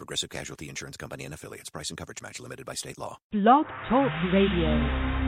Progressive 0.00 0.30
Casualty 0.30 0.70
Insurance 0.70 0.96
Company 0.96 1.26
and 1.26 1.34
affiliates. 1.34 1.68
Price 1.68 1.90
and 1.90 1.98
coverage 1.98 2.22
match 2.22 2.40
limited 2.40 2.64
by 2.64 2.72
state 2.72 2.96
law. 2.96 3.18
Blog 3.32 3.66
Talk 3.86 4.10
Radio. 4.32 5.19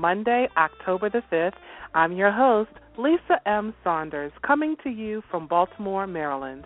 Monday, 0.00 0.48
October 0.56 1.10
the 1.10 1.20
5th. 1.30 1.52
I'm 1.92 2.12
your 2.12 2.32
host, 2.32 2.70
Lisa 2.96 3.36
M. 3.46 3.74
Saunders, 3.84 4.32
coming 4.46 4.74
to 4.82 4.88
you 4.88 5.22
from 5.30 5.46
Baltimore, 5.46 6.06
Maryland. 6.06 6.64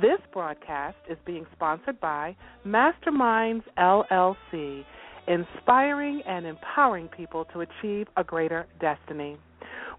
This 0.00 0.18
broadcast 0.32 0.96
is 1.08 1.16
being 1.24 1.46
sponsored 1.54 2.00
by 2.00 2.36
Masterminds 2.66 3.62
LLC, 3.78 4.84
inspiring 5.28 6.22
and 6.26 6.46
empowering 6.46 7.06
people 7.06 7.46
to 7.52 7.60
achieve 7.60 8.08
a 8.16 8.24
greater 8.24 8.66
destiny. 8.80 9.36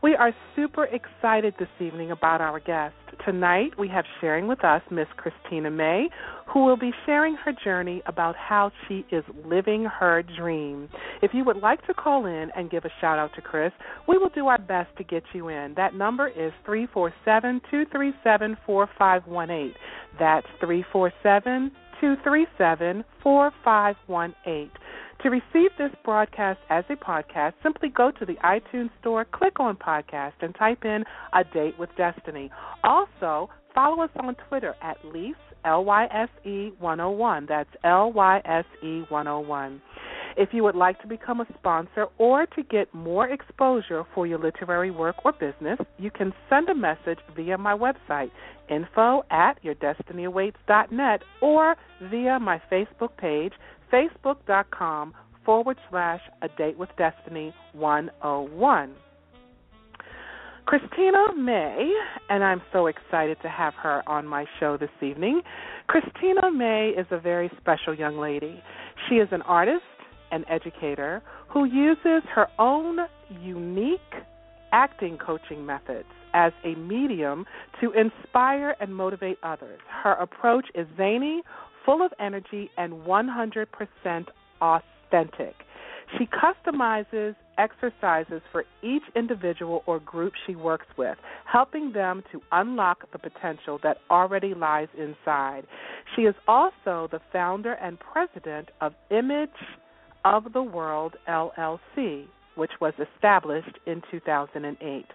We 0.03 0.15
are 0.15 0.33
super 0.53 0.83
excited 0.83 1.53
this 1.57 1.69
evening 1.79 2.11
about 2.11 2.41
our 2.41 2.59
guest. 2.59 2.95
Tonight 3.25 3.71
we 3.79 3.87
have 3.87 4.05
sharing 4.21 4.47
with 4.47 4.63
us 4.63 4.83
Miss 4.91 5.07
Christina 5.17 5.71
May, 5.71 6.09
who 6.53 6.63
will 6.63 6.77
be 6.77 6.91
sharing 7.07 7.35
her 7.37 7.51
journey 7.63 8.03
about 8.05 8.35
how 8.35 8.71
she 8.87 9.03
is 9.11 9.23
living 9.43 9.85
her 9.85 10.23
dream. 10.37 10.87
If 11.23 11.31
you 11.33 11.43
would 11.43 11.57
like 11.57 11.83
to 11.87 11.93
call 11.95 12.27
in 12.27 12.51
and 12.55 12.69
give 12.69 12.85
a 12.85 12.89
shout 13.01 13.17
out 13.17 13.31
to 13.33 13.41
Chris, 13.41 13.71
we 14.07 14.19
will 14.19 14.29
do 14.29 14.45
our 14.45 14.59
best 14.59 14.95
to 14.97 15.03
get 15.03 15.23
you 15.33 15.49
in. 15.49 15.73
That 15.75 15.95
number 15.95 16.27
is 16.27 16.53
three 16.65 16.87
four 16.93 17.11
seven 17.25 17.61
two 17.71 17.85
three 17.91 18.13
seven 18.23 18.57
four 18.63 18.87
five 18.99 19.23
one 19.25 19.49
eight. 19.49 19.73
That's 20.19 20.45
three 20.59 20.85
four 20.91 21.11
seven 21.23 21.71
two 21.99 22.13
three 22.23 22.45
seven 22.59 23.03
four 23.23 23.51
five 23.63 23.95
one 24.05 24.35
eight. 24.45 24.71
To 25.23 25.29
receive 25.29 25.71
this 25.77 25.91
broadcast 26.03 26.59
as 26.69 26.83
a 26.89 26.95
podcast, 26.95 27.53
simply 27.63 27.89
go 27.89 28.11
to 28.11 28.25
the 28.25 28.35
iTunes 28.43 28.89
Store, 29.01 29.25
click 29.25 29.59
on 29.59 29.75
podcast, 29.75 30.33
and 30.41 30.53
type 30.53 30.85
in 30.85 31.03
A 31.33 31.43
Date 31.43 31.79
with 31.79 31.89
Destiny. 31.97 32.51
Also, 32.83 33.49
follow 33.73 34.03
us 34.03 34.11
on 34.17 34.35
Twitter 34.47 34.75
at 34.83 34.97
Lyse, 35.03 35.35
L 35.63 35.83
Y 35.83 36.05
S 36.05 36.29
E 36.45 36.71
101. 36.79 37.45
That's 37.47 37.69
L 37.83 38.11
Y 38.11 38.41
S 38.45 38.65
E 38.83 39.03
101. 39.09 39.81
If 40.37 40.49
you 40.51 40.63
would 40.63 40.75
like 40.75 41.01
to 41.01 41.07
become 41.07 41.39
a 41.39 41.47
sponsor 41.57 42.07
or 42.17 42.45
to 42.45 42.63
get 42.63 42.93
more 42.93 43.29
exposure 43.29 44.03
for 44.13 44.27
your 44.27 44.37
literary 44.37 44.91
work 44.91 45.15
or 45.23 45.31
business, 45.31 45.79
you 45.97 46.11
can 46.11 46.33
send 46.49 46.67
a 46.67 46.75
message 46.75 47.19
via 47.35 47.57
my 47.57 47.73
website, 47.73 48.31
info 48.69 49.23
at 49.31 49.63
yourdestinyawaits.net, 49.63 51.21
or 51.41 51.75
via 52.11 52.37
my 52.37 52.61
Facebook 52.69 53.15
page, 53.17 53.53
facebook.com 53.91 55.13
forward 55.45 55.77
slash 55.89 56.21
a 56.41 56.47
date 56.57 56.77
with 56.77 56.89
destiny 56.97 57.53
101. 57.73 58.95
Christina 60.65 61.35
May, 61.37 61.93
and 62.29 62.43
I'm 62.43 62.61
so 62.73 62.87
excited 62.87 63.37
to 63.43 63.49
have 63.49 63.75
her 63.75 64.01
on 64.09 64.25
my 64.25 64.45
show 64.59 64.77
this 64.77 64.89
evening. 65.01 65.41
Christina 65.87 66.51
May 66.51 66.89
is 66.97 67.05
a 67.11 67.19
very 67.19 67.51
special 67.61 67.93
young 67.93 68.17
lady. 68.17 68.63
She 69.07 69.15
is 69.15 69.27
an 69.31 69.43
artist 69.43 69.83
and 70.31 70.43
educator 70.49 71.21
who 71.47 71.65
uses 71.65 72.23
her 72.33 72.47
own 72.57 72.97
unique 73.41 73.99
acting 74.71 75.17
coaching 75.17 75.65
methods 75.65 76.07
as 76.33 76.51
a 76.63 76.75
medium 76.75 77.45
to 77.79 77.91
inspire 77.93 78.75
and 78.81 78.93
motivate 78.93 79.37
others. 79.43 79.79
Her 80.03 80.13
approach 80.13 80.65
is 80.75 80.87
zany, 80.97 81.43
full 81.85 82.03
of 82.03 82.11
energy, 82.19 82.69
and 82.77 82.93
100% 82.93 84.25
authentic. 84.61 85.55
She 86.17 86.27
customizes 86.27 87.35
exercises 87.57 88.41
for 88.51 88.63
each 88.83 89.03
individual 89.15 89.83
or 89.85 89.99
group 89.99 90.33
she 90.45 90.55
works 90.55 90.87
with, 90.97 91.17
helping 91.45 91.93
them 91.93 92.23
to 92.31 92.41
unlock 92.51 93.09
the 93.11 93.19
potential 93.19 93.79
that 93.83 93.97
already 94.09 94.53
lies 94.53 94.87
inside. 94.97 95.65
She 96.15 96.23
is 96.23 96.35
also 96.47 97.07
the 97.11 97.21
founder 97.31 97.73
and 97.73 97.97
president 97.99 98.69
of 98.81 98.93
Image 99.09 99.49
of 100.25 100.53
the 100.53 100.61
Word 100.61 101.11
LLC, 101.27 102.25
which 102.55 102.71
was 102.79 102.93
established 102.99 103.77
in 103.85 104.01
2008. 104.11 105.05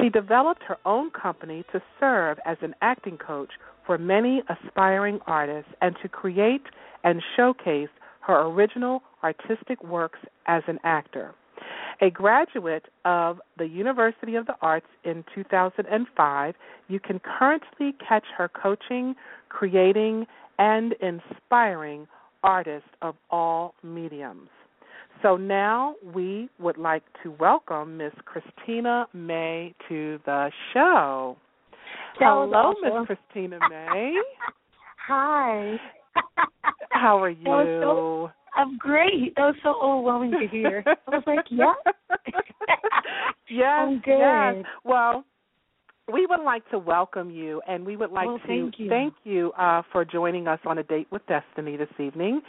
She 0.00 0.08
developed 0.08 0.62
her 0.64 0.78
own 0.84 1.10
company 1.10 1.64
to 1.72 1.82
serve 2.00 2.38
as 2.46 2.56
an 2.62 2.74
acting 2.80 3.18
coach 3.18 3.50
for 3.86 3.98
many 3.98 4.42
aspiring 4.48 5.20
artists 5.26 5.70
and 5.80 5.96
to 6.02 6.08
create 6.08 6.62
and 7.04 7.22
showcase 7.36 7.88
her 8.20 8.46
original 8.46 9.02
artistic 9.22 9.82
works 9.82 10.18
as 10.46 10.62
an 10.66 10.78
actor. 10.84 11.34
A 12.00 12.10
graduate 12.10 12.86
of 13.04 13.40
the 13.58 13.66
University 13.66 14.34
of 14.34 14.46
the 14.46 14.54
Arts 14.60 14.86
in 15.04 15.24
2005, 15.34 16.54
you 16.88 16.98
can 16.98 17.20
currently 17.20 17.94
catch 18.06 18.24
her 18.36 18.48
coaching, 18.48 19.14
creating, 19.48 20.26
and 20.58 20.94
inspiring 21.00 22.08
artists 22.42 22.88
of 23.02 23.14
all 23.30 23.74
mediums. 23.82 24.48
So 25.22 25.36
now 25.36 25.94
we 26.02 26.48
would 26.58 26.78
like 26.78 27.04
to 27.22 27.30
welcome 27.30 27.98
Miss 27.98 28.12
Christina 28.24 29.06
May 29.12 29.74
to 29.88 30.18
the 30.26 30.50
show. 30.74 31.36
Hello. 32.18 32.72
Miss 32.82 32.92
Christina 33.06 33.58
May. 33.68 34.14
Hi. 35.06 35.76
How 36.90 37.22
are 37.22 37.30
you? 37.30 37.44
So, 37.44 38.30
I'm 38.54 38.78
great. 38.78 39.34
That 39.36 39.42
was 39.42 39.54
so 39.62 39.80
overwhelming 39.82 40.32
to 40.40 40.46
hear. 40.46 40.84
I 40.86 41.10
was 41.10 41.22
like, 41.26 41.44
yeah. 41.50 41.72
yes, 43.48 43.78
I'm 43.78 44.00
good. 44.00 44.18
yes. 44.18 44.64
Well, 44.84 45.24
we 46.12 46.26
would 46.26 46.42
like 46.42 46.68
to 46.70 46.78
welcome 46.78 47.30
you, 47.30 47.62
and 47.68 47.84
we 47.84 47.96
would 47.96 48.10
like 48.10 48.26
well, 48.26 48.38
to 48.38 48.46
thank 48.46 48.78
you, 48.78 48.88
thank 48.88 49.14
you 49.24 49.52
uh, 49.52 49.82
for 49.92 50.04
joining 50.04 50.48
us 50.48 50.58
on 50.66 50.78
a 50.78 50.82
date 50.82 51.06
with 51.10 51.22
Destiny 51.26 51.76
this 51.76 51.88
evening, 51.98 52.40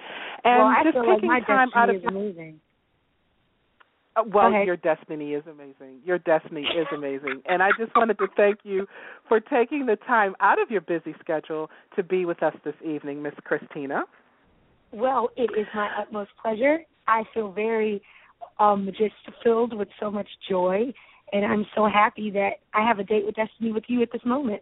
and 0.44 0.60
well, 0.60 0.76
just 0.84 0.98
like 0.98 1.16
taking 1.16 1.30
my 1.30 1.40
time 1.42 1.70
out 1.76 1.90
of 1.90 2.02
your, 2.02 2.12
amazing. 2.12 2.60
Uh, 4.16 4.24
well, 4.32 4.52
your 4.52 4.78
destiny 4.78 5.34
is 5.34 5.44
amazing. 5.50 6.00
Your 6.06 6.20
destiny 6.20 6.62
is 6.62 6.88
amazing. 6.96 7.42
And 7.48 7.64
I 7.64 7.70
just 7.80 7.96
wanted 7.96 8.18
to 8.20 8.28
thank 8.38 8.60
you 8.64 8.86
for 9.28 9.40
taking 9.40 9.86
the 9.86 9.96
time 10.08 10.36
out 10.40 10.62
of 10.62 10.70
your 10.70 10.82
busy 10.82 11.16
schedule 11.20 11.70
to 11.96 12.04
be 12.04 12.26
with 12.26 12.44
us 12.44 12.54
this 12.64 12.76
evening, 12.86 13.24
Miss 13.24 13.34
Christina. 13.44 14.04
Well, 14.92 15.30
it 15.36 15.50
is 15.58 15.66
my 15.74 15.90
utmost 16.00 16.32
pleasure. 16.42 16.80
I 17.08 17.24
feel 17.34 17.52
very 17.52 18.02
um 18.60 18.88
just 18.98 19.16
filled 19.42 19.76
with 19.76 19.88
so 20.00 20.12
much 20.12 20.28
joy 20.50 20.94
and 21.32 21.46
I'm 21.46 21.66
so 21.76 21.88
happy 21.88 22.30
that 22.32 22.52
I 22.74 22.86
have 22.88 23.00
a 23.00 23.04
date 23.04 23.26
with 23.26 23.36
destiny 23.36 23.72
with 23.72 23.86
you 23.88 24.02
at 24.02 24.12
this 24.12 24.22
moment. 24.24 24.62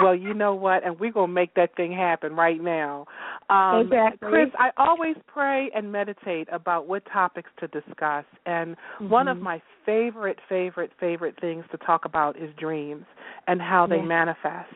Well, 0.00 0.14
you 0.14 0.34
know 0.34 0.54
what, 0.54 0.84
and 0.84 0.98
we're 0.98 1.12
gonna 1.12 1.32
make 1.32 1.54
that 1.54 1.74
thing 1.76 1.92
happen 1.92 2.34
right 2.34 2.60
now. 2.60 3.06
Um, 3.50 3.86
exactly. 3.86 4.28
Chris, 4.28 4.48
I 4.58 4.70
always 4.76 5.16
pray 5.26 5.70
and 5.74 5.90
meditate 5.92 6.48
about 6.52 6.86
what 6.86 7.02
topics 7.12 7.50
to 7.60 7.68
discuss, 7.68 8.24
and 8.46 8.76
mm-hmm. 8.76 9.08
one 9.08 9.28
of 9.28 9.38
my 9.38 9.60
favorite, 9.84 10.38
favorite, 10.48 10.90
favorite 10.98 11.36
things 11.40 11.64
to 11.70 11.78
talk 11.78 12.04
about 12.04 12.36
is 12.36 12.50
dreams 12.58 13.04
and 13.46 13.60
how 13.60 13.86
they 13.86 13.96
yeah. 13.96 14.02
manifest. 14.02 14.74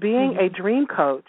Being 0.00 0.34
mm-hmm. 0.34 0.44
a 0.44 0.48
dream 0.48 0.86
coach, 0.86 1.28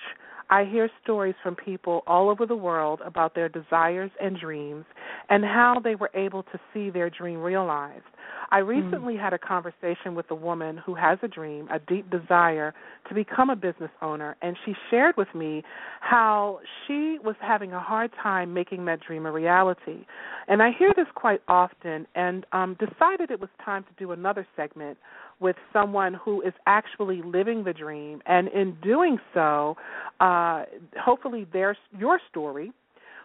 I 0.50 0.66
hear 0.66 0.90
stories 1.04 1.36
from 1.42 1.56
people 1.56 2.04
all 2.06 2.30
over 2.30 2.46
the 2.46 2.56
world 2.56 3.02
about 3.06 3.36
their 3.36 3.50
desires 3.50 4.12
and 4.22 4.40
dreams 4.40 4.86
and 5.30 5.44
how 5.44 5.82
they 5.84 5.96
were 5.96 6.12
able 6.14 6.44
to 6.44 6.60
see 6.74 6.90
their 6.90 7.10
dream 7.10 7.40
realized. 7.40 8.04
I 8.52 8.62
hmm. 8.62 8.68
recently 8.68 9.16
mm. 9.16 9.22
had 9.22 9.34
a 9.34 9.40
conversation 9.40 10.14
with 10.14 10.30
a 10.30 10.36
woman 10.36 10.78
who 10.78 10.94
has 10.96 11.18
a 11.24 11.28
dream, 11.28 11.68
a 11.72 11.80
deep 11.80 12.10
desire 12.10 12.74
to 13.10 13.16
become 13.16 13.50
a 13.50 13.56
business 13.56 13.90
owner, 14.02 14.36
and 14.42 14.56
she 14.66 14.74
shared 14.90 15.18
with 15.18 15.34
me 15.34 15.64
how 16.00 16.60
she 16.86 17.18
was 17.24 17.36
having 17.42 17.74
a 17.74 17.80
hard 17.80 18.12
time 18.22 18.54
making 18.54 18.86
that 18.86 19.00
dream 19.02 19.26
a 19.26 19.32
reality. 19.32 20.06
And 20.48 20.62
I 20.62 20.72
hear 20.78 20.94
this 20.96 21.08
quite 21.16 21.42
often 21.48 22.06
and 22.16 22.46
um 22.52 22.78
decided 22.80 23.32
it 23.32 23.40
was 23.40 23.50
time 23.64 23.84
to 23.84 23.90
do 23.98 24.12
another 24.12 24.46
segment 24.56 24.98
with 25.40 25.56
someone 25.74 26.14
who 26.14 26.42
is 26.42 26.54
actually 26.66 27.22
living 27.24 27.64
the 27.64 27.74
dream. 27.74 28.22
And 28.26 28.48
in 28.50 28.78
doing 28.82 29.18
so 29.34 29.76
uh 30.20 30.64
hopefully 31.00 31.46
their 31.52 31.78
your 31.98 32.20
story 32.30 32.72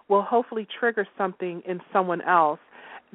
will 0.09 0.23
hopefully 0.23 0.67
trigger 0.79 1.07
something 1.17 1.63
in 1.67 1.81
someone 1.93 2.21
else 2.23 2.59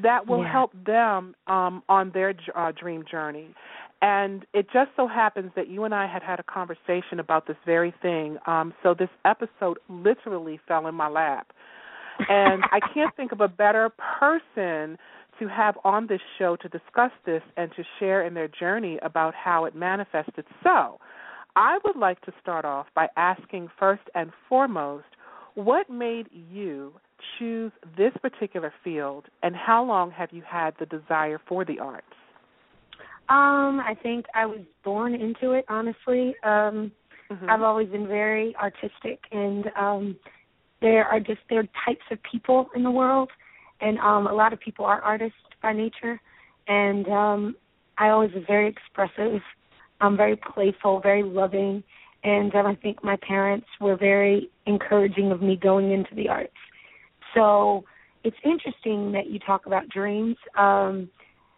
that 0.02 0.28
will 0.28 0.44
yeah. 0.44 0.52
help 0.52 0.72
them 0.86 1.36
um 1.48 1.84
on 1.90 2.12
their 2.14 2.34
uh, 2.56 2.72
dream 2.72 3.04
journey. 3.10 3.54
And 4.02 4.46
it 4.54 4.68
just 4.72 4.92
so 4.96 5.08
happens 5.08 5.52
that 5.56 5.68
you 5.70 5.84
and 5.84 5.96
I 5.96 6.06
had 6.06 6.22
had 6.22 6.40
a 6.40 6.44
conversation 6.44 7.20
about 7.20 7.48
this 7.48 7.58
very 7.66 7.94
thing. 8.02 8.38
Um 8.48 8.74
so 8.82 8.94
this 8.94 9.10
episode 9.26 9.78
literally 9.90 10.60
fell 10.68 10.88
in 10.88 10.96
my 10.96 11.10
lap. 11.10 11.48
And 12.30 12.64
I 12.72 12.80
can't 12.94 13.14
think 13.18 13.34
of 13.34 13.42
a 13.42 13.48
better 13.50 13.92
person 14.20 14.98
to 15.40 15.48
have 15.48 15.78
on 15.84 16.08
this 16.08 16.22
show 16.38 16.56
to 16.58 16.70
discuss 16.70 17.12
this 17.26 17.42
and 17.58 17.72
to 17.76 17.84
share 18.00 18.26
in 18.26 18.34
their 18.34 18.48
journey 18.48 19.00
about 19.02 19.34
how 19.36 19.66
it 19.66 19.76
manifested. 19.76 20.46
So, 20.64 21.00
I 21.56 21.80
would 21.86 21.96
like 21.96 22.20
to 22.22 22.34
start 22.42 22.66
off 22.66 22.88
by 22.96 23.08
asking 23.16 23.70
first 23.80 24.04
and 24.14 24.32
foremost, 24.50 25.06
what 25.54 25.90
made 25.90 26.28
you 26.32 26.94
choose 27.40 27.72
this 27.98 28.12
particular 28.22 28.74
field 28.84 29.26
and 29.42 29.56
how 29.56 29.84
long 29.84 30.12
have 30.12 30.30
you 30.32 30.44
had 30.46 30.74
the 30.80 30.86
desire 30.86 31.40
for 31.48 31.64
the 31.64 31.80
arts? 31.80 32.06
Um, 33.30 33.80
I 33.80 33.96
think 34.04 34.26
I 34.36 34.46
was 34.46 34.60
born 34.84 35.16
into 35.16 35.54
it, 35.54 35.66
honestly. 35.70 36.36
Um 36.44 36.92
mm-hmm. 37.32 37.50
I've 37.50 37.62
always 37.62 37.90
been 37.90 38.08
very 38.08 38.56
artistic 38.58 39.20
and 39.32 39.66
um 39.80 40.16
there 40.82 41.06
are 41.06 41.20
just 41.20 41.40
there 41.50 41.60
are 41.60 41.70
types 41.86 42.04
of 42.12 42.20
people 42.30 42.70
in 42.76 42.84
the 42.84 42.92
world 42.92 43.32
and 43.86 44.00
um 44.00 44.28
a 44.28 44.34
lot 44.34 44.52
of 44.52 44.60
people 44.60 44.86
are 44.86 45.02
artists 45.02 45.38
by 45.62 45.72
nature 45.72 46.20
and 46.68 47.08
um 47.08 47.56
I 47.98 48.10
always 48.10 48.34
was 48.34 48.44
very 48.46 48.68
expressive. 48.68 49.40
I'm 50.02 50.18
very 50.18 50.36
playful, 50.36 51.00
very 51.00 51.24
loving, 51.24 51.82
and 52.26 52.54
um, 52.54 52.66
I 52.66 52.76
think 52.76 53.02
my 53.02 53.18
parents 53.26 53.68
were 53.80 53.96
very 53.96 54.50
encouraging 54.66 55.32
of 55.32 55.42
me 55.42 55.56
going 55.56 55.94
into 55.94 56.14
the 56.14 56.28
arts. 56.28 56.52
So 57.34 57.86
it's 58.26 58.36
interesting 58.44 59.14
that 59.14 59.28
you 59.30 59.40
talk 59.40 59.66
about 59.66 59.88
dreams. 59.90 60.36
Um 60.58 61.10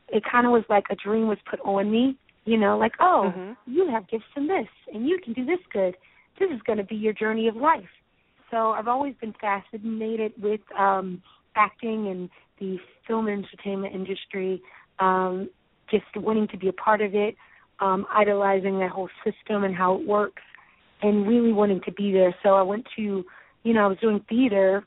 it 0.09 0.23
kind 0.31 0.45
of 0.45 0.51
was 0.51 0.63
like 0.69 0.85
a 0.89 0.95
dream 0.95 1.27
was 1.27 1.37
put 1.49 1.59
on 1.61 1.91
me, 1.91 2.17
you 2.45 2.57
know, 2.57 2.77
like, 2.77 2.93
oh, 3.01 3.33
mm-hmm. 3.35 3.51
you 3.65 3.89
have 3.89 4.07
gifts 4.07 4.31
in 4.37 4.47
this 4.47 4.67
and 4.93 5.07
you 5.07 5.19
can 5.23 5.33
do 5.33 5.45
this 5.45 5.59
good. 5.71 5.95
This 6.39 6.49
is 6.49 6.61
going 6.65 6.77
to 6.77 6.85
be 6.85 6.95
your 6.95 7.11
journey 7.11 7.47
of 7.49 7.57
life. 7.57 7.93
So 8.51 8.71
I've 8.71 8.87
always 8.87 9.15
been 9.19 9.33
fascinated 9.41 10.31
with 10.41 10.61
um 10.77 11.21
acting 11.57 12.07
and 12.07 12.29
the 12.59 12.77
film 13.07 13.27
and 13.27 13.45
entertainment 13.45 13.93
industry, 13.93 14.61
um, 14.99 15.49
just 15.89 16.05
wanting 16.15 16.47
to 16.49 16.57
be 16.57 16.67
a 16.67 16.73
part 16.73 17.01
of 17.01 17.15
it, 17.15 17.35
um, 17.79 18.05
idolizing 18.11 18.79
that 18.79 18.91
whole 18.91 19.09
system 19.23 19.63
and 19.63 19.75
how 19.75 19.95
it 19.95 20.07
works, 20.07 20.41
and 21.01 21.27
really 21.27 21.53
wanting 21.53 21.81
to 21.85 21.91
be 21.91 22.11
there. 22.11 22.35
So 22.43 22.55
I 22.55 22.61
went 22.61 22.85
to, 22.95 23.23
you 23.63 23.73
know, 23.73 23.85
I 23.85 23.87
was 23.87 23.97
doing 23.99 24.23
theater, 24.27 24.85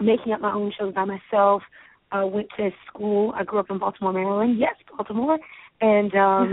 making 0.00 0.32
up 0.32 0.40
my 0.40 0.52
own 0.52 0.72
shows 0.78 0.94
by 0.94 1.04
myself. 1.04 1.62
Uh, 2.10 2.26
went 2.26 2.48
to 2.56 2.70
school. 2.86 3.32
I 3.36 3.44
grew 3.44 3.58
up 3.58 3.66
in 3.68 3.78
Baltimore, 3.78 4.14
Maryland. 4.14 4.58
Yes, 4.58 4.74
Baltimore. 4.96 5.38
And 5.80 6.14
um 6.14 6.52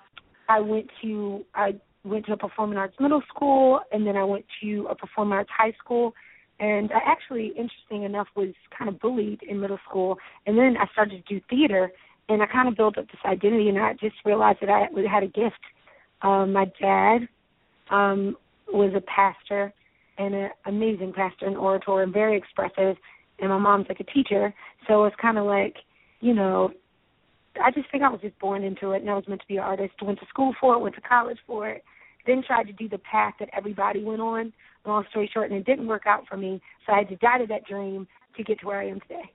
I 0.48 0.60
went 0.60 0.88
to 1.02 1.44
I 1.54 1.74
went 2.04 2.26
to 2.26 2.32
a 2.32 2.36
performing 2.36 2.78
arts 2.78 2.96
middle 2.98 3.22
school, 3.28 3.80
and 3.92 4.06
then 4.06 4.16
I 4.16 4.24
went 4.24 4.44
to 4.62 4.86
a 4.90 4.94
performing 4.94 5.34
arts 5.34 5.50
high 5.56 5.72
school. 5.82 6.14
And 6.60 6.90
I 6.92 6.98
actually, 7.06 7.48
interesting 7.48 8.02
enough, 8.02 8.26
was 8.34 8.52
kind 8.76 8.88
of 8.88 8.98
bullied 8.98 9.42
in 9.42 9.60
middle 9.60 9.78
school, 9.88 10.18
and 10.46 10.58
then 10.58 10.76
I 10.76 10.86
started 10.92 11.24
to 11.24 11.34
do 11.34 11.40
theater, 11.48 11.92
and 12.28 12.42
I 12.42 12.46
kind 12.46 12.68
of 12.68 12.76
built 12.76 12.98
up 12.98 13.06
this 13.06 13.20
identity, 13.24 13.68
and 13.68 13.78
I 13.78 13.92
just 13.94 14.16
realized 14.24 14.58
that 14.60 14.70
I 14.70 14.88
had 15.08 15.22
a 15.22 15.28
gift. 15.28 15.60
Um, 16.22 16.52
my 16.52 16.70
dad 16.80 17.28
um, 17.90 18.36
was 18.72 18.92
a 18.94 19.00
pastor 19.02 19.72
and 20.18 20.34
an 20.34 20.50
amazing 20.66 21.12
pastor 21.12 21.46
and 21.46 21.56
orator, 21.56 22.02
and 22.02 22.12
very 22.12 22.36
expressive, 22.36 22.96
and 23.38 23.48
my 23.50 23.58
mom's 23.58 23.86
like 23.88 24.00
a 24.00 24.04
teacher, 24.04 24.52
so 24.88 25.04
it's 25.04 25.16
kind 25.16 25.38
of 25.38 25.46
like, 25.46 25.76
you 26.20 26.34
know, 26.34 26.72
I 27.62 27.70
just 27.70 27.90
think 27.90 28.02
I 28.02 28.08
was 28.08 28.20
just 28.20 28.38
born 28.38 28.64
into 28.64 28.92
it, 28.92 29.00
and 29.00 29.10
I 29.10 29.14
was 29.14 29.28
meant 29.28 29.40
to 29.40 29.46
be 29.46 29.56
an 29.56 29.62
artist. 29.62 29.94
Went 30.02 30.18
to 30.20 30.26
school 30.26 30.54
for 30.60 30.74
it, 30.74 30.80
went 30.80 30.94
to 30.96 31.00
college 31.00 31.38
for 31.46 31.68
it, 31.68 31.84
then 32.26 32.42
tried 32.46 32.64
to 32.64 32.72
do 32.72 32.88
the 32.88 32.98
path 32.98 33.34
that 33.40 33.48
everybody 33.56 34.02
went 34.02 34.20
on. 34.20 34.52
Long 34.86 35.04
story 35.10 35.30
short, 35.32 35.50
and 35.50 35.58
it 35.58 35.66
didn't 35.66 35.86
work 35.86 36.06
out 36.06 36.26
for 36.28 36.36
me. 36.36 36.60
So 36.86 36.92
I 36.92 36.98
had 36.98 37.08
to 37.08 37.16
die 37.16 37.38
to 37.38 37.46
that 37.48 37.66
dream 37.66 38.06
to 38.36 38.44
get 38.44 38.60
to 38.60 38.66
where 38.66 38.80
I 38.80 38.88
am 38.88 39.00
today. 39.00 39.30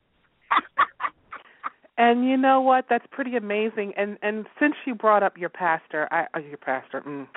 and 1.97 2.27
you 2.27 2.37
know 2.37 2.61
what? 2.61 2.85
That's 2.89 3.05
pretty 3.11 3.35
amazing. 3.35 3.93
And 3.97 4.17
and 4.21 4.45
since 4.59 4.73
you 4.85 4.95
brought 4.95 5.21
up 5.21 5.37
your 5.37 5.49
pastor, 5.49 6.07
I, 6.11 6.25
uh, 6.33 6.39
your 6.39 6.57
pastor, 6.57 7.01
mm, 7.01 7.27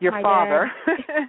your 0.00 0.12
My 0.12 0.22
father, 0.22 0.70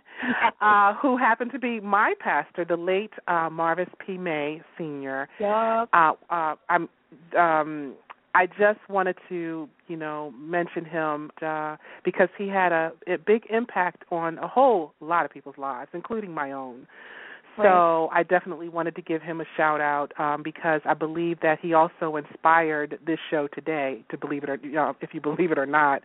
uh, 0.61 0.93
who 1.01 1.17
happened 1.17 1.51
to 1.51 1.59
be 1.59 1.79
my 1.79 2.13
pastor, 2.19 2.63
the 2.63 2.77
late 2.77 3.13
uh, 3.27 3.49
Marvis 3.51 3.89
P. 4.05 4.17
May 4.17 4.61
Senior. 4.77 5.27
Yep. 5.39 5.89
Uh, 5.93 6.13
uh, 6.29 6.55
I'm 6.69 6.89
um 7.37 7.95
I 8.37 8.45
just 8.45 8.79
wanted 8.87 9.15
to, 9.29 9.67
you 9.87 9.97
know, 9.97 10.31
mention 10.37 10.85
him 10.85 11.31
uh, 11.41 11.77
because 12.05 12.29
he 12.37 12.47
had 12.47 12.71
a, 12.71 12.91
a 13.07 13.17
big 13.17 13.45
impact 13.49 14.03
on 14.11 14.37
a 14.37 14.47
whole 14.47 14.93
lot 15.01 15.25
of 15.25 15.31
people's 15.31 15.57
lives, 15.57 15.89
including 15.95 16.31
my 16.33 16.51
own. 16.51 16.85
So 17.63 18.09
I 18.13 18.21
definitely 18.21 18.69
wanted 18.69 18.95
to 18.97 19.01
give 19.01 19.23
him 19.23 19.41
a 19.41 19.45
shout 19.57 19.81
out 19.81 20.11
um, 20.19 20.43
because 20.43 20.81
I 20.85 20.93
believe 20.93 21.39
that 21.41 21.57
he 21.59 21.73
also 21.73 22.15
inspired 22.15 22.99
this 23.07 23.17
show 23.31 23.47
today. 23.51 24.03
To 24.11 24.17
believe 24.19 24.43
it 24.43 24.49
or 24.51 24.59
you 24.61 24.73
know, 24.73 24.95
if 25.01 25.09
you 25.11 25.21
believe 25.21 25.51
it 25.51 25.57
or 25.57 25.65
not, 25.65 26.03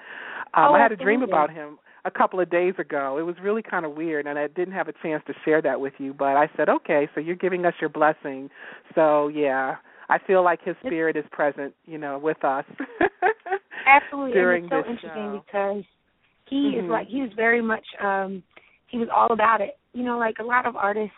um, 0.54 0.70
oh, 0.70 0.74
I 0.74 0.82
had 0.82 0.92
a 0.92 0.96
dream 0.96 1.22
about 1.22 1.50
him 1.50 1.78
a 2.06 2.10
couple 2.10 2.40
of 2.40 2.48
days 2.48 2.72
ago. 2.78 3.18
It 3.18 3.22
was 3.24 3.36
really 3.42 3.60
kind 3.62 3.84
of 3.84 3.92
weird, 3.92 4.26
and 4.26 4.38
I 4.38 4.46
didn't 4.46 4.72
have 4.72 4.88
a 4.88 4.94
chance 5.02 5.22
to 5.26 5.34
share 5.44 5.60
that 5.60 5.78
with 5.78 5.92
you. 5.98 6.14
But 6.14 6.38
I 6.38 6.48
said, 6.56 6.70
okay, 6.70 7.06
so 7.14 7.20
you're 7.20 7.36
giving 7.36 7.66
us 7.66 7.74
your 7.82 7.90
blessing. 7.90 8.48
So 8.94 9.28
yeah, 9.28 9.76
I 10.12 10.18
feel 10.26 10.44
like 10.44 10.62
his 10.62 10.76
spirit 10.84 11.16
is 11.16 11.24
present, 11.32 11.72
you 11.86 11.96
know, 11.96 12.18
with 12.18 12.44
us. 12.44 12.66
Absolutely, 13.86 14.32
during 14.32 14.64
and 14.64 14.72
it's 14.74 14.84
so 14.84 14.90
interesting 14.90 15.10
show. 15.10 15.42
because 15.46 15.84
he 16.50 16.74
Mhm. 16.74 16.84
is 16.84 16.90
like 16.90 17.06
he 17.08 17.22
was 17.22 17.32
very 17.32 17.62
much 17.62 17.86
um 17.98 18.42
he 18.88 18.98
was 18.98 19.08
all 19.08 19.32
about 19.32 19.62
it. 19.62 19.78
You 19.94 20.02
know, 20.02 20.18
like 20.18 20.38
a 20.38 20.42
lot 20.42 20.66
of 20.66 20.76
artists, 20.76 21.16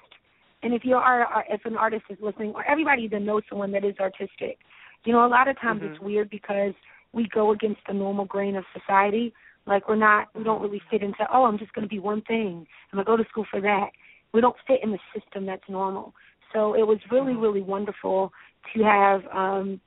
and 0.62 0.72
if 0.72 0.84
you 0.84 0.94
are 0.94 1.44
if 1.50 1.64
an 1.64 1.76
artist 1.76 2.04
is 2.08 2.18
listening, 2.20 2.52
or 2.54 2.64
everybody 2.70 3.08
that 3.08 3.20
knows 3.20 3.42
someone 3.48 3.72
that 3.72 3.84
is 3.84 3.98
artistic, 3.98 4.58
you 5.04 5.12
know, 5.12 5.26
a 5.26 5.32
lot 5.36 5.48
of 5.48 5.58
times 5.58 5.82
Mhm. 5.82 5.86
it's 5.90 6.00
weird 6.00 6.30
because 6.30 6.72
we 7.12 7.26
go 7.28 7.50
against 7.50 7.84
the 7.88 7.94
normal 7.94 8.26
grain 8.26 8.54
of 8.54 8.64
society. 8.72 9.34
Like 9.66 9.88
we're 9.88 9.96
not, 9.96 10.28
we 10.36 10.44
don't 10.44 10.62
really 10.62 10.82
fit 10.90 11.02
into. 11.02 11.26
Oh, 11.32 11.46
I'm 11.46 11.58
just 11.58 11.72
going 11.72 11.88
to 11.88 11.88
be 11.88 11.98
one 11.98 12.20
thing. 12.22 12.64
I'm 12.92 12.96
going 12.96 13.04
to 13.04 13.10
go 13.10 13.16
to 13.16 13.28
school 13.30 13.46
for 13.50 13.60
that. 13.60 13.90
We 14.32 14.40
don't 14.40 14.56
fit 14.68 14.84
in 14.84 14.92
the 14.92 15.00
system 15.14 15.46
that's 15.46 15.68
normal. 15.68 16.14
So 16.52 16.74
it 16.74 16.86
was 16.86 16.98
really, 17.10 17.34
really 17.34 17.62
wonderful 17.62 18.32
to 18.74 18.82
have 18.82 19.22
um 19.32 19.80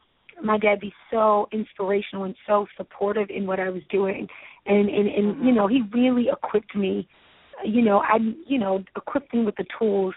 my 0.44 0.58
dad 0.58 0.80
be 0.80 0.94
so 1.10 1.48
inspirational 1.52 2.26
and 2.26 2.36
so 2.46 2.68
supportive 2.78 3.30
in 3.30 3.48
what 3.48 3.60
I 3.60 3.70
was 3.70 3.82
doing. 3.90 4.28
And 4.66 4.90
and 4.90 5.08
and 5.08 5.36
Mhm. 5.36 5.46
you 5.46 5.52
know 5.52 5.68
he 5.68 5.82
really 5.92 6.30
equipped 6.30 6.76
me 6.76 7.08
you 7.64 7.82
know 7.82 8.00
I 8.00 8.18
you 8.46 8.60
know 8.60 8.84
equipped 8.96 9.34
me 9.34 9.44
with 9.44 9.56
the 9.56 9.66
tools 9.78 10.16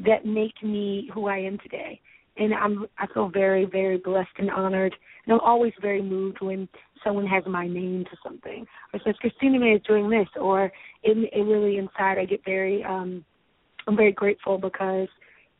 that 0.00 0.24
make 0.24 0.62
me 0.62 1.10
who 1.12 1.26
I 1.28 1.38
am 1.38 1.58
today. 1.58 2.00
And 2.36 2.54
I'm 2.54 2.86
I 2.98 3.06
feel 3.08 3.28
very 3.28 3.64
very 3.64 3.98
blessed 3.98 4.36
and 4.38 4.50
honored. 4.50 4.94
And 5.24 5.34
I'm 5.34 5.40
always 5.40 5.72
very 5.80 6.02
moved 6.02 6.40
when 6.40 6.68
someone 7.04 7.26
has 7.26 7.44
my 7.46 7.68
name 7.68 8.04
to 8.06 8.16
something. 8.22 8.66
Or 8.92 9.00
says 9.04 9.14
Christina 9.20 9.58
May 9.58 9.74
is 9.74 9.82
doing 9.82 10.08
this 10.10 10.28
or 10.40 10.72
it, 11.02 11.30
it 11.32 11.42
really 11.42 11.78
inside 11.78 12.18
I 12.18 12.24
get 12.24 12.44
very 12.44 12.82
um 12.84 13.24
I'm 13.86 13.96
very 13.96 14.12
grateful 14.12 14.58
because 14.58 15.08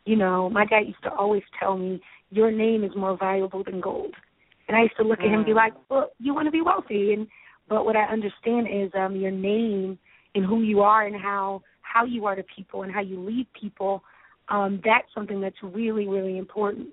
you 0.05 0.17
know 0.17 0.49
my 0.51 0.65
dad 0.65 0.87
used 0.87 1.03
to 1.05 1.13
always 1.13 1.43
tell 1.59 1.77
me 1.77 2.01
your 2.33 2.51
name 2.51 2.83
is 2.83 2.91
more 2.97 3.17
valuable 3.17 3.63
than 3.63 3.81
gold. 3.81 4.15
And 4.67 4.77
I 4.77 4.83
used 4.83 4.97
to 4.97 5.05
look 5.05 5.21
at 5.21 5.27
him 5.27 5.35
and 5.35 5.47
be 5.47 5.53
like, 5.53 5.75
well, 5.91 6.11
you 6.19 6.33
want 6.35 6.47
to 6.47 6.51
be 6.51 6.63
wealthy, 6.63 7.13
and 7.13 7.27
but 7.69 7.85
what 7.85 7.95
I 7.95 8.05
understand 8.05 8.67
is 8.73 8.91
um 8.99 9.15
your 9.17 9.31
name 9.31 9.99
and 10.35 10.45
who 10.45 10.63
you 10.63 10.81
are 10.81 11.07
and 11.07 11.15
how 11.15 11.63
how 11.83 12.05
you 12.05 12.25
are 12.25 12.35
to 12.35 12.45
people 12.57 12.83
and 12.83 12.93
how 12.93 13.03
you 13.03 13.21
lead 13.21 13.47
people. 13.59 14.03
Um, 14.49 14.81
that's 14.85 15.07
something 15.15 15.41
that's 15.41 15.57
really 15.63 16.09
really 16.09 16.39
important. 16.39 16.89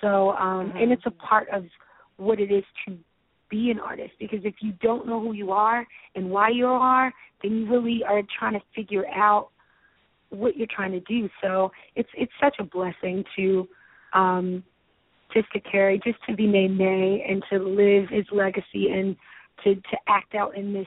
So 0.00 0.30
um, 0.30 0.68
Mm-hmm. 0.68 0.78
and 0.78 0.92
it's 0.92 1.06
a 1.06 1.10
part 1.12 1.48
of 1.50 1.64
what 2.16 2.40
it 2.40 2.50
is 2.50 2.64
to 2.86 2.96
be 3.48 3.70
an 3.70 3.78
artist 3.80 4.12
because 4.18 4.40
if 4.44 4.54
you 4.60 4.72
don't 4.82 5.06
know 5.06 5.20
who 5.20 5.32
you 5.32 5.52
are 5.52 5.86
and 6.14 6.30
why 6.30 6.50
you 6.50 6.66
are, 6.66 7.12
then 7.42 7.52
you 7.52 7.70
really 7.70 8.02
are 8.08 8.22
trying 8.38 8.54
to 8.54 8.60
figure 8.74 9.06
out 9.08 9.48
what 10.30 10.56
you're 10.56 10.68
trying 10.74 10.92
to 10.92 11.00
do. 11.00 11.28
So 11.42 11.70
it's 11.94 12.08
it's 12.16 12.32
such 12.40 12.56
a 12.58 12.64
blessing 12.64 13.24
to 13.36 13.68
um 14.14 14.64
just 15.32 15.50
to 15.52 15.60
carry, 15.60 16.00
just 16.04 16.18
to 16.28 16.34
be 16.34 16.46
named 16.46 16.78
May 16.78 17.24
and 17.28 17.42
to 17.50 17.58
live 17.58 18.08
his 18.08 18.26
legacy 18.32 18.90
and 18.90 19.16
to 19.64 19.74
to 19.74 19.96
act 20.08 20.34
out 20.34 20.56
in 20.56 20.72
this 20.72 20.86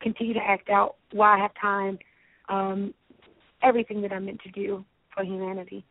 continue 0.00 0.34
to 0.34 0.40
act 0.40 0.70
out 0.70 0.96
while 1.12 1.36
I 1.36 1.38
have 1.38 1.50
time, 1.60 1.98
um, 2.48 2.94
everything 3.62 4.02
that 4.02 4.12
I'm 4.12 4.26
meant 4.26 4.40
to 4.42 4.50
do 4.50 4.84
for 5.14 5.24
humanity. 5.24 5.84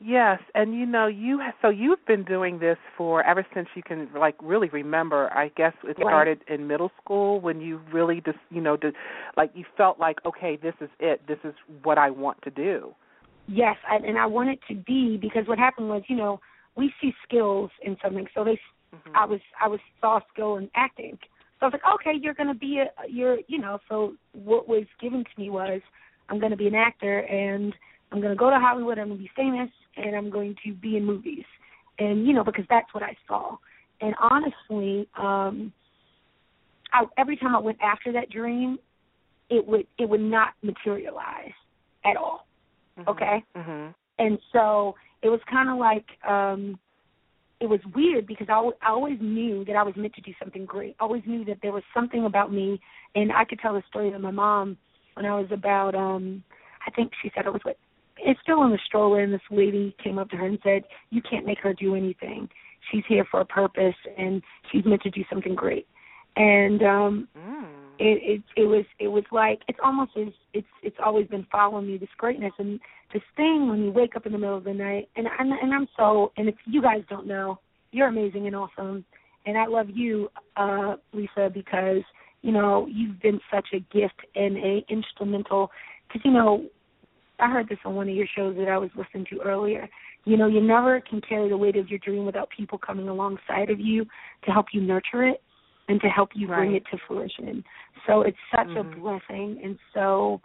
Yes, 0.00 0.38
and 0.54 0.74
you 0.74 0.86
know 0.86 1.08
you 1.08 1.40
ha- 1.40 1.54
so 1.60 1.70
you've 1.70 2.04
been 2.06 2.22
doing 2.22 2.60
this 2.60 2.78
for 2.96 3.24
ever 3.24 3.44
since 3.52 3.68
you 3.74 3.82
can 3.82 4.08
like 4.16 4.36
really 4.40 4.68
remember. 4.68 5.28
I 5.32 5.48
guess 5.56 5.72
it 5.82 5.98
Right. 5.98 6.06
started 6.06 6.44
in 6.46 6.68
middle 6.68 6.92
school 7.02 7.40
when 7.40 7.60
you 7.60 7.80
really 7.92 8.20
just 8.20 8.38
you 8.50 8.60
know 8.60 8.76
did, 8.76 8.94
like 9.36 9.50
you 9.54 9.64
felt 9.76 9.98
like 9.98 10.24
okay 10.24 10.56
this 10.56 10.74
is 10.80 10.88
it 11.00 11.26
this 11.26 11.38
is 11.42 11.52
what 11.82 11.98
I 11.98 12.10
want 12.10 12.40
to 12.42 12.50
do. 12.50 12.94
Yes, 13.48 13.76
I, 13.90 13.96
and 13.96 14.18
I 14.18 14.26
want 14.26 14.50
it 14.50 14.60
to 14.68 14.74
be 14.74 15.16
because 15.16 15.48
what 15.48 15.58
happened 15.58 15.88
was, 15.88 16.02
you 16.08 16.16
know, 16.16 16.38
we 16.76 16.92
see 17.00 17.12
skills 17.26 17.70
in 17.82 17.96
something. 18.02 18.26
So 18.34 18.44
they, 18.44 18.60
I 19.14 19.24
was, 19.24 19.40
I 19.60 19.68
was 19.68 19.80
saw 20.00 20.20
skill 20.32 20.56
in 20.56 20.70
acting. 20.76 21.18
So 21.58 21.66
I 21.66 21.70
was 21.70 21.72
like, 21.72 21.94
okay, 21.94 22.18
you're 22.20 22.34
going 22.34 22.48
to 22.48 22.54
be 22.54 22.80
a, 22.80 23.08
you're, 23.10 23.38
you 23.48 23.58
know. 23.58 23.78
So 23.88 24.14
what 24.32 24.68
was 24.68 24.84
given 25.00 25.24
to 25.24 25.40
me 25.40 25.50
was, 25.50 25.80
I'm 26.28 26.38
going 26.38 26.50
to 26.50 26.56
be 26.56 26.66
an 26.66 26.74
actor, 26.74 27.20
and 27.20 27.74
I'm 28.12 28.20
going 28.20 28.32
to 28.32 28.38
go 28.38 28.50
to 28.50 28.58
Hollywood. 28.58 28.98
I'm 28.98 29.08
to 29.08 29.14
be 29.16 29.30
famous, 29.34 29.70
and 29.96 30.14
I'm 30.14 30.30
going 30.30 30.54
to 30.64 30.74
be 30.74 30.96
in 30.96 31.04
movies, 31.04 31.44
and 31.98 32.26
you 32.26 32.34
know, 32.34 32.44
because 32.44 32.66
that's 32.68 32.92
what 32.92 33.02
I 33.02 33.16
saw. 33.26 33.56
And 34.00 34.14
honestly, 34.20 35.08
um, 35.18 35.72
I, 36.92 37.04
every 37.16 37.36
time 37.36 37.56
I 37.56 37.60
went 37.60 37.78
after 37.80 38.12
that 38.12 38.30
dream, 38.30 38.78
it 39.50 39.66
would, 39.66 39.86
it 39.98 40.08
would 40.08 40.20
not 40.20 40.50
materialize 40.62 41.52
at 42.04 42.16
all. 42.16 42.47
Okay 43.06 43.44
Mhm. 43.56 43.94
and 44.18 44.38
so 44.52 44.94
it 45.22 45.28
was 45.28 45.40
kind 45.50 45.68
of 45.68 45.78
like 45.78 46.06
um 46.28 46.78
it 47.60 47.68
was 47.68 47.80
weird 47.94 48.26
because 48.26 48.46
I, 48.48 48.70
I 48.82 48.90
always 48.90 49.18
knew 49.20 49.64
that 49.64 49.74
I 49.74 49.82
was 49.82 49.96
meant 49.96 50.14
to 50.14 50.20
do 50.20 50.32
something 50.38 50.64
great. 50.64 50.94
I 51.00 51.02
always 51.02 51.24
knew 51.26 51.44
that 51.46 51.58
there 51.60 51.72
was 51.72 51.82
something 51.92 52.24
about 52.24 52.52
me, 52.52 52.80
and 53.16 53.32
I 53.32 53.44
could 53.44 53.58
tell 53.58 53.74
the 53.74 53.82
story 53.88 54.12
to 54.12 54.18
my 54.20 54.30
mom 54.30 54.76
when 55.14 55.26
I 55.26 55.34
was 55.34 55.48
about 55.50 55.94
um 55.94 56.42
I 56.86 56.90
think 56.92 57.12
she 57.20 57.30
said 57.34 57.46
I 57.46 57.50
was 57.50 57.60
what 57.64 57.76
it's 58.18 58.40
still 58.40 58.64
in 58.64 58.70
the 58.70 58.78
stroller, 58.84 59.20
and 59.20 59.32
this 59.32 59.40
lady 59.50 59.94
came 60.02 60.18
up 60.18 60.28
to 60.30 60.36
her 60.36 60.46
and 60.46 60.58
said, 60.62 60.84
"You 61.10 61.22
can't 61.22 61.46
make 61.46 61.58
her 61.60 61.72
do 61.72 61.94
anything. 61.94 62.48
She's 62.90 63.04
here 63.08 63.24
for 63.30 63.40
a 63.40 63.44
purpose, 63.44 63.94
and 64.16 64.42
she's 64.70 64.84
meant 64.84 65.02
to 65.02 65.10
do 65.10 65.24
something 65.30 65.54
great." 65.54 65.86
And 66.36 66.82
um 66.82 67.28
Mm. 67.36 67.77
It 67.98 68.42
it 68.56 68.62
it 68.62 68.66
was 68.66 68.84
it 68.98 69.08
was 69.08 69.24
like 69.32 69.60
it's 69.68 69.78
almost 69.82 70.12
as 70.16 70.28
it's 70.54 70.66
it's 70.82 70.96
always 71.04 71.26
been 71.26 71.46
following 71.50 71.86
me 71.86 71.98
this 71.98 72.08
greatness 72.16 72.52
and 72.58 72.80
this 73.12 73.22
thing 73.36 73.68
when 73.68 73.82
you 73.82 73.90
wake 73.90 74.16
up 74.16 74.26
in 74.26 74.32
the 74.32 74.38
middle 74.38 74.56
of 74.56 74.64
the 74.64 74.72
night 74.72 75.08
and 75.16 75.26
and 75.38 75.52
and 75.52 75.74
I'm 75.74 75.88
so 75.96 76.32
and 76.36 76.48
if 76.48 76.54
you 76.66 76.80
guys 76.80 77.02
don't 77.08 77.26
know 77.26 77.58
you're 77.90 78.08
amazing 78.08 78.46
and 78.46 78.54
awesome 78.54 79.04
and 79.46 79.58
I 79.58 79.66
love 79.66 79.88
you 79.90 80.28
uh 80.56 80.96
Lisa 81.12 81.50
because 81.52 82.02
you 82.42 82.52
know 82.52 82.86
you've 82.90 83.20
been 83.20 83.40
such 83.52 83.68
a 83.72 83.80
gift 83.96 84.20
and 84.34 84.56
a 84.56 84.84
instrumental 84.88 85.70
because 86.06 86.22
you 86.24 86.32
know 86.32 86.66
I 87.40 87.50
heard 87.50 87.68
this 87.68 87.78
on 87.84 87.94
one 87.94 88.08
of 88.08 88.14
your 88.14 88.26
shows 88.36 88.56
that 88.56 88.68
I 88.68 88.78
was 88.78 88.90
listening 88.96 89.26
to 89.30 89.40
earlier. 89.44 89.88
You 90.24 90.36
know 90.36 90.46
you 90.46 90.60
never 90.60 91.00
can 91.00 91.20
carry 91.20 91.48
the 91.48 91.56
weight 91.56 91.76
of 91.76 91.88
your 91.88 91.98
dream 91.98 92.26
without 92.26 92.48
people 92.56 92.78
coming 92.78 93.08
alongside 93.08 93.70
of 93.70 93.80
you 93.80 94.04
to 94.44 94.50
help 94.52 94.66
you 94.72 94.82
nurture 94.82 95.26
it 95.26 95.42
and 95.88 96.00
to 96.00 96.08
help 96.08 96.30
you 96.34 96.46
bring 96.46 96.74
it 96.74 96.84
to 96.90 96.98
fruition. 97.06 97.64
So 98.06 98.22
it's 98.22 98.36
such 98.54 98.68
a 98.76 98.84
Mhm. 98.84 99.00
blessing 99.00 99.60
and 99.62 99.78
so 99.94 100.40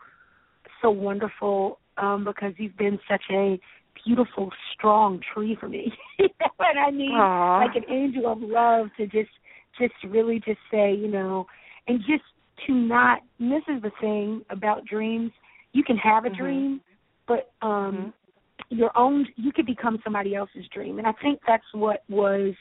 so 0.81 0.89
wonderful 0.89 1.79
um 1.97 2.23
because 2.25 2.53
you've 2.57 2.77
been 2.77 3.00
such 3.09 3.23
a 3.31 3.59
beautiful, 4.05 4.51
strong 4.73 5.19
tree 5.33 5.55
for 5.59 5.69
me. 5.69 5.93
and 6.19 6.79
I 6.79 6.91
mean 6.91 7.12
Aw. 7.13 7.59
like 7.59 7.75
an 7.75 7.83
angel 7.89 8.31
of 8.31 8.41
love 8.41 8.88
to 8.97 9.05
just 9.05 9.31
just 9.79 9.93
really 10.07 10.39
just 10.39 10.59
say, 10.71 10.93
you 10.93 11.07
know, 11.07 11.45
and 11.88 12.00
just 12.00 12.23
to 12.67 12.73
not 12.73 13.21
and 13.39 13.51
this 13.51 13.63
is 13.67 13.81
the 13.81 13.91
thing 14.01 14.43
about 14.50 14.85
dreams. 14.85 15.31
You 15.73 15.83
can 15.83 15.97
have 15.97 16.25
a 16.25 16.29
Mhm. 16.29 16.38
dream, 16.38 16.81
but 17.27 17.51
um 17.62 17.95
Mhm. 17.95 18.13
your 18.69 18.97
own 18.97 19.27
you 19.35 19.51
could 19.51 19.65
become 19.65 20.00
somebody 20.03 20.35
else's 20.35 20.67
dream 20.73 20.97
and 20.97 21.07
i 21.07 21.12
think 21.21 21.39
that's 21.45 21.63
what 21.73 22.03
was 22.09 22.53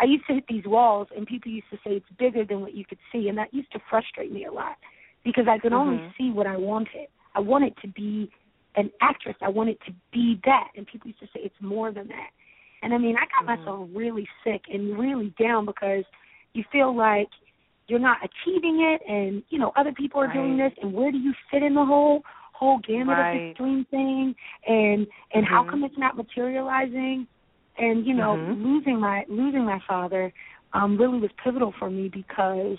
i 0.00 0.04
used 0.04 0.26
to 0.26 0.34
hit 0.34 0.44
these 0.48 0.64
walls 0.66 1.08
and 1.16 1.26
people 1.26 1.50
used 1.50 1.70
to 1.70 1.76
say 1.78 1.92
it's 1.96 2.06
bigger 2.18 2.44
than 2.44 2.60
what 2.60 2.74
you 2.74 2.84
could 2.84 2.98
see 3.12 3.28
and 3.28 3.36
that 3.38 3.52
used 3.52 3.70
to 3.72 3.78
frustrate 3.90 4.32
me 4.32 4.44
a 4.44 4.52
lot 4.52 4.76
because 5.24 5.46
i 5.48 5.58
could 5.58 5.72
only 5.72 5.96
Mhm. 5.98 6.14
see 6.16 6.30
what 6.30 6.46
i 6.46 6.56
wanted 6.56 7.08
i 7.34 7.40
wanted 7.40 7.76
to 7.78 7.88
be 7.88 8.30
an 8.76 8.90
actress 9.00 9.36
i 9.42 9.48
wanted 9.48 9.78
to 9.86 9.92
be 10.12 10.40
that 10.44 10.68
and 10.76 10.86
people 10.86 11.08
used 11.08 11.20
to 11.20 11.26
say 11.26 11.40
it's 11.40 11.60
more 11.60 11.92
than 11.92 12.06
that 12.08 12.30
and 12.82 12.92
i 12.94 12.98
mean 12.98 13.16
i 13.16 13.20
got 13.26 13.42
Mhm. 13.42 13.58
myself 13.58 13.88
really 13.94 14.28
sick 14.44 14.62
and 14.72 14.98
really 14.98 15.30
down 15.38 15.64
because 15.64 16.04
you 16.54 16.62
feel 16.72 16.94
like 16.94 17.28
you're 17.88 17.98
not 18.00 18.18
achieving 18.24 18.80
it 18.80 19.00
and 19.08 19.42
you 19.48 19.58
know 19.58 19.72
other 19.76 19.92
people 19.92 20.20
are 20.20 20.32
doing 20.32 20.56
this 20.56 20.72
and 20.82 20.92
where 20.92 21.12
do 21.12 21.18
you 21.18 21.32
fit 21.50 21.62
in 21.62 21.74
the 21.74 21.84
whole 21.84 22.22
whole 22.52 22.78
gamut 22.78 23.18
of 23.18 23.24
Right. 23.26 23.48
this 23.48 23.56
dream 23.56 23.84
thing 23.90 24.34
and 24.66 25.06
and 25.34 25.44
how 25.46 25.62
Mhm. 25.62 25.68
come 25.70 25.84
it's 25.84 25.96
not 25.98 26.16
materializing 26.16 27.26
and 27.78 28.06
you 28.06 28.14
know 28.14 28.40
Mhm. 28.40 28.48
losing 28.48 29.00
my 29.00 29.24
losing 29.28 29.64
my 29.64 29.80
father 29.86 30.32
um 30.72 30.96
really 30.96 31.18
was 31.18 31.30
pivotal 31.42 31.72
for 31.78 31.90
me 31.90 32.08
because 32.08 32.78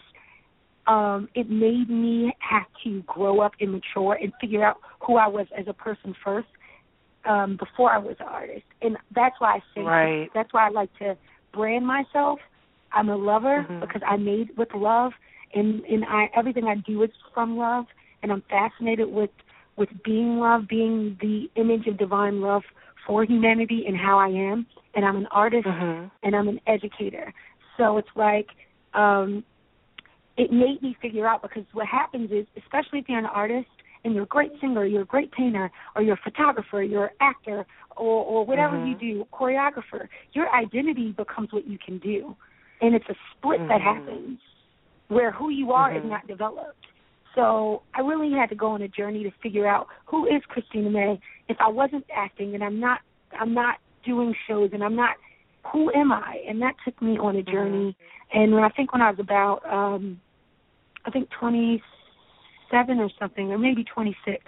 um 0.87 1.27
it 1.35 1.49
made 1.49 1.89
me 1.89 2.33
have 2.39 2.65
to 2.83 3.01
grow 3.03 3.39
up 3.39 3.53
and 3.59 3.71
mature 3.71 4.17
and 4.21 4.31
figure 4.39 4.63
out 4.63 4.77
who 5.05 5.17
I 5.17 5.27
was 5.27 5.47
as 5.57 5.65
a 5.67 5.73
person 5.73 6.15
first 6.23 6.47
um 7.25 7.57
before 7.57 7.91
I 7.91 7.97
was 7.97 8.15
an 8.19 8.27
artist 8.27 8.65
and 8.81 8.97
that's 9.15 9.35
why 9.39 9.55
I 9.55 9.59
say 9.75 9.83
Right. 9.83 10.29
that's 10.33 10.53
why 10.53 10.67
I 10.67 10.69
like 10.69 10.93
to 10.99 11.15
brand 11.53 11.85
myself 11.85 12.39
I'm 12.91 13.09
a 13.09 13.15
lover 13.15 13.67
Mhm. 13.69 13.79
because 13.79 14.01
I 14.05 14.17
made 14.17 14.49
with 14.57 14.69
love 14.73 15.11
and 15.53 15.81
and 15.85 16.03
I 16.05 16.29
everything 16.35 16.65
I 16.65 16.75
do 16.75 17.03
is 17.03 17.11
from 17.33 17.57
love 17.57 17.85
and 18.21 18.31
I'm 18.31 18.43
fascinated 18.49 19.09
with 19.09 19.31
with 19.77 19.89
being 20.03 20.39
love, 20.39 20.67
being 20.67 21.17
the 21.21 21.49
image 21.55 21.87
of 21.87 21.97
divine 21.97 22.41
love 22.41 22.63
for 23.07 23.23
humanity 23.23 23.85
and 23.87 23.97
how 23.97 24.19
I 24.19 24.27
am. 24.27 24.67
And 24.93 25.05
I'm 25.05 25.15
an 25.15 25.27
artist 25.31 25.67
Mhm. 25.67 26.11
and 26.23 26.35
I'm 26.35 26.49
an 26.49 26.59
educator. 26.67 27.33
So 27.77 27.97
it's 27.97 28.15
like 28.15 28.49
um 28.93 29.43
it 30.37 30.51
made 30.51 30.81
me 30.83 30.95
figure 31.01 31.27
out 31.27 31.41
because 31.41 31.65
what 31.73 31.87
happens 31.87 32.31
is 32.31 32.45
especially 32.57 32.99
if 32.99 33.09
you're 33.09 33.17
an 33.17 33.25
artist 33.25 33.69
and 34.03 34.13
you're 34.13 34.25
a 34.25 34.27
great 34.27 34.51
singer, 34.61 34.85
you're 34.85 35.01
a 35.01 35.05
great 35.05 35.31
painter, 35.31 35.71
or 35.95 36.03
you're 36.03 36.13
a 36.15 36.23
photographer, 36.23 36.83
you're 36.83 37.05
an 37.05 37.15
actor, 37.21 37.65
or 37.95 38.23
or 38.23 38.45
whatever 38.45 38.77
you 38.77 38.95
do, 38.95 39.25
choreographer, 39.33 40.07
your 40.33 40.53
identity 40.53 41.11
becomes 41.11 41.51
what 41.51 41.67
you 41.67 41.77
can 41.83 41.97
do. 41.99 42.35
And 42.81 42.93
it's 42.93 43.09
a 43.09 43.15
split 43.31 43.59
that 43.69 43.81
Mhm. 43.81 43.83
happens 43.83 44.39
where 45.07 45.31
who 45.31 45.49
you 45.49 45.71
are 45.71 45.91
is 45.91 46.03
not 46.03 46.27
developed. 46.27 46.85
So 47.37 47.83
I 47.93 48.01
really 48.01 48.31
had 48.35 48.49
to 48.49 48.55
go 48.55 48.67
on 48.71 48.81
a 48.81 48.87
journey 48.87 49.21
to 49.23 49.31
figure 49.43 49.67
out 49.67 49.87
who 50.07 50.25
is 50.25 50.41
Christina 50.47 50.89
May. 50.89 51.19
If 51.47 51.57
I 51.59 51.69
wasn't 51.69 52.05
acting 52.13 52.55
and 52.55 52.63
I'm 52.63 52.79
not 52.79 53.01
I'm 53.39 53.53
not 53.53 53.75
doing 54.03 54.33
shows 54.47 54.71
and 54.73 54.83
I'm 54.83 54.95
not 54.95 55.17
who 55.71 55.91
am 55.93 56.11
I? 56.11 56.39
And 56.49 56.59
that 56.63 56.73
took 56.83 56.99
me 57.01 57.17
on 57.19 57.35
a 57.35 57.43
journey. 57.43 57.95
And 58.33 58.53
when 58.53 58.63
I 58.63 58.69
think 58.69 58.91
when 58.91 59.03
I 59.03 59.11
was 59.11 59.19
about 59.19 59.61
um 59.71 60.19
I 61.05 61.11
think 61.11 61.29
twenty 61.39 61.81
seven 62.71 62.99
or 62.99 63.09
something, 63.19 63.51
or 63.51 63.59
maybe 63.59 63.83
twenty 63.83 64.17
six, 64.25 64.43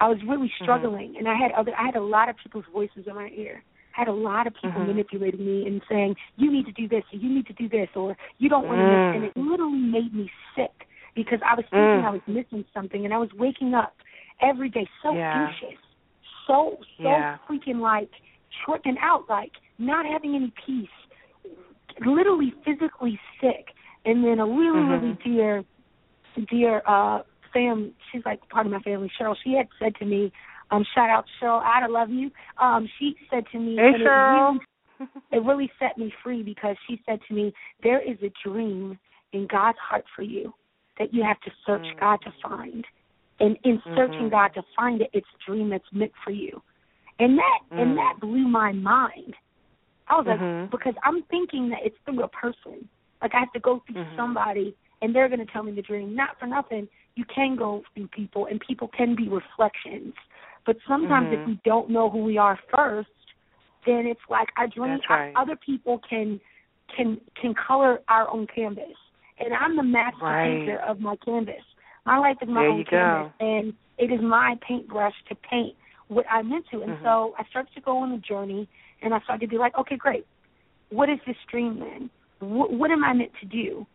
I 0.00 0.08
was 0.08 0.18
really 0.26 0.50
struggling 0.60 1.14
and 1.16 1.28
I 1.28 1.34
had 1.36 1.52
other 1.52 1.72
I 1.78 1.86
had 1.86 1.96
a 1.96 2.02
lot 2.02 2.28
of 2.28 2.36
people's 2.42 2.64
voices 2.72 3.04
in 3.06 3.14
my 3.14 3.28
ear. 3.36 3.62
I 3.96 4.00
had 4.00 4.08
a 4.08 4.12
lot 4.12 4.48
of 4.48 4.54
people 4.60 4.82
Mhm. 4.82 4.86
manipulating 4.88 5.46
me 5.46 5.68
and 5.68 5.80
saying, 5.88 6.16
You 6.36 6.50
need 6.50 6.66
to 6.66 6.72
do 6.72 6.88
this 6.88 7.04
or 7.12 7.16
you 7.18 7.30
need 7.32 7.46
to 7.46 7.52
do 7.52 7.68
this 7.68 7.88
or 7.94 8.16
you 8.38 8.48
don't 8.48 8.66
want 8.66 8.80
to 8.80 8.84
Mm. 8.84 8.90
miss 8.90 9.14
and 9.14 9.24
it 9.24 9.36
literally 9.36 9.78
made 9.78 10.12
me 10.12 10.28
sick 10.56 10.88
because 11.14 11.38
I 11.44 11.54
was 11.54 11.64
thinking 11.70 12.00
Mm. 12.00 12.04
I 12.04 12.10
was 12.10 12.22
missing 12.26 12.64
something 12.74 13.04
and 13.04 13.14
I 13.14 13.18
was 13.18 13.32
waking 13.34 13.74
up 13.74 13.94
every 14.40 14.68
day 14.68 14.88
so 15.02 15.14
Yeah. 15.14 15.46
anxious, 15.48 15.78
so 16.46 16.78
so 17.02 17.08
Yeah. 17.08 17.38
freaking 17.48 17.80
like 17.80 18.10
tripping 18.64 18.98
out, 18.98 19.28
like 19.28 19.52
not 19.78 20.06
having 20.06 20.34
any 20.34 20.50
peace, 20.66 20.90
literally 22.04 22.50
physically 22.64 23.18
sick. 23.40 23.74
And 24.04 24.22
then 24.24 24.38
a 24.38 24.46
really, 24.46 24.82
Mhm. 24.82 24.90
really 24.90 25.12
dear, 25.24 25.64
dear 26.50 26.82
uh 26.86 27.22
fam, 27.52 27.94
she's 28.10 28.24
like 28.24 28.46
part 28.48 28.66
of 28.66 28.72
my 28.72 28.80
family, 28.80 29.08
Cheryl. 29.18 29.36
She 29.42 29.52
had 29.52 29.68
said 29.78 29.94
to 29.96 30.04
me, 30.04 30.32
Um, 30.70 30.84
shout 30.94 31.10
out 31.10 31.26
Cheryl 31.40 31.62
I 31.62 31.86
love 31.86 32.10
you. 32.10 32.30
Um, 32.58 32.88
she 32.98 33.16
said 33.30 33.46
to 33.52 33.58
me, 33.58 33.76
hey, 33.76 33.94
and 33.94 34.02
Cheryl. 34.02 34.10
It 34.10 34.42
really, 34.42 34.60
it 35.32 35.44
really 35.44 35.72
set 35.78 35.98
me 35.98 36.12
free 36.22 36.42
because 36.42 36.76
she 36.86 37.00
said 37.06 37.20
to 37.28 37.34
me, 37.34 37.52
there 37.82 38.00
is 38.00 38.20
a 38.22 38.30
dream 38.42 38.98
in 39.32 39.46
God's 39.46 39.78
heart 39.78 40.04
for 40.16 40.22
you 40.22 40.54
that 40.98 41.12
you 41.12 41.22
have 41.22 41.40
to 41.40 41.50
search 41.66 41.82
mm. 41.82 42.00
God 42.00 42.18
to 42.24 42.32
find. 42.42 42.84
And 43.40 43.56
in 43.64 43.82
searching 43.96 44.14
mm-hmm. 44.14 44.28
God 44.28 44.48
to 44.54 44.62
find 44.76 45.00
it, 45.00 45.10
it's 45.12 45.26
a 45.34 45.50
dream 45.50 45.70
that's 45.70 45.84
meant 45.92 46.12
for 46.24 46.30
you. 46.30 46.62
And 47.18 47.38
that 47.38 47.58
mm. 47.72 47.80
and 47.80 47.96
that 47.96 48.14
blew 48.20 48.46
my 48.48 48.72
mind. 48.72 49.34
I 50.08 50.16
was 50.16 50.26
mm-hmm. 50.26 50.62
like, 50.62 50.70
because 50.70 50.94
I'm 51.04 51.22
thinking 51.30 51.70
that 51.70 51.80
it's 51.84 51.96
through 52.04 52.22
a 52.22 52.28
person. 52.28 52.88
Like 53.22 53.34
I 53.34 53.40
have 53.40 53.52
to 53.52 53.60
go 53.60 53.82
through 53.86 54.04
mm-hmm. 54.04 54.16
somebody 54.16 54.76
and 55.02 55.14
they're 55.14 55.28
going 55.28 55.44
to 55.44 55.52
tell 55.52 55.62
me 55.62 55.72
the 55.72 55.82
dream. 55.82 56.14
Not 56.14 56.38
for 56.38 56.46
nothing, 56.46 56.88
you 57.14 57.24
can 57.34 57.56
go 57.56 57.82
through 57.94 58.08
people 58.08 58.46
and 58.46 58.60
people 58.60 58.88
can 58.88 59.16
be 59.16 59.28
reflections. 59.28 60.14
But 60.66 60.76
sometimes 60.88 61.26
mm-hmm. 61.26 61.42
if 61.42 61.46
we 61.46 61.60
don't 61.64 61.90
know 61.90 62.10
who 62.10 62.22
we 62.22 62.38
are 62.38 62.58
first, 62.74 63.08
then 63.86 64.06
it's 64.06 64.20
like 64.30 64.48
our 64.56 64.66
dream. 64.66 64.98
right. 65.08 65.32
Other 65.36 65.56
people 65.56 66.00
can 66.08 66.40
can 66.94 67.20
can 67.40 67.54
color 67.54 68.00
our 68.08 68.30
own 68.30 68.46
canvas, 68.54 68.96
and 69.38 69.52
I'm 69.54 69.76
the 69.76 69.82
master 69.82 70.24
right. 70.24 70.48
painter 70.48 70.78
of 70.80 71.00
my 71.00 71.16
canvas. 71.24 71.62
My 72.06 72.18
life 72.18 72.36
is 72.42 72.48
my 72.48 72.62
there 72.62 72.70
own 72.70 72.84
canvas, 72.84 73.32
go. 73.38 73.46
and 73.46 73.74
it 73.98 74.12
is 74.12 74.20
my 74.20 74.56
paintbrush 74.66 75.14
to 75.28 75.34
paint 75.34 75.74
what 76.08 76.26
I'm 76.30 76.52
into. 76.52 76.82
And 76.82 76.92
mm-hmm. 76.92 77.04
so 77.04 77.34
I 77.38 77.44
started 77.50 77.72
to 77.74 77.80
go 77.80 77.98
on 77.98 78.12
a 78.12 78.18
journey, 78.18 78.68
and 79.02 79.14
I 79.14 79.20
started 79.20 79.46
to 79.46 79.50
be 79.50 79.58
like, 79.58 79.76
okay, 79.78 79.96
great. 79.96 80.26
What 80.90 81.08
is 81.08 81.18
this 81.26 81.36
dream 81.50 81.80
then? 81.80 82.10
What, 82.40 82.72
what 82.72 82.90
am 82.90 83.02
I 83.04 83.12
meant 83.14 83.32
to 83.40 83.46
do? 83.46 83.86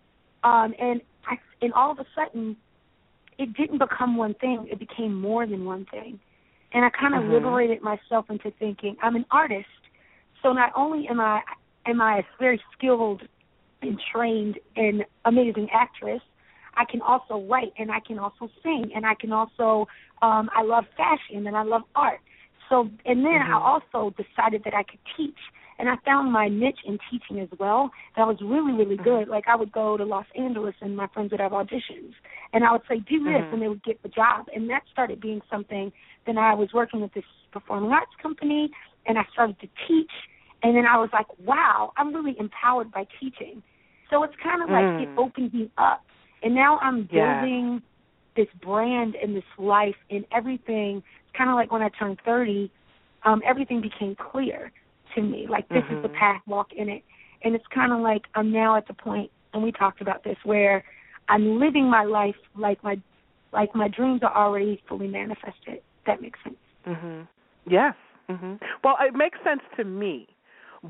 Um, 0.43 0.73
and 0.79 1.01
I, 1.27 1.37
and 1.61 1.73
all 1.73 1.91
of 1.91 1.99
a 1.99 2.05
sudden, 2.15 2.57
it 3.37 3.53
didn't 3.53 3.77
become 3.77 4.17
one 4.17 4.33
thing. 4.35 4.67
It 4.71 4.79
became 4.79 5.13
more 5.13 5.45
than 5.45 5.65
one 5.65 5.85
thing. 5.91 6.19
And 6.73 6.85
I 6.85 6.89
kind 6.89 7.15
of 7.15 7.23
mm-hmm. 7.23 7.33
liberated 7.33 7.81
myself 7.81 8.25
into 8.29 8.51
thinking 8.59 8.95
I'm 9.01 9.15
an 9.15 9.25
artist. 9.31 9.67
So 10.43 10.53
not 10.53 10.71
only 10.75 11.07
am 11.07 11.19
I 11.19 11.41
am 11.85 12.01
I 12.01 12.19
a 12.19 12.23
very 12.39 12.61
skilled 12.77 13.23
and 13.81 13.99
trained 14.13 14.59
and 14.75 15.05
amazing 15.25 15.67
actress, 15.73 16.21
I 16.75 16.85
can 16.85 17.01
also 17.01 17.45
write 17.49 17.73
and 17.77 17.91
I 17.91 17.99
can 17.99 18.19
also 18.19 18.49
sing 18.63 18.91
and 18.95 19.05
I 19.05 19.15
can 19.15 19.31
also 19.31 19.87
um 20.21 20.49
I 20.55 20.63
love 20.63 20.85
fashion 20.95 21.47
and 21.47 21.55
I 21.55 21.63
love 21.63 21.83
art. 21.95 22.19
So 22.69 22.89
and 23.05 23.25
then 23.25 23.33
mm-hmm. 23.33 23.53
I 23.53 23.57
also 23.57 24.15
decided 24.15 24.63
that 24.65 24.73
I 24.73 24.83
could 24.83 24.99
teach 25.17 25.39
and 25.79 25.87
I 25.87 25.95
found 26.05 26.31
my 26.31 26.49
niche 26.49 26.79
in 26.85 26.99
teaching 27.09 27.39
as 27.39 27.47
well. 27.57 27.89
That 28.17 28.27
was 28.27 28.37
really, 28.41 28.73
really 28.73 28.95
mm-hmm. 28.95 29.03
good. 29.03 29.27
Like 29.29 29.45
I 29.47 29.55
would 29.55 29.71
go 29.71 29.97
to 29.97 30.03
Los 30.03 30.25
Angeles 30.37 30.75
and 30.81 30.95
my 30.95 31.07
friends 31.07 31.31
would 31.31 31.39
have 31.39 31.53
auditions 31.53 32.13
and 32.53 32.63
I 32.63 32.71
would 32.73 32.81
say, 32.87 32.99
Do 32.99 33.23
this 33.23 33.33
mm-hmm. 33.33 33.53
and 33.53 33.61
they 33.61 33.67
would 33.67 33.83
get 33.83 34.01
the 34.03 34.09
job 34.09 34.47
and 34.53 34.69
that 34.69 34.83
started 34.91 35.19
being 35.21 35.41
something 35.49 35.91
then 36.25 36.37
I 36.37 36.53
was 36.53 36.69
working 36.73 37.01
with 37.01 37.13
this 37.13 37.23
performing 37.51 37.91
arts 37.91 38.11
company 38.21 38.69
and 39.05 39.17
I 39.17 39.25
started 39.33 39.59
to 39.61 39.67
teach 39.87 40.11
and 40.63 40.75
then 40.75 40.85
I 40.85 40.97
was 40.97 41.09
like, 41.13 41.27
Wow, 41.45 41.93
I'm 41.97 42.13
really 42.13 42.35
empowered 42.39 42.91
by 42.91 43.07
teaching. 43.19 43.63
So 44.09 44.23
it's 44.23 44.35
kind 44.41 44.63
of 44.63 44.69
like 44.69 44.85
mm. 44.85 45.03
it 45.03 45.19
opened 45.19 45.53
me 45.53 45.71
up. 45.77 46.03
And 46.41 46.55
now 46.55 46.79
I'm 46.79 47.07
yeah. 47.11 47.41
building 47.41 47.81
this 48.35 48.47
brand 48.61 49.15
and 49.15 49.35
this 49.35 49.43
life 49.57 49.95
and 50.09 50.25
everything. 50.31 50.97
It's 50.97 51.37
kind 51.37 51.49
of 51.49 51.55
like 51.55 51.71
when 51.71 51.81
I 51.81 51.89
turned 51.89 52.19
30, 52.25 52.71
um, 53.23 53.41
everything 53.45 53.81
became 53.81 54.15
clear 54.15 54.71
to 55.15 55.21
me. 55.21 55.47
Like, 55.49 55.67
this 55.69 55.79
mm-hmm. 55.83 55.97
is 55.97 56.03
the 56.03 56.09
path, 56.09 56.41
walk 56.47 56.73
in 56.75 56.89
it. 56.89 57.03
And 57.43 57.55
it's 57.55 57.65
kind 57.73 57.91
of 57.91 57.99
like 57.99 58.23
I'm 58.35 58.51
now 58.51 58.75
at 58.77 58.87
the 58.87 58.93
point, 58.93 59.31
and 59.53 59.63
we 59.63 59.71
talked 59.71 60.01
about 60.01 60.23
this, 60.23 60.37
where 60.43 60.83
I'm 61.29 61.59
living 61.59 61.89
my 61.89 62.03
life 62.03 62.35
like 62.57 62.83
my 62.83 62.99
like 63.51 63.73
my 63.73 63.87
dreams 63.87 64.21
are 64.23 64.35
already 64.35 64.81
fully 64.87 65.07
manifested. 65.07 65.81
That 66.05 66.21
makes 66.21 66.37
sense. 66.43 66.57
Mhm. 66.85 67.27
Yes. 67.65 67.95
Mhm. 68.29 68.61
Well, 68.83 68.97
it 68.99 69.15
makes 69.15 69.39
sense 69.43 69.61
to 69.77 69.83
me 69.83 70.27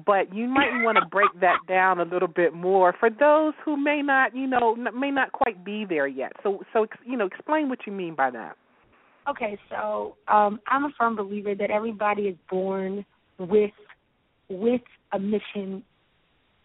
but 0.06 0.34
you 0.34 0.48
might 0.48 0.84
want 0.84 0.98
to 1.02 1.06
break 1.06 1.30
that 1.42 1.58
down 1.68 2.00
a 2.00 2.04
little 2.04 2.28
bit 2.28 2.54
more 2.54 2.94
for 3.00 3.10
those 3.10 3.54
who 3.66 3.76
may 3.76 4.02
not, 4.02 4.36
you 4.36 4.48
know, 4.48 4.76
may 4.76 5.12
not 5.12 5.32
quite 5.32 5.64
be 5.64 5.86
there 5.88 6.08
yet. 6.08 6.34
So, 6.44 6.62
so 6.74 6.88
you 7.06 7.18
know, 7.18 7.26
explain 7.26 7.70
what 7.70 7.80
you 7.88 7.94
mean 7.94 8.16
by 8.16 8.30
that. 8.32 8.56
Okay, 9.30 9.60
so 9.70 10.16
um, 10.28 10.60
I'm 10.68 10.86
a 10.86 10.90
firm 10.98 11.16
believer 11.16 11.54
that 11.56 11.70
everybody 11.70 12.24
is 12.24 12.36
born 12.50 13.06
with 13.38 13.72
with 14.50 14.82
a 15.14 15.20
mission, 15.20 15.84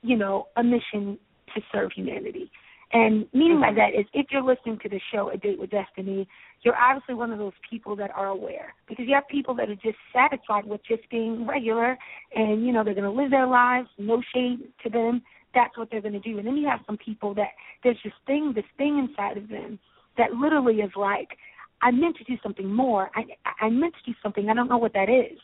you 0.02 0.16
know, 0.16 0.48
a 0.56 0.62
mission 0.62 1.18
to 1.54 1.60
serve 1.72 1.90
humanity. 1.94 2.50
And 2.94 3.26
meaning 3.34 3.58
mm-hmm. 3.58 3.74
by 3.76 3.82
that 3.82 3.98
is 3.98 4.06
if 4.14 4.26
you're 4.30 4.42
listening 4.42 4.78
to 4.84 4.88
the 4.88 5.00
show 5.12 5.28
A 5.28 5.36
Date 5.36 5.58
with 5.58 5.70
Destiny, 5.70 6.28
you're 6.62 6.76
obviously 6.76 7.16
one 7.16 7.32
of 7.32 7.38
those 7.38 7.52
people 7.68 7.96
that 7.96 8.12
are 8.14 8.28
aware. 8.28 8.72
Because 8.88 9.06
you 9.08 9.14
have 9.16 9.26
people 9.28 9.52
that 9.56 9.68
are 9.68 9.74
just 9.74 9.98
satisfied 10.12 10.64
with 10.64 10.80
just 10.88 11.02
being 11.10 11.44
regular 11.44 11.98
and, 12.36 12.64
you 12.64 12.72
know, 12.72 12.84
they're 12.84 12.94
gonna 12.94 13.10
live 13.10 13.32
their 13.32 13.48
lives, 13.48 13.88
no 13.98 14.22
shame 14.32 14.62
to 14.84 14.90
them. 14.90 15.22
That's 15.56 15.76
what 15.76 15.88
they're 15.90 16.00
gonna 16.00 16.20
do. 16.20 16.38
And 16.38 16.46
then 16.46 16.56
you 16.56 16.68
have 16.68 16.80
some 16.86 16.96
people 16.96 17.34
that 17.34 17.50
there's 17.82 17.98
this 18.04 18.12
thing 18.28 18.52
this 18.54 18.64
thing 18.78 18.98
inside 18.98 19.38
of 19.38 19.48
them 19.48 19.80
that 20.16 20.32
literally 20.32 20.76
is 20.76 20.92
like, 20.94 21.36
I 21.82 21.90
meant 21.90 22.16
to 22.18 22.24
do 22.24 22.36
something 22.44 22.72
more. 22.72 23.10
I 23.16 23.24
I 23.60 23.70
meant 23.70 23.94
to 23.94 24.10
do 24.12 24.16
something. 24.22 24.48
I 24.48 24.54
don't 24.54 24.68
know 24.68 24.78
what 24.78 24.92
that 24.92 25.08
is. 25.08 25.38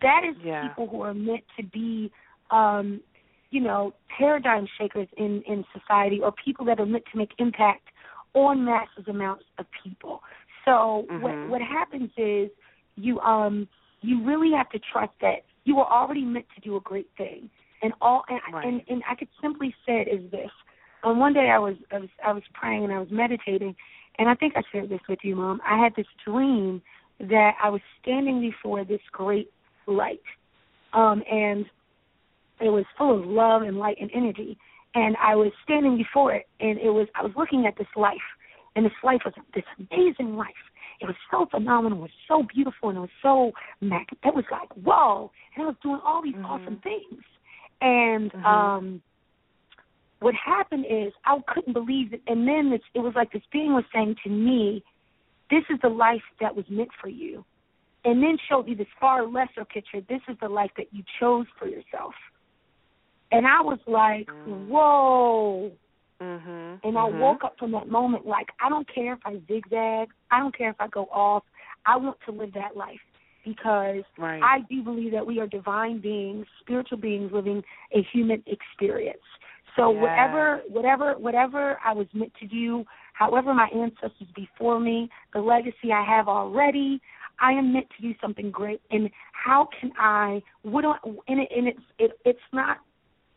That 0.00 0.22
is 0.28 0.34
yeah. 0.42 0.68
people 0.68 0.88
who 0.88 1.02
are 1.02 1.12
meant 1.12 1.44
to 1.58 1.62
be 1.62 2.10
um 2.50 3.02
you 3.50 3.60
know, 3.60 3.94
paradigm 4.18 4.66
shakers 4.78 5.08
in, 5.16 5.42
in 5.46 5.64
society 5.72 6.20
or 6.22 6.32
people 6.32 6.66
that 6.66 6.80
are 6.80 6.86
meant 6.86 7.04
to 7.12 7.18
make 7.18 7.30
impact 7.38 7.88
on 8.34 8.64
massive 8.64 9.08
amounts 9.08 9.44
of 9.58 9.66
people. 9.82 10.22
So 10.64 11.06
mm-hmm. 11.10 11.22
what 11.22 11.48
what 11.48 11.62
happens 11.62 12.10
is 12.16 12.50
you 12.96 13.18
um 13.20 13.68
you 14.02 14.24
really 14.24 14.50
have 14.54 14.68
to 14.70 14.78
trust 14.92 15.12
that 15.20 15.44
you 15.64 15.78
are 15.78 15.90
already 15.90 16.24
meant 16.24 16.46
to 16.54 16.60
do 16.60 16.76
a 16.76 16.80
great 16.80 17.08
thing. 17.16 17.48
And 17.82 17.92
all 18.00 18.24
and 18.28 18.40
right. 18.52 18.66
and, 18.66 18.82
and 18.88 19.02
I 19.08 19.14
could 19.14 19.28
simply 19.40 19.74
say 19.86 20.04
it 20.06 20.08
is 20.08 20.30
this. 20.30 20.50
On 21.04 21.18
one 21.18 21.32
day 21.32 21.50
I 21.50 21.58
was 21.58 21.76
I 21.92 21.98
was 21.98 22.08
I 22.24 22.32
was 22.32 22.42
praying 22.52 22.84
and 22.84 22.92
I 22.92 22.98
was 22.98 23.08
meditating 23.10 23.74
and 24.18 24.28
I 24.28 24.34
think 24.34 24.54
I 24.56 24.62
shared 24.72 24.88
this 24.88 25.00
with 25.08 25.20
you, 25.22 25.36
Mom. 25.36 25.60
I 25.66 25.82
had 25.82 25.94
this 25.96 26.06
dream 26.26 26.82
that 27.20 27.52
I 27.62 27.68
was 27.68 27.80
standing 28.02 28.40
before 28.40 28.84
this 28.84 29.00
great 29.12 29.50
light. 29.86 30.20
Um 30.92 31.22
and 31.30 31.64
it 32.60 32.70
was 32.70 32.84
full 32.96 33.18
of 33.18 33.26
love 33.26 33.62
and 33.62 33.78
light 33.78 33.96
and 34.00 34.10
energy. 34.14 34.58
And 34.94 35.16
I 35.22 35.34
was 35.34 35.52
standing 35.62 35.96
before 35.96 36.34
it, 36.34 36.46
and 36.60 36.78
it 36.78 36.90
was 36.90 37.06
I 37.14 37.22
was 37.22 37.32
looking 37.36 37.66
at 37.66 37.76
this 37.76 37.88
life, 37.96 38.16
and 38.74 38.84
this 38.84 38.92
life 39.02 39.20
was 39.24 39.34
this 39.54 39.64
amazing 39.78 40.36
life. 40.36 40.48
It 41.00 41.06
was 41.06 41.16
so 41.30 41.46
phenomenal, 41.50 41.98
it 41.98 42.02
was 42.02 42.10
so 42.26 42.44
beautiful, 42.54 42.88
and 42.88 42.98
it 42.98 43.02
was 43.02 43.10
so 43.22 43.52
mag. 43.80 44.06
It 44.24 44.34
was 44.34 44.44
like 44.50 44.70
whoa, 44.72 45.30
and 45.54 45.64
I 45.64 45.66
was 45.66 45.76
doing 45.82 46.00
all 46.04 46.22
these 46.22 46.34
mm-hmm. 46.34 46.46
awesome 46.46 46.80
things. 46.82 47.22
And 47.82 48.32
mm-hmm. 48.32 48.44
um, 48.46 49.02
what 50.20 50.34
happened 50.34 50.86
is 50.88 51.12
I 51.26 51.36
couldn't 51.52 51.74
believe 51.74 52.14
it. 52.14 52.22
And 52.26 52.48
then 52.48 52.70
this, 52.70 52.80
it 52.94 53.00
was 53.00 53.12
like 53.14 53.32
this 53.32 53.42
being 53.52 53.74
was 53.74 53.84
saying 53.94 54.16
to 54.24 54.30
me, 54.30 54.82
"This 55.50 55.64
is 55.68 55.78
the 55.82 55.90
life 55.90 56.24
that 56.40 56.56
was 56.56 56.64
meant 56.70 56.90
for 57.00 57.08
you." 57.08 57.44
And 58.06 58.22
then 58.22 58.38
showed 58.48 58.66
me 58.66 58.74
this 58.74 58.86
far 58.98 59.26
lesser 59.26 59.64
picture. 59.64 60.00
This 60.08 60.22
is 60.28 60.36
the 60.40 60.48
life 60.48 60.70
that 60.78 60.86
you 60.92 61.02
chose 61.20 61.46
for 61.58 61.66
yourself. 61.66 62.14
And 63.32 63.46
I 63.46 63.60
was 63.60 63.78
like, 63.86 64.28
whoa. 64.46 65.72
Mm-hmm. 66.20 66.86
And 66.88 66.98
I 66.98 67.00
mm-hmm. 67.00 67.18
woke 67.18 67.44
up 67.44 67.56
from 67.58 67.72
that 67.72 67.88
moment 67.88 68.26
like, 68.26 68.48
I 68.64 68.68
don't 68.68 68.88
care 68.92 69.14
if 69.14 69.20
I 69.24 69.34
zigzag. 69.48 70.08
I 70.30 70.38
don't 70.38 70.56
care 70.56 70.70
if 70.70 70.76
I 70.80 70.88
go 70.88 71.04
off. 71.06 71.42
I 71.84 71.96
want 71.96 72.16
to 72.26 72.32
live 72.32 72.52
that 72.54 72.76
life 72.76 73.00
because 73.44 74.02
right. 74.18 74.42
I 74.42 74.58
do 74.68 74.82
believe 74.82 75.12
that 75.12 75.26
we 75.26 75.38
are 75.38 75.46
divine 75.46 76.00
beings, 76.00 76.46
spiritual 76.60 76.98
beings 76.98 77.30
living 77.32 77.62
a 77.94 78.06
human 78.12 78.42
experience. 78.46 79.18
So 79.76 79.92
yeah. 79.92 80.00
whatever, 80.00 80.60
whatever, 80.68 81.14
whatever 81.18 81.78
I 81.84 81.92
was 81.92 82.06
meant 82.12 82.32
to 82.40 82.46
do, 82.46 82.84
however 83.12 83.54
my 83.54 83.68
ancestors 83.74 84.28
before 84.34 84.80
me, 84.80 85.08
the 85.32 85.40
legacy 85.40 85.92
I 85.94 86.04
have 86.04 86.28
already, 86.28 87.00
I 87.40 87.52
am 87.52 87.72
meant 87.72 87.86
to 87.96 88.02
do 88.02 88.14
something 88.20 88.50
great. 88.50 88.80
And 88.90 89.10
how 89.32 89.68
can 89.78 89.92
I? 89.98 90.42
What 90.62 90.82
do 90.82 90.88
I? 90.88 90.98
And, 91.28 91.40
it, 91.40 91.48
and 91.54 91.68
it's 91.68 91.80
it, 91.98 92.12
it's 92.24 92.38
not 92.52 92.78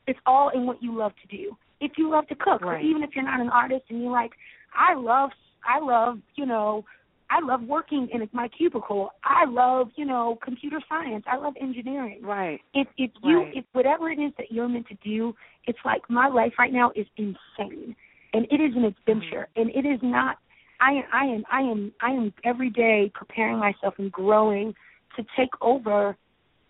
it's 0.09 0.19
all 0.25 0.49
in 0.49 0.65
what 0.65 0.81
you 0.81 0.97
love 0.97 1.11
to 1.21 1.37
do. 1.37 1.55
If 1.79 1.91
you 1.97 2.09
love 2.09 2.27
to 2.27 2.35
cook, 2.35 2.61
right. 2.61 2.77
or 2.77 2.79
even 2.79 3.03
if 3.03 3.11
you're 3.13 3.23
not 3.23 3.39
an 3.39 3.49
artist 3.49 3.83
and 3.89 4.01
you're 4.01 4.11
like, 4.11 4.31
I 4.75 4.95
love, 4.95 5.29
I 5.63 5.79
love, 5.79 6.17
you 6.35 6.47
know, 6.47 6.83
I 7.29 7.45
love 7.45 7.61
working 7.61 8.09
in 8.11 8.27
my 8.33 8.47
cubicle. 8.47 9.11
I 9.23 9.45
love, 9.45 9.89
you 9.95 10.05
know, 10.05 10.39
computer 10.43 10.79
science. 10.89 11.25
I 11.31 11.37
love 11.37 11.53
engineering. 11.61 12.21
Right. 12.23 12.59
If 12.73 12.87
if 12.97 13.11
you 13.23 13.43
right. 13.43 13.53
if 13.55 13.65
whatever 13.73 14.09
it 14.09 14.17
is 14.17 14.33
that 14.39 14.51
you're 14.51 14.67
meant 14.67 14.87
to 14.87 14.97
do, 15.03 15.35
it's 15.67 15.77
like 15.85 16.01
my 16.09 16.27
life 16.27 16.53
right 16.57 16.73
now 16.73 16.91
is 16.95 17.05
insane, 17.17 17.95
and 18.33 18.47
it 18.49 18.59
is 18.59 18.75
an 18.75 18.85
adventure, 18.85 19.47
mm-hmm. 19.55 19.61
and 19.61 19.69
it 19.69 19.87
is 19.87 19.99
not. 20.01 20.37
I 20.81 21.03
I 21.13 21.25
am 21.25 21.43
I 21.51 21.61
am 21.61 21.91
I 22.01 22.09
am 22.09 22.33
every 22.43 22.71
day 22.71 23.11
preparing 23.13 23.59
myself 23.59 23.93
and 23.99 24.11
growing 24.11 24.73
to 25.17 25.23
take 25.37 25.51
over, 25.61 26.17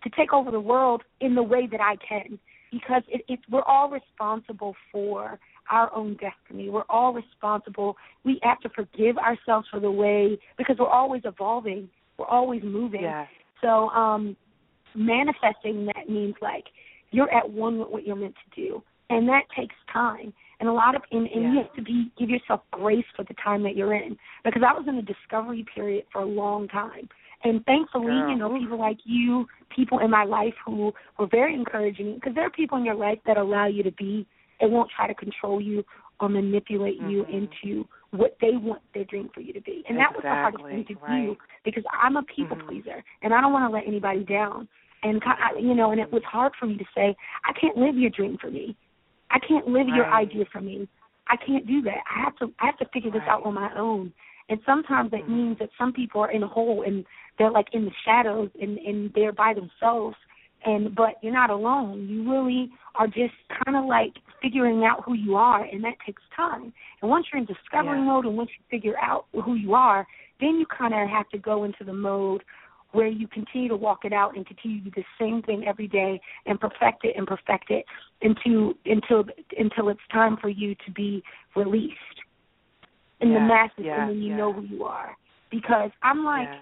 to 0.04 0.10
take 0.10 0.34
over 0.34 0.50
the 0.50 0.60
world 0.60 1.02
in 1.22 1.34
the 1.34 1.42
way 1.42 1.66
that 1.72 1.80
I 1.80 1.96
can 2.06 2.38
because 2.70 3.02
it, 3.08 3.24
it, 3.28 3.40
we're 3.50 3.62
all 3.62 3.90
responsible 3.90 4.74
for 4.92 5.38
our 5.70 5.94
own 5.94 6.16
destiny. 6.16 6.68
We're 6.68 6.82
all 6.88 7.12
responsible. 7.12 7.96
We 8.24 8.40
have 8.42 8.60
to 8.60 8.68
forgive 8.70 9.16
ourselves 9.18 9.68
for 9.70 9.80
the 9.80 9.90
way 9.90 10.38
because 10.58 10.76
we're 10.78 10.88
always 10.88 11.22
evolving. 11.24 11.88
We're 12.18 12.26
always 12.26 12.62
moving. 12.62 13.02
Yeah. 13.02 13.26
So 13.60 13.88
um 13.90 14.36
manifesting 14.94 15.86
that 15.86 16.08
means 16.08 16.34
like 16.42 16.64
you're 17.12 17.32
at 17.32 17.48
one 17.48 17.78
with 17.78 17.88
what 17.88 18.06
you're 18.06 18.16
meant 18.16 18.34
to 18.34 18.60
do. 18.60 18.82
And 19.10 19.28
that 19.28 19.42
takes 19.56 19.74
time. 19.92 20.32
And 20.60 20.68
a 20.68 20.72
lot 20.72 20.94
of 20.94 21.02
and, 21.10 21.26
and 21.28 21.42
Yeah. 21.42 21.52
you 21.52 21.58
have 21.58 21.72
to 21.74 21.82
be 21.82 22.10
give 22.18 22.30
yourself 22.30 22.62
grace 22.70 23.04
for 23.16 23.24
the 23.24 23.34
time 23.42 23.62
that 23.62 23.76
you're 23.76 23.94
in. 23.94 24.16
Because 24.44 24.62
I 24.66 24.72
was 24.72 24.86
in 24.88 24.96
a 24.96 25.02
discovery 25.02 25.64
period 25.74 26.04
for 26.12 26.20
a 26.22 26.26
long 26.26 26.68
time. 26.68 27.08
And 27.42 27.64
thankfully, 27.64 28.06
Girl, 28.06 28.30
you 28.30 28.36
know, 28.36 28.58
people 28.58 28.78
like 28.78 28.98
you, 29.04 29.46
people 29.74 29.98
in 30.00 30.10
my 30.10 30.24
life 30.24 30.54
who 30.64 30.92
were 31.18 31.26
very 31.26 31.54
encouraging 31.54 32.14
because 32.16 32.34
there 32.34 32.44
are 32.44 32.50
people 32.50 32.76
in 32.78 32.84
your 32.84 32.94
life 32.94 33.18
that 33.26 33.36
allow 33.36 33.66
you 33.66 33.82
to 33.82 33.92
be 33.92 34.26
and 34.60 34.70
won't 34.72 34.90
try 34.94 35.06
to 35.06 35.14
control 35.14 35.60
you 35.60 35.84
or 36.20 36.28
manipulate 36.28 36.98
you 37.00 37.24
Mhm. 37.24 37.32
into 37.32 37.88
what 38.10 38.36
they 38.40 38.56
want 38.56 38.82
their 38.92 39.04
dream 39.04 39.30
for 39.32 39.40
you 39.40 39.52
to 39.54 39.60
be. 39.60 39.84
And 39.88 39.98
that 39.98 40.12
was 40.14 40.22
the 40.22 40.28
hardest 40.28 40.64
thing 40.64 40.84
to 40.84 40.92
Exactly, 40.92 41.26
do 41.26 41.36
because 41.64 41.84
I'm 41.92 42.16
a 42.16 42.22
people 42.24 42.56
Mhm. 42.56 42.66
pleaser 42.66 43.02
and 43.22 43.32
I 43.32 43.40
don't 43.40 43.52
want 43.52 43.64
to 43.70 43.72
let 43.72 43.86
anybody 43.86 44.24
down. 44.24 44.68
And 45.02 45.22
I- 45.24 45.54
you 45.58 45.74
know, 45.74 45.92
and 45.92 46.00
it 46.00 46.12
was 46.12 46.22
hard 46.24 46.54
for 46.56 46.66
me 46.66 46.76
to 46.76 46.84
say, 46.94 47.16
I 47.44 47.52
can't 47.54 47.76
live 47.76 47.96
your 47.96 48.10
dream 48.10 48.36
for 48.36 48.50
me. 48.50 48.76
I 49.30 49.38
can't 49.38 49.66
live 49.66 49.88
your 49.88 50.06
idea 50.12 50.44
for 50.46 50.60
me. 50.60 50.88
I 51.28 51.36
can't 51.36 51.66
do 51.66 51.80
that. 51.82 52.02
I 52.14 52.20
have 52.20 52.36
to 52.36 52.52
I 52.58 52.66
have 52.66 52.76
to 52.78 52.84
figure 52.86 53.10
this 53.10 53.22
out 53.28 53.44
on 53.46 53.54
my 53.54 53.72
own. 53.76 54.12
And 54.50 54.60
sometimes 54.66 55.12
that 55.12 55.22
Mhm. 55.22 55.28
means 55.28 55.58
that 55.58 55.70
some 55.78 55.92
people 55.92 56.20
are 56.20 56.30
in 56.30 56.42
a 56.42 56.48
hole 56.48 56.82
and 56.82 57.06
they're 57.38 57.50
like 57.50 57.72
in 57.72 57.84
the 57.84 57.92
shadows 58.04 58.50
and 58.60 58.78
and 58.78 59.12
they're 59.14 59.32
by 59.32 59.54
themselves 59.54 60.16
and 60.64 60.94
but 60.94 61.14
you're 61.22 61.32
not 61.32 61.50
alone. 61.50 62.06
You 62.08 62.30
really 62.30 62.70
are 62.96 63.06
just 63.06 63.34
kind 63.64 63.76
of 63.76 63.86
like 63.86 64.18
figuring 64.42 64.84
out 64.84 65.04
who 65.04 65.14
you 65.14 65.36
are 65.36 65.64
and 65.64 65.82
that 65.84 65.94
takes 66.04 66.22
time. 66.36 66.72
And 67.00 67.10
once 67.10 67.26
you're 67.32 67.40
in 67.40 67.46
discovery 67.46 67.98
Yeah. 67.98 68.04
mode 68.04 68.26
and 68.26 68.36
once 68.36 68.50
you 68.58 68.64
figure 68.68 68.98
out 68.98 69.26
who 69.32 69.54
you 69.54 69.74
are, 69.74 70.06
then 70.40 70.56
you 70.58 70.66
kind 70.66 70.94
of 70.94 71.08
have 71.08 71.28
to 71.30 71.38
go 71.38 71.64
into 71.64 71.84
the 71.84 71.92
mode 71.92 72.44
where 72.92 73.06
you 73.06 73.28
continue 73.28 73.68
to 73.68 73.76
walk 73.76 74.04
it 74.04 74.12
out 74.12 74.36
and 74.36 74.44
continue 74.46 74.82
to 74.82 74.90
do 74.90 74.90
the 74.90 75.04
same 75.18 75.42
thing 75.42 75.64
every 75.66 75.86
day 75.86 76.20
and 76.46 76.60
perfect 76.60 77.04
it 77.04 77.14
and 77.16 77.26
perfect 77.26 77.70
it 77.70 77.84
until 78.22 78.74
until 78.84 79.24
until 79.56 79.88
it's 79.88 80.00
time 80.12 80.36
for 80.36 80.48
you 80.48 80.74
to 80.86 80.90
be 80.90 81.22
released 81.54 82.19
in 83.20 83.34
the 83.34 83.40
masses 83.40 83.84
yes, 83.84 83.98
and 83.98 84.10
then 84.10 84.22
you 84.22 84.30
yes. 84.30 84.38
know 84.38 84.52
who 84.52 84.62
you 84.62 84.84
are. 84.84 85.16
Because 85.50 85.90
I'm 86.02 86.24
like 86.24 86.48
Yes. 86.48 86.60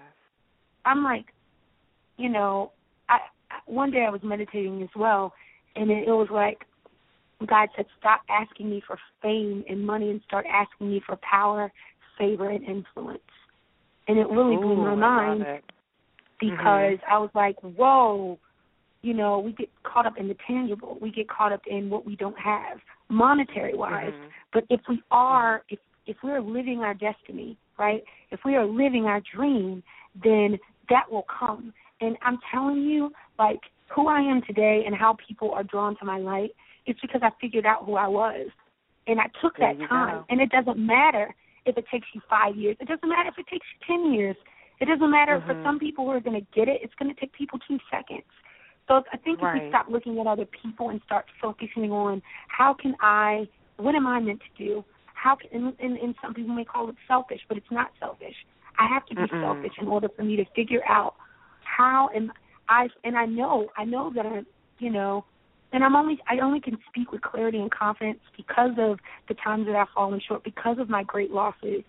I'm 0.85 1.03
like, 1.03 1.25
you 2.17 2.29
know, 2.29 2.71
I 3.09 3.19
one 3.65 3.91
day 3.91 4.05
I 4.07 4.09
was 4.09 4.21
meditating 4.23 4.81
as 4.81 4.89
well, 4.95 5.33
and 5.75 5.91
it, 5.91 6.07
it 6.07 6.11
was 6.11 6.29
like 6.31 6.65
God 7.47 7.69
said, 7.75 7.85
stop 7.99 8.21
asking 8.29 8.69
me 8.69 8.81
for 8.85 8.97
fame 9.21 9.63
and 9.69 9.85
money 9.85 10.09
and 10.09 10.21
start 10.27 10.45
asking 10.51 10.89
me 10.89 11.01
for 11.05 11.17
power, 11.17 11.71
favor, 12.17 12.49
and 12.49 12.63
influence. 12.63 13.21
And 14.07 14.17
it 14.17 14.27
really 14.29 14.57
blew 14.57 14.75
my 14.75 14.95
mind 14.95 15.43
it. 15.43 15.63
because 16.39 16.97
I 17.09 17.17
was 17.17 17.29
like, 17.33 17.55
whoa, 17.61 18.37
you 19.01 19.13
know, 19.13 19.39
we 19.39 19.53
get 19.53 19.69
caught 19.83 20.05
up 20.05 20.17
in 20.17 20.27
the 20.27 20.35
tangible. 20.45 20.97
We 21.01 21.11
get 21.11 21.29
caught 21.29 21.53
up 21.53 21.61
in 21.67 21.89
what 21.89 22.05
we 22.05 22.15
don't 22.15 22.37
have, 22.37 22.79
monetary 23.07 23.75
wise. 23.75 24.11
Mhm. 24.13 24.29
But 24.51 24.65
if 24.69 24.81
we 24.89 25.01
are, 25.11 25.63
if 25.69 25.79
if 26.09 26.17
we're 26.23 26.41
living 26.41 26.79
our 26.79 26.95
destiny, 26.95 27.55
right? 27.77 28.03
If 28.31 28.39
we 28.43 28.55
are 28.55 28.65
living 28.65 29.05
our 29.05 29.21
dream, 29.35 29.83
then 30.23 30.57
that 30.89 31.09
will 31.09 31.25
come. 31.39 31.71
And 32.01 32.17
I'm 32.23 32.39
telling 32.51 32.81
you, 32.81 33.11
like 33.37 33.59
who 33.93 34.07
I 34.07 34.19
am 34.19 34.41
today 34.41 34.83
and 34.85 34.95
how 34.95 35.15
people 35.27 35.51
are 35.51 35.63
drawn 35.63 35.95
to 35.97 36.05
my 36.05 36.17
light, 36.17 36.51
it's 36.87 36.99
because 36.99 37.21
I 37.23 37.29
figured 37.39 37.67
out 37.67 37.85
who 37.85 37.95
I 37.95 38.07
was, 38.07 38.47
and 39.05 39.19
I 39.19 39.27
took 39.39 39.55
There 39.57 39.75
that 39.75 39.87
time. 39.87 40.17
go. 40.17 40.25
And 40.29 40.41
it 40.41 40.49
doesn't 40.49 40.79
matter 40.79 41.33
if 41.65 41.77
it 41.77 41.85
takes 41.91 42.07
you 42.15 42.21
five 42.27 42.55
years. 42.55 42.75
It 42.79 42.87
doesn't 42.87 43.07
matter 43.07 43.29
if 43.29 43.37
it 43.37 43.45
takes 43.47 43.67
you 43.73 43.85
ten 43.85 44.11
years. 44.11 44.35
It 44.79 44.85
doesn't 44.85 45.11
matter 45.11 45.41
for 45.45 45.53
Mhm. 45.53 45.63
some 45.63 45.77
people 45.77 46.05
who 46.05 46.11
are 46.11 46.21
going 46.21 46.39
to 46.39 46.47
get 46.51 46.67
it. 46.67 46.81
It's 46.81 46.95
going 46.95 47.13
to 47.13 47.19
take 47.19 47.33
people 47.33 47.59
two 47.59 47.79
seconds. 47.91 48.23
So 48.87 49.03
I 49.13 49.17
think 49.17 49.39
if 49.43 49.53
we 49.53 49.67
stop 49.67 49.87
looking 49.89 50.19
at 50.19 50.25
other 50.25 50.45
people 50.45 50.89
and 50.89 50.99
start 51.03 51.25
focusing 51.39 51.91
on 51.91 52.23
how 52.47 52.73
can 52.73 52.95
I, 52.99 53.47
what 53.77 53.93
am 53.93 54.07
I 54.07 54.19
meant 54.19 54.41
to 54.41 54.63
do? 54.65 54.83
How 55.21 55.35
can, 55.35 55.49
and, 55.53 55.73
and, 55.79 55.97
and 55.97 56.15
some 56.21 56.33
people 56.33 56.55
may 56.55 56.65
call 56.65 56.89
it 56.89 56.95
selfish, 57.07 57.41
but 57.47 57.57
it's 57.57 57.71
not 57.71 57.89
selfish. 57.99 58.35
I 58.77 58.87
have 58.87 59.05
to 59.07 59.15
be 59.15 59.23
Mm-mm. 59.23 59.41
selfish 59.41 59.73
in 59.81 59.87
order 59.87 60.07
for 60.15 60.23
me 60.23 60.35
to 60.37 60.45
figure 60.55 60.81
out 60.87 61.15
how 61.63 62.09
am 62.15 62.31
I, 62.69 62.87
and 63.03 63.17
I 63.17 63.25
know, 63.25 63.67
I 63.77 63.83
know 63.83 64.11
that 64.15 64.25
I'm, 64.25 64.45
you 64.79 64.89
know, 64.89 65.25
and 65.73 65.83
I'm 65.83 65.95
only, 65.95 66.17
I 66.27 66.39
only 66.39 66.61
can 66.61 66.77
speak 66.87 67.11
with 67.11 67.21
clarity 67.21 67.57
and 67.59 67.69
confidence 67.71 68.19
because 68.37 68.71
of 68.77 68.99
the 69.27 69.35
times 69.35 69.65
that 69.67 69.75
I've 69.75 69.89
fallen 69.93 70.21
short, 70.25 70.43
because 70.43 70.77
of 70.79 70.89
my 70.89 71.03
great 71.03 71.31
losses, 71.31 71.83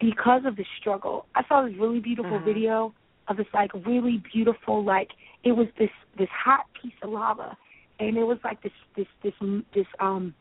because 0.00 0.42
of 0.44 0.56
the 0.56 0.64
struggle. 0.80 1.26
I 1.34 1.42
saw 1.48 1.64
this 1.64 1.74
really 1.78 2.00
beautiful 2.00 2.38
Mhm. 2.38 2.44
video 2.44 2.94
of 3.28 3.36
this 3.36 3.46
like 3.54 3.70
really 3.86 4.22
beautiful 4.32 4.84
like 4.84 5.10
it 5.44 5.52
was 5.52 5.68
this 5.78 5.90
this 6.18 6.28
hot 6.30 6.66
piece 6.80 6.92
of 7.02 7.10
lava 7.10 7.56
and 8.00 8.16
it 8.16 8.24
was 8.24 8.38
like 8.42 8.60
this 8.62 8.72
this 8.96 9.06
this 9.22 9.34
this 9.74 9.86
um 10.00 10.34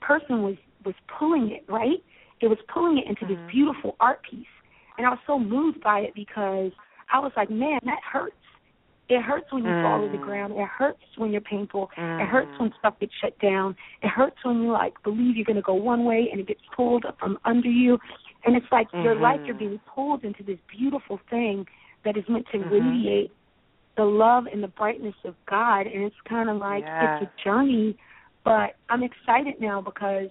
person 0.00 0.42
was 0.42 0.56
was 0.84 0.94
pulling 1.18 1.50
it 1.50 1.64
right 1.68 2.02
it 2.40 2.48
was 2.48 2.58
pulling 2.72 2.98
it 2.98 3.06
into 3.06 3.24
Mhm. 3.24 3.28
this 3.28 3.38
beautiful 3.50 3.96
art 4.00 4.20
piece 4.28 4.46
and 4.98 5.06
i 5.06 5.10
was 5.10 5.18
so 5.26 5.38
moved 5.38 5.80
by 5.82 6.00
it 6.00 6.12
because 6.14 6.72
i 7.12 7.18
was 7.18 7.32
like 7.36 7.50
man 7.50 7.78
that 7.84 8.00
hurts 8.10 8.36
it 9.08 9.20
hurts 9.20 9.46
when 9.52 9.64
you 9.64 9.74
fall 9.82 10.00
to 10.00 10.08
the 10.08 10.16
Mm. 10.16 10.20
ground 10.20 10.52
it 10.56 10.66
hurts 10.68 11.02
when 11.16 11.30
you're 11.32 11.40
painful 11.42 11.90
it 12.18 12.26
hurts 12.26 12.50
Mhm. 12.52 12.60
when 12.60 12.72
stuff 12.78 12.98
gets 13.00 13.12
shut 13.20 13.38
down 13.40 13.76
it 14.02 14.08
hurts 14.08 14.36
when 14.44 14.62
you 14.62 14.70
like 14.72 14.94
believe 15.02 15.36
you're 15.36 15.44
going 15.44 15.56
to 15.56 15.62
go 15.62 15.74
one 15.74 16.04
way 16.04 16.28
and 16.30 16.40
it 16.40 16.46
gets 16.46 16.62
pulled 16.74 17.04
from 17.18 17.38
under 17.44 17.68
you 17.68 17.98
and 18.44 18.56
it's 18.56 18.70
like 18.72 18.88
your 19.02 19.14
life 19.14 19.40
you're 19.46 19.56
Mhm. 19.56 19.58
being 19.58 19.78
pulled 19.80 20.24
into 20.24 20.42
this 20.42 20.58
beautiful 20.68 21.18
thing 21.28 21.66
that 22.04 22.16
is 22.16 22.28
meant 22.28 22.46
to 22.52 22.58
Mhm. 22.58 22.70
radiate 22.70 23.32
the 23.96 24.04
love 24.04 24.46
and 24.46 24.62
the 24.62 24.68
brightness 24.68 25.14
of 25.24 25.34
God 25.46 25.86
and 25.86 26.02
it's 26.04 26.20
kind 26.28 26.48
of 26.48 26.56
like 26.56 26.84
Yes. 26.84 27.22
it's 27.22 27.30
a 27.30 27.42
journey 27.42 27.96
but 28.44 28.76
I'm 28.88 29.02
excited 29.02 29.60
now 29.60 29.80
because 29.80 30.30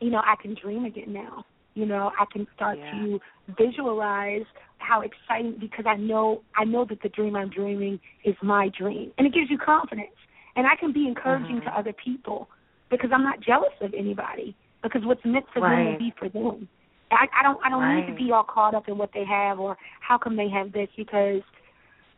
you 0.00 0.10
know 0.10 0.22
I 0.24 0.34
can 0.40 0.54
dream 0.54 0.84
again 0.84 1.12
now 1.12 1.44
you 1.74 1.86
know 1.86 2.10
I 2.18 2.24
can 2.32 2.46
start 2.54 2.78
Yeah. 2.78 2.90
to 3.00 3.20
visualize 3.58 4.46
how 4.78 5.02
exciting 5.02 5.56
because 5.58 5.86
I 5.86 5.96
know 5.96 6.42
I 6.56 6.64
know 6.64 6.84
that 6.84 7.02
the 7.02 7.08
dream 7.08 7.36
I'm 7.36 7.50
dreaming 7.50 8.00
is 8.24 8.34
my 8.42 8.68
dream 8.78 9.12
and 9.18 9.26
it 9.26 9.32
gives 9.34 9.50
you 9.50 9.58
confidence 9.58 10.16
and 10.56 10.66
I 10.66 10.76
can 10.76 10.92
be 10.92 11.06
encouraging 11.06 11.60
Mhm. 11.60 11.64
to 11.64 11.78
other 11.78 11.92
people 11.92 12.48
because 12.90 13.10
I'm 13.12 13.24
not 13.24 13.40
jealous 13.40 13.72
of 13.80 13.94
anybody 13.94 14.54
because 14.82 15.04
what's 15.04 15.24
meant 15.24 15.46
for 15.52 15.60
them 15.60 15.84
will 15.86 15.98
be 15.98 16.12
for 16.18 16.28
them 16.28 16.68
I, 17.10 17.26
I 17.38 17.42
don't 17.42 17.58
I 17.64 17.70
don't 17.70 17.94
need 17.96 18.06
to 18.06 18.12
be 18.14 18.32
all 18.32 18.44
caught 18.44 18.74
up 18.74 18.88
in 18.88 18.98
what 18.98 19.10
they 19.12 19.24
have 19.24 19.60
or 19.60 19.76
how 20.00 20.18
come 20.18 20.36
they 20.36 20.48
have 20.48 20.72
this 20.72 20.88
because 20.96 21.42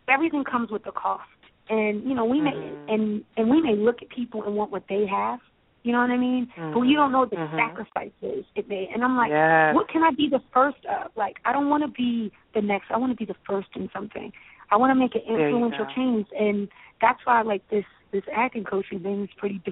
everything 0.09 0.45
comes 0.45 0.71
with 0.71 0.87
a 0.87 0.93
cost. 0.93 1.29
And 1.69 2.03
you 2.05 2.15
know, 2.15 2.25
we 2.25 2.41
may 2.41 2.53
Mhm. 2.53 2.79
and 2.89 3.25
and 3.37 3.51
we 3.51 3.61
may 3.61 3.77
look 3.77 4.03
at 4.03 4.09
people 4.09 4.43
and 4.45 4.57
want 4.57 4.71
what 4.71 4.87
they 4.89 5.07
have. 5.07 5.41
You 5.85 5.93
know 5.93 6.01
what 6.01 6.11
I 6.11 6.17
mean? 6.17 6.49
But 6.75 6.83
you 6.83 6.97
don't 6.97 7.13
know 7.13 7.25
the 7.25 7.37
Mhm. 7.37 7.57
sacrifices 7.57 8.45
it 8.55 8.69
made. 8.69 8.91
And 8.93 9.05
I'm 9.05 9.17
like, 9.17 9.31
Yes. 9.31 9.75
what 9.75 9.89
can 9.89 10.03
I 10.03 10.11
be 10.11 10.29
the 10.29 10.41
first 10.53 10.85
of? 10.87 11.11
Like, 11.17 11.39
I 11.45 11.53
don't 11.53 11.69
want 11.69 11.83
to 11.83 11.89
be 11.89 12.33
the 12.53 12.61
next. 12.61 12.91
I 12.91 12.97
want 12.99 13.13
to 13.13 13.17
be 13.17 13.25
the 13.25 13.39
first 13.47 13.69
in 13.77 13.89
something. 13.91 14.33
I 14.71 14.77
want 14.77 14.91
to 14.91 14.95
make 14.95 15.15
an 15.15 15.23
influential 15.23 15.87
change, 15.95 16.27
and 16.39 16.69
that's 17.01 17.25
why 17.25 17.41
like 17.43 17.67
this 17.69 17.85
this 18.11 18.25
acting 18.33 18.65
coaching 18.65 19.01
thing 19.01 19.25
is 19.25 19.31
pretty 19.37 19.63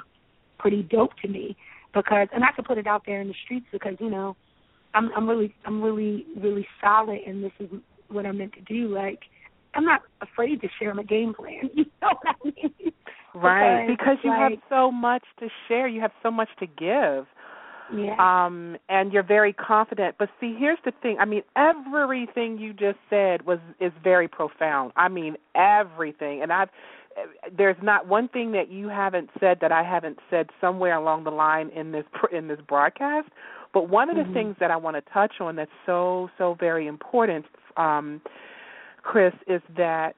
pretty 0.59 0.83
dope 0.85 1.17
to 1.19 1.29
me 1.29 1.57
because, 1.93 2.29
and 2.33 2.45
I 2.45 2.53
could 2.53 2.65
put 2.65 2.79
it 2.79 2.87
out 2.87 3.05
there 3.05 3.21
in 3.21 3.29
the 3.29 3.35
streets 3.45 3.67
because 3.73 3.97
you 4.01 4.09
know, 4.11 4.37
I'm 4.95 5.11
I'm 5.15 5.29
really 5.29 5.55
I'm 5.67 5.83
really 5.83 6.25
really 6.39 6.67
solid, 6.81 7.21
and 7.27 7.43
this 7.45 7.53
is 7.59 7.69
what 8.09 8.25
I'm 8.25 8.39
meant 8.39 8.53
to 8.55 8.61
do. 8.63 8.89
Like, 8.89 9.21
I'm 9.75 9.85
not 9.85 10.03
afraid 10.23 10.61
to 10.63 10.69
share 10.79 10.95
my 10.95 11.03
game 11.03 11.35
plan. 11.35 11.69
You 11.75 11.85
know 12.01 12.09
what 12.23 12.37
I 12.45 12.45
mean? 12.45 12.93
Right, 13.43 13.87
because 13.87 14.17
you 14.25 14.31
have 14.33 14.53
so 14.69 14.91
much 14.91 15.25
to 15.41 15.49
share. 15.69 15.87
You 15.89 16.01
have 16.01 16.13
so 16.23 16.31
much 16.31 16.49
to 16.61 16.67
give. 16.67 17.27
yeah. 17.95 18.17
um 18.19 18.77
and 18.89 19.13
you're 19.13 19.23
very 19.23 19.53
confident 19.53 20.17
but 20.19 20.29
see 20.41 20.57
here's 20.59 20.79
the 20.85 20.93
thing 21.03 21.17
i 21.21 21.25
mean 21.25 21.43
everything 21.55 22.59
you 22.59 22.73
just 22.73 22.99
said 23.09 23.47
was 23.47 23.61
is 23.79 23.93
very 24.03 24.27
profound 24.27 24.91
i 24.97 25.07
mean 25.09 25.37
everything 25.55 26.43
and 26.43 26.53
i've 26.53 26.69
there's 27.57 27.77
not 27.83 28.09
one 28.09 28.27
thing 28.29 28.51
that 28.51 28.71
you 28.73 28.89
haven't 28.89 29.31
said 29.39 29.59
that 29.61 29.71
i 29.71 29.85
haven't 29.85 30.19
said 30.31 30.51
somewhere 30.61 30.97
along 30.97 31.23
the 31.23 31.31
line 31.31 31.69
in 31.77 31.93
this 31.93 32.05
in 32.33 32.49
this 32.49 32.59
broadcast 32.67 33.29
but 33.73 33.89
one 33.89 34.11
of 34.11 34.17
the 34.17 34.23
Mhm. 34.25 34.33
things 34.35 34.57
that 34.59 34.73
i 34.73 34.77
want 34.77 34.97
to 34.97 35.13
touch 35.13 35.35
on 35.41 35.55
that's 35.55 35.71
so 35.87 36.29
so 36.39 36.55
very 36.59 36.89
important 36.89 37.47
um 37.77 38.21
chris 39.03 39.33
is 39.47 39.63
that 39.77 40.17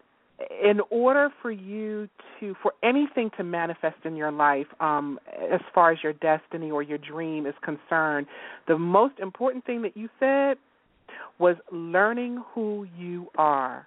in 0.63 0.81
order 0.91 1.31
for 1.43 1.51
you 1.51 2.09
to 2.39 2.55
for 2.63 2.73
anything 2.83 3.31
to 3.37 3.43
manifest 3.45 3.97
in 4.05 4.15
your 4.15 4.31
life 4.31 4.67
um 4.81 5.19
as 5.53 5.61
far 5.75 5.91
as 5.91 5.99
your 6.03 6.13
destiny 6.15 6.71
or 6.71 6.83
your 6.83 6.99
dream 6.99 7.47
is 7.47 7.55
concerned 7.63 8.27
the 8.69 8.79
most 8.79 9.19
important 9.19 9.65
thing 9.65 9.83
that 9.83 9.97
you 9.97 10.09
said 10.21 10.57
was 11.39 11.57
learning 11.73 12.43
who 12.55 12.87
you 12.97 13.29
are 13.37 13.87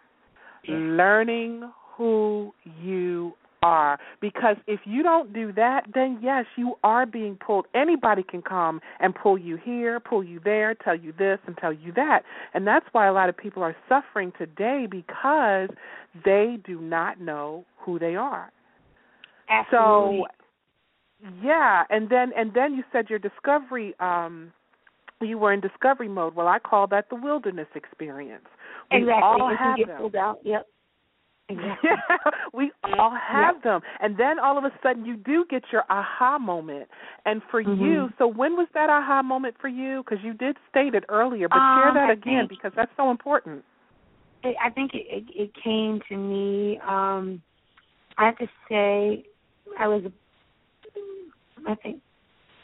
Yeah. 0.68 0.76
learning 0.76 1.72
who 1.98 2.54
you 2.82 3.34
are. 3.62 4.00
Because 4.20 4.58
if 4.68 4.82
you 4.86 5.04
don't 5.04 5.34
do 5.34 5.52
that, 5.54 5.86
then 5.94 6.20
yes, 6.22 6.46
you 6.56 6.76
are 6.84 7.06
being 7.06 7.36
pulled. 7.36 7.66
Anybody 7.76 8.24
can 8.24 8.42
come 8.42 8.82
and 9.00 9.14
pull 9.14 9.38
you 9.38 9.58
here, 9.58 10.00
pull 10.00 10.24
you 10.24 10.40
there, 10.44 10.76
tell 10.76 10.96
you 10.96 11.14
this 11.18 11.40
and 11.48 11.58
tell 11.58 11.74
you 11.74 11.92
that. 11.94 12.24
And 12.54 12.66
that's 12.66 12.86
why 12.92 13.08
a 13.08 13.14
lot 13.14 13.30
of 13.30 13.38
people 13.38 13.64
are 13.64 13.76
suffering 13.88 14.34
today 14.38 14.88
because 14.90 15.70
they 16.26 16.58
do 16.66 16.82
not 16.82 17.22
know 17.22 17.66
who 17.78 18.00
they 18.00 18.16
are. 18.16 18.52
Absolutely. 19.50 20.20
So 20.20 20.26
yeah, 21.44 21.84
and 21.90 22.10
then 22.10 22.32
and 22.36 22.52
then 22.54 22.74
you 22.74 22.84
said 22.92 23.10
your 23.10 23.20
discovery 23.20 23.94
um 24.00 24.52
you 25.22 25.38
were 25.38 25.54
in 25.54 25.60
discovery 25.60 26.10
mode. 26.10 26.36
Well, 26.36 26.48
I 26.48 26.58
call 26.58 26.88
that 26.88 27.10
the 27.10 27.16
wilderness 27.16 27.68
experience. 27.76 28.46
We 28.90 29.04
exactly. 29.04 29.24
all 29.24 29.56
have 29.56 29.78
you 29.78 29.86
get 29.86 29.92
them. 29.92 30.02
pulled 30.02 30.16
out. 30.16 30.40
Yep. 30.44 30.66
Exactly. 31.52 31.90
Yeah, 31.90 32.32
we 32.54 32.72
all 32.98 33.12
have 33.12 33.62
them. 33.64 33.82
And 34.00 34.18
then 34.18 34.40
all 34.40 34.58
of 34.58 34.64
a 34.64 34.72
sudden 34.84 35.06
you 35.06 35.18
do 35.18 35.46
get 35.50 35.64
your 35.72 35.84
aha 35.90 36.38
moment. 36.40 36.88
And 37.26 37.42
for 37.52 37.64
Mhm. 37.64 37.80
you, 37.80 38.10
so 38.18 38.28
when 38.28 38.56
was 38.56 38.68
that 38.74 38.90
aha 38.90 39.22
moment 39.22 39.56
for 39.60 39.68
you? 39.68 40.04
Because 40.04 40.24
you 40.24 40.34
did 40.34 40.58
state 40.70 40.94
it 40.96 41.04
earlier, 41.10 41.48
but 41.50 41.58
Um, 41.58 41.76
share 41.78 41.94
that 41.94 42.10
I 42.10 42.14
again 42.14 42.48
think- 42.48 42.50
because 42.62 42.74
that's 42.76 42.96
so 42.98 43.12
important. 43.12 43.64
it, 44.44 44.56
I 44.60 44.70
think 44.72 44.94
it, 44.96 45.06
it 45.08 45.26
it 45.36 45.54
came 45.54 46.02
to 46.10 46.18
me. 46.18 46.80
Um, 46.80 47.42
I 48.18 48.26
have 48.26 48.38
to 48.40 48.48
say, 48.68 49.24
I 49.78 49.88
was. 49.88 50.04
I 51.68 51.76
think, 51.76 52.02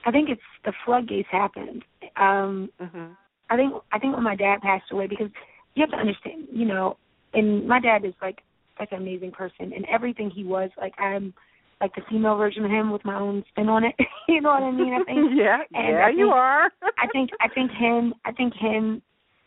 I 0.06 0.12
think 0.12 0.30
it's 0.30 0.41
the 0.65 0.73
floodgates 0.84 1.30
happened. 1.30 1.84
Um, 2.15 2.71
Mhm. 2.82 3.15
I 3.50 3.56
think 3.56 3.73
I 3.91 4.00
think 4.00 4.15
when 4.15 4.23
my 4.23 4.36
dad 4.36 4.62
passed 4.62 4.91
away 4.91 5.08
because 5.08 5.30
you 5.76 5.82
have 5.82 5.91
to 5.91 5.97
understand, 5.97 6.47
you 6.52 6.65
know, 6.65 6.97
and 7.34 7.67
my 7.67 7.80
dad 7.80 8.04
is 8.06 8.13
like 8.21 8.43
such 8.79 8.91
an 8.91 9.01
amazing 9.01 9.31
person 9.31 9.73
and 9.73 9.85
everything 9.91 10.29
he 10.29 10.43
was 10.43 10.69
like 10.77 10.93
I'm 10.99 11.33
like 11.81 11.93
the 11.95 12.01
female 12.09 12.37
version 12.37 12.65
of 12.65 12.71
him 12.71 12.91
with 12.91 13.05
my 13.05 13.19
own 13.19 13.43
spin 13.49 13.69
on 13.69 13.83
it. 13.83 13.95
you 14.27 14.41
know 14.41 14.49
what 14.49 14.63
I 14.63 14.71
mean? 14.71 14.93
I 14.93 15.03
think 15.03 15.31
yeah, 15.35 15.63
and 15.73 15.97
yeah, 15.97 16.05
I 16.05 16.09
you 16.09 16.27
are. 16.27 16.71
I 16.97 17.07
think 17.11 17.29
I 17.39 17.47
think 17.47 17.71
him 17.71 18.13
I 18.25 18.31
think 18.31 18.53
him, 18.55 19.01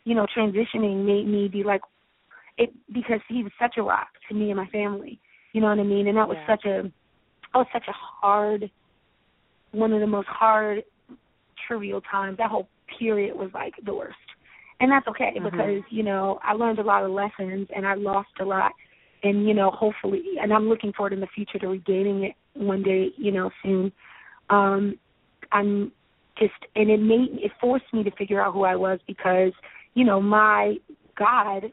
you 0.05 0.15
know, 0.15 0.25
transitioning 0.35 1.05
made 1.05 1.27
me 1.27 1.47
be 1.47 1.63
like 1.63 1.81
it 2.57 2.73
because 2.93 3.19
he 3.27 3.43
was 3.43 3.51
such 3.59 3.75
a 3.77 3.83
rock 3.83 4.09
to 4.29 4.35
me 4.35 4.51
and 4.51 4.57
my 4.57 4.67
family. 4.67 5.19
You 5.53 5.61
know 5.61 5.67
what 5.67 5.79
I 5.79 5.83
mean? 5.83 6.07
And 6.07 6.17
that 6.17 6.27
was 6.27 6.37
Yeah. 6.47 6.55
such 6.55 6.65
a 6.65 6.83
that 6.83 7.57
was 7.57 7.67
such 7.73 7.87
a 7.87 7.93
hard 7.93 8.71
one 9.71 9.93
of 9.93 9.99
the 10.01 10.07
most 10.07 10.27
hard 10.27 10.83
trivial 11.67 12.01
times. 12.01 12.37
That 12.37 12.49
whole 12.49 12.67
period 12.99 13.35
was 13.35 13.49
like 13.53 13.73
the 13.85 13.93
worst. 13.93 14.15
And 14.79 14.91
that's 14.91 15.07
okay 15.07 15.33
Mhm. 15.37 15.43
because, 15.43 15.83
you 15.91 16.03
know, 16.03 16.39
I 16.43 16.53
learned 16.53 16.79
a 16.79 16.83
lot 16.83 17.03
of 17.03 17.11
lessons 17.11 17.67
and 17.75 17.85
I 17.85 17.93
lost 17.93 18.29
a 18.39 18.45
lot 18.45 18.71
and, 19.23 19.47
you 19.47 19.53
know, 19.53 19.71
hopefully 19.71 20.23
and 20.41 20.53
I'm 20.53 20.67
looking 20.69 20.93
forward 20.93 21.13
in 21.13 21.19
the 21.19 21.27
future 21.27 21.59
to 21.59 21.67
regaining 21.67 22.23
it 22.23 22.33
one 22.53 22.83
day, 22.83 23.09
you 23.17 23.31
know, 23.31 23.49
soon. 23.63 23.91
Um 24.49 24.97
I'm 25.51 25.91
just 26.37 26.53
and 26.75 26.89
it 26.89 26.99
made 26.99 27.29
it 27.41 27.51
forced 27.59 27.85
me 27.93 28.03
to 28.03 28.11
figure 28.11 28.41
out 28.41 28.53
who 28.53 28.63
I 28.63 28.75
was 28.75 28.99
because, 29.07 29.51
you 29.93 30.05
know, 30.05 30.21
my 30.21 30.75
God, 31.17 31.71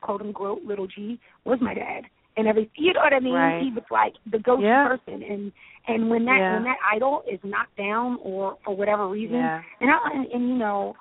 quote 0.00 0.20
unquote, 0.20 0.62
little 0.62 0.86
G, 0.86 1.18
was 1.44 1.58
my 1.60 1.74
dad. 1.74 2.04
And 2.36 2.46
every 2.46 2.70
you 2.76 2.92
know 2.92 3.00
what 3.00 3.14
I 3.14 3.20
mean? 3.20 3.32
Right. 3.32 3.62
He 3.62 3.70
was 3.70 3.84
like 3.90 4.12
the 4.30 4.38
go 4.38 4.56
to 4.56 4.62
Yeah. 4.62 4.88
person 4.88 5.22
and 5.22 5.52
and 5.88 6.10
when 6.10 6.24
that 6.26 6.40
Yeah. 6.40 6.54
when 6.54 6.64
that 6.64 6.78
idol 6.92 7.22
is 7.30 7.40
knocked 7.42 7.76
down 7.76 8.18
or 8.22 8.58
for 8.64 8.76
whatever 8.76 9.08
reason 9.08 9.36
Yeah. 9.36 9.62
and 9.80 9.90
I 9.90 9.98
and, 10.12 10.26
and 10.26 10.48
you 10.48 10.54
know, 10.54 10.94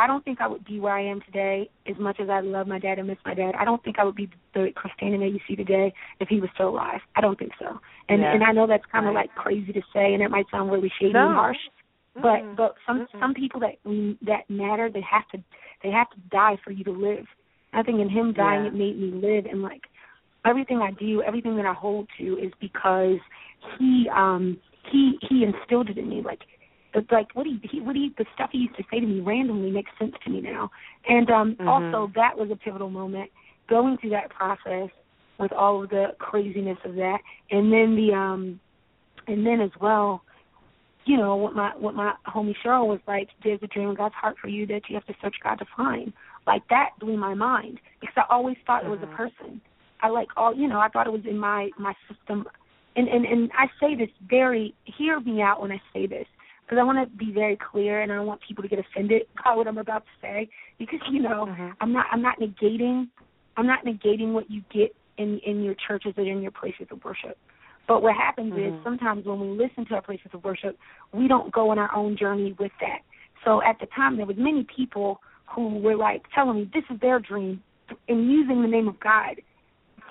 I 0.00 0.06
don't 0.06 0.24
think 0.24 0.40
I 0.40 0.48
would 0.48 0.64
be 0.64 0.80
where 0.80 0.94
I 0.94 1.02
am 1.04 1.20
today 1.20 1.68
as 1.86 1.96
much 1.98 2.18
as 2.20 2.30
I 2.30 2.40
love 2.40 2.66
my 2.66 2.78
dad 2.78 2.98
and 2.98 3.06
miss 3.06 3.18
my 3.26 3.34
dad. 3.34 3.54
I 3.58 3.64
don't 3.66 3.82
think 3.84 3.98
I 3.98 4.04
would 4.04 4.14
be 4.14 4.30
the 4.54 4.68
Christina 4.74 5.18
that 5.18 5.28
you 5.28 5.40
see 5.46 5.56
today 5.56 5.92
if 6.20 6.28
he 6.28 6.40
was 6.40 6.48
still 6.54 6.70
alive. 6.70 7.00
I 7.16 7.20
don't 7.20 7.38
think 7.38 7.52
so. 7.58 7.78
And 8.08 8.22
Yeah. 8.22 8.32
and 8.34 8.42
I 8.42 8.52
know 8.52 8.66
that's 8.66 8.86
kind 8.86 9.06
of 9.06 9.14
Right. 9.14 9.28
like 9.28 9.34
crazy 9.34 9.72
to 9.74 9.82
say 9.92 10.14
and 10.14 10.22
it 10.22 10.30
might 10.30 10.48
sound 10.50 10.72
really 10.72 10.88
shady 10.98 11.12
No. 11.12 11.26
and 11.26 11.34
harsh. 11.34 11.58
But 12.14 12.40
Mm-mm. 12.42 12.56
but 12.56 12.74
some 12.86 13.00
Mm-mm. 13.00 13.20
some 13.20 13.34
people 13.34 13.60
that 13.60 13.76
that 14.22 14.48
matter 14.48 14.88
they 14.90 15.02
have 15.02 15.28
to 15.28 15.38
they 15.82 15.90
have 15.90 16.08
to 16.10 16.16
die 16.30 16.56
for 16.64 16.70
you 16.70 16.84
to 16.84 16.92
live. 16.92 17.26
I 17.72 17.82
think 17.82 18.00
in 18.00 18.08
him 18.08 18.32
dying 18.32 18.62
Yeah. 18.62 18.68
it 18.68 18.74
made 18.74 18.98
me 18.98 19.10
live 19.12 19.44
and 19.46 19.62
like 19.62 19.82
everything 20.44 20.80
I 20.80 20.92
do, 20.92 21.22
everything 21.22 21.56
that 21.56 21.66
I 21.66 21.74
hold 21.74 22.08
to 22.18 22.38
is 22.38 22.52
because 22.60 23.18
he 23.78 24.08
um 24.08 24.58
he 24.90 25.18
he 25.28 25.44
instilled 25.44 25.90
it 25.90 25.98
in 25.98 26.08
me 26.08 26.22
like 26.22 26.40
the, 26.92 27.04
like 27.10 27.34
what 27.34 27.46
he, 27.46 27.60
he 27.70 27.80
what 27.80 27.96
he 27.96 28.12
the 28.18 28.26
stuff 28.34 28.50
he 28.52 28.58
used 28.58 28.76
to 28.76 28.84
say 28.90 29.00
to 29.00 29.06
me 29.06 29.20
randomly 29.20 29.70
makes 29.70 29.90
sense 29.98 30.14
to 30.24 30.30
me 30.30 30.40
now. 30.40 30.70
And 31.08 31.30
um 31.30 31.56
Mhm. 31.56 31.68
also 31.68 32.12
that 32.14 32.36
was 32.36 32.50
a 32.50 32.56
pivotal 32.56 32.90
moment 32.90 33.30
going 33.68 33.96
through 33.98 34.10
that 34.10 34.30
process 34.30 34.90
with 35.38 35.52
all 35.52 35.82
of 35.82 35.90
the 35.90 36.14
craziness 36.18 36.78
of 36.84 36.94
that. 36.96 37.18
And 37.50 37.72
then 37.72 37.96
the 37.96 38.12
um 38.14 38.60
and 39.26 39.46
then 39.46 39.60
as 39.60 39.70
well 39.80 40.22
you 41.06 41.16
know 41.16 41.36
what 41.36 41.54
my 41.54 41.70
what 41.76 41.94
my 41.94 42.14
homie 42.26 42.54
Cheryl 42.64 42.86
was 42.86 43.00
like 43.06 43.28
there's 43.42 43.62
a 43.62 43.66
dream 43.68 43.90
in 43.90 43.94
God's 43.94 44.14
heart 44.14 44.36
for 44.40 44.48
you 44.48 44.66
that 44.66 44.82
you 44.88 44.94
have 44.94 45.06
to 45.06 45.14
search 45.22 45.36
God 45.42 45.56
to 45.56 45.66
find. 45.76 46.12
Like 46.46 46.62
that 46.68 46.90
blew 46.98 47.16
my 47.16 47.34
mind 47.34 47.80
because 48.00 48.14
I 48.16 48.24
always 48.32 48.56
thought 48.66 48.84
it 48.84 48.90
was 48.90 49.00
a 49.02 49.06
person. 49.06 49.60
I 50.02 50.08
like 50.08 50.28
all 50.36 50.54
you 50.54 50.68
know 50.68 50.80
I 50.80 50.88
thought 50.88 51.06
it 51.06 51.12
was 51.12 51.26
in 51.28 51.38
my 51.38 51.70
my 51.78 51.94
system. 52.08 52.46
And 52.96 53.08
and 53.08 53.24
and 53.24 53.50
I 53.56 53.66
say 53.80 53.94
this 53.94 54.10
very 54.28 54.74
hear 54.84 55.20
me 55.20 55.40
out 55.42 55.62
when 55.62 55.72
I 55.72 55.80
say 55.92 56.06
this 56.06 56.26
because 56.70 56.80
I 56.80 56.84
want 56.84 56.98
to 57.10 57.16
be 57.16 57.32
very 57.32 57.56
clear 57.56 58.00
and 58.00 58.12
I 58.12 58.14
don't 58.14 58.26
want 58.26 58.40
people 58.46 58.62
to 58.62 58.68
get 58.68 58.78
offended 58.78 59.22
by 59.44 59.56
what 59.56 59.66
I'm 59.66 59.78
about 59.78 60.04
to 60.04 60.10
say 60.22 60.48
because 60.78 61.00
you 61.10 61.20
know 61.20 61.46
Mhm. 61.46 61.74
I'm 61.80 61.92
not 61.92 62.06
I'm 62.12 62.22
not 62.22 62.38
negating 62.38 63.08
I'm 63.56 63.66
not 63.66 63.84
negating 63.84 64.32
what 64.32 64.48
you 64.48 64.62
get 64.70 64.94
in 65.16 65.40
in 65.40 65.64
your 65.64 65.74
churches 65.74 66.14
or 66.16 66.22
in 66.22 66.42
your 66.42 66.52
places 66.52 66.86
of 66.92 67.04
worship. 67.04 67.36
But 67.88 68.02
what 68.02 68.14
happens 68.14 68.52
Mhm. 68.52 68.68
is 68.68 68.84
sometimes 68.84 69.26
when 69.26 69.40
we 69.40 69.48
listen 69.48 69.84
to 69.86 69.96
our 69.96 70.02
places 70.02 70.32
of 70.32 70.44
worship, 70.44 70.78
we 71.12 71.26
don't 71.26 71.50
go 71.50 71.70
on 71.70 71.78
our 71.78 71.92
own 71.92 72.16
journey 72.16 72.52
with 72.52 72.72
that. 72.80 73.00
So 73.44 73.60
at 73.62 73.80
the 73.80 73.86
time 73.86 74.16
there 74.16 74.26
was 74.26 74.36
many 74.36 74.62
people 74.64 75.20
who 75.46 75.78
were 75.78 75.96
like 75.96 76.30
telling 76.32 76.56
me 76.56 76.70
this 76.72 76.84
is 76.88 77.00
their 77.00 77.18
dream 77.18 77.60
and 78.08 78.30
using 78.30 78.62
the 78.62 78.68
name 78.68 78.86
of 78.86 79.00
God 79.00 79.40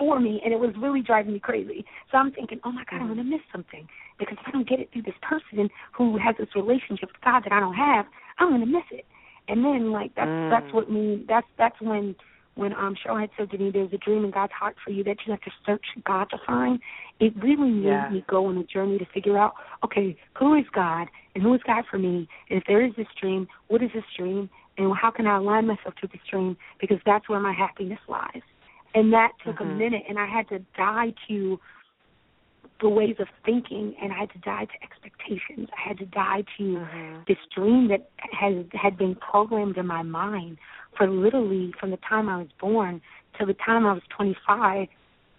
for 0.00 0.18
me 0.18 0.40
and 0.42 0.52
it 0.54 0.58
was 0.58 0.74
really 0.78 1.02
driving 1.02 1.34
me 1.34 1.38
crazy. 1.38 1.84
So 2.10 2.16
I'm 2.16 2.32
thinking, 2.32 2.58
Oh 2.64 2.72
my 2.72 2.84
God, 2.90 3.02
I'm 3.02 3.06
Mhm. 3.06 3.08
gonna 3.10 3.24
miss 3.24 3.42
something 3.52 3.86
because 4.18 4.38
if 4.40 4.48
I 4.48 4.50
don't 4.50 4.66
get 4.66 4.80
it 4.80 4.90
through 4.92 5.02
this 5.02 5.18
person 5.20 5.68
who 5.92 6.16
has 6.16 6.34
this 6.38 6.48
relationship 6.56 7.10
with 7.12 7.20
God 7.20 7.44
that 7.44 7.52
I 7.52 7.60
don't 7.60 7.74
have, 7.74 8.06
I'm 8.38 8.50
gonna 8.50 8.64
miss 8.66 8.88
it. 8.90 9.06
And 9.48 9.62
then 9.62 9.92
like 9.92 10.14
that's 10.14 10.30
Mm. 10.30 10.48
that's 10.48 10.72
what 10.72 10.90
me 10.90 11.24
that's 11.28 11.46
that's 11.58 11.78
when 11.82 12.16
when 12.54 12.72
um 12.72 12.94
Cheryl 12.96 13.20
had 13.20 13.30
said 13.36 13.50
to 13.50 13.58
me 13.58 13.70
there's 13.70 13.92
a 13.92 13.98
dream 13.98 14.24
in 14.24 14.30
God's 14.30 14.52
heart 14.54 14.76
for 14.82 14.90
you 14.90 15.04
that 15.04 15.18
you 15.26 15.32
have 15.32 15.42
to 15.42 15.52
search 15.66 15.84
God 16.04 16.30
to 16.30 16.38
find, 16.46 16.80
it 17.20 17.36
really 17.36 17.70
made 17.70 17.84
Yeah. 17.84 18.08
me 18.08 18.24
go 18.26 18.46
on 18.46 18.56
a 18.58 18.64
journey 18.64 18.98
to 18.98 19.06
figure 19.06 19.36
out, 19.38 19.54
okay, 19.84 20.16
who 20.38 20.54
is 20.54 20.64
God 20.72 21.08
and 21.34 21.42
who 21.42 21.54
is 21.54 21.62
God 21.62 21.84
for 21.90 21.98
me? 21.98 22.26
And 22.48 22.58
if 22.60 22.64
there 22.66 22.82
is 22.82 22.94
this 22.96 23.06
dream, 23.20 23.46
what 23.68 23.82
is 23.82 23.90
this 23.94 24.04
dream? 24.16 24.48
And 24.78 24.94
how 24.96 25.10
can 25.10 25.26
I 25.26 25.36
align 25.36 25.66
myself 25.66 25.94
to 25.96 26.06
this 26.06 26.20
dream? 26.30 26.56
Because 26.80 26.98
that's 27.04 27.28
where 27.28 27.40
my 27.40 27.52
happiness 27.52 28.00
lies. 28.08 28.42
And 28.94 29.12
that 29.12 29.32
took 29.44 29.60
a 29.60 29.64
Mhm. 29.64 29.76
minute 29.76 30.02
and 30.08 30.18
I 30.18 30.26
had 30.26 30.48
to 30.48 30.58
die 30.76 31.14
to 31.28 31.60
the 32.80 32.88
ways 32.88 33.16
of 33.18 33.28
thinking 33.44 33.94
and 34.00 34.12
I 34.12 34.18
had 34.20 34.30
to 34.32 34.38
die 34.38 34.64
to 34.64 34.82
expectations. 34.82 35.68
I 35.76 35.88
had 35.88 35.98
to 35.98 36.06
die 36.06 36.44
to 36.58 36.62
Mhm. 36.62 37.26
this 37.26 37.38
dream 37.54 37.88
that 37.88 38.10
has 38.32 38.66
had 38.72 38.96
been 38.96 39.14
programmed 39.16 39.76
in 39.76 39.86
my 39.86 40.02
mind 40.02 40.58
for 40.96 41.08
literally 41.08 41.72
from 41.78 41.90
the 41.90 41.98
time 41.98 42.28
I 42.28 42.38
was 42.38 42.52
born 42.58 43.00
till 43.36 43.46
the 43.46 43.54
time 43.54 43.86
I 43.86 43.92
was 43.92 44.02
25, 44.08 44.88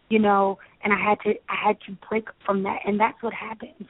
you 0.10 0.20
know, 0.20 0.60
and 0.84 0.94
I 0.94 0.98
had 0.98 1.20
to 1.22 1.32
I 1.50 1.56
had 1.56 1.82
to 1.82 1.92
break 2.08 2.30
from 2.46 2.64
that 2.64 2.80
and 2.86 3.00
that's 3.00 3.22
what 3.22 3.34
happens. 3.34 3.88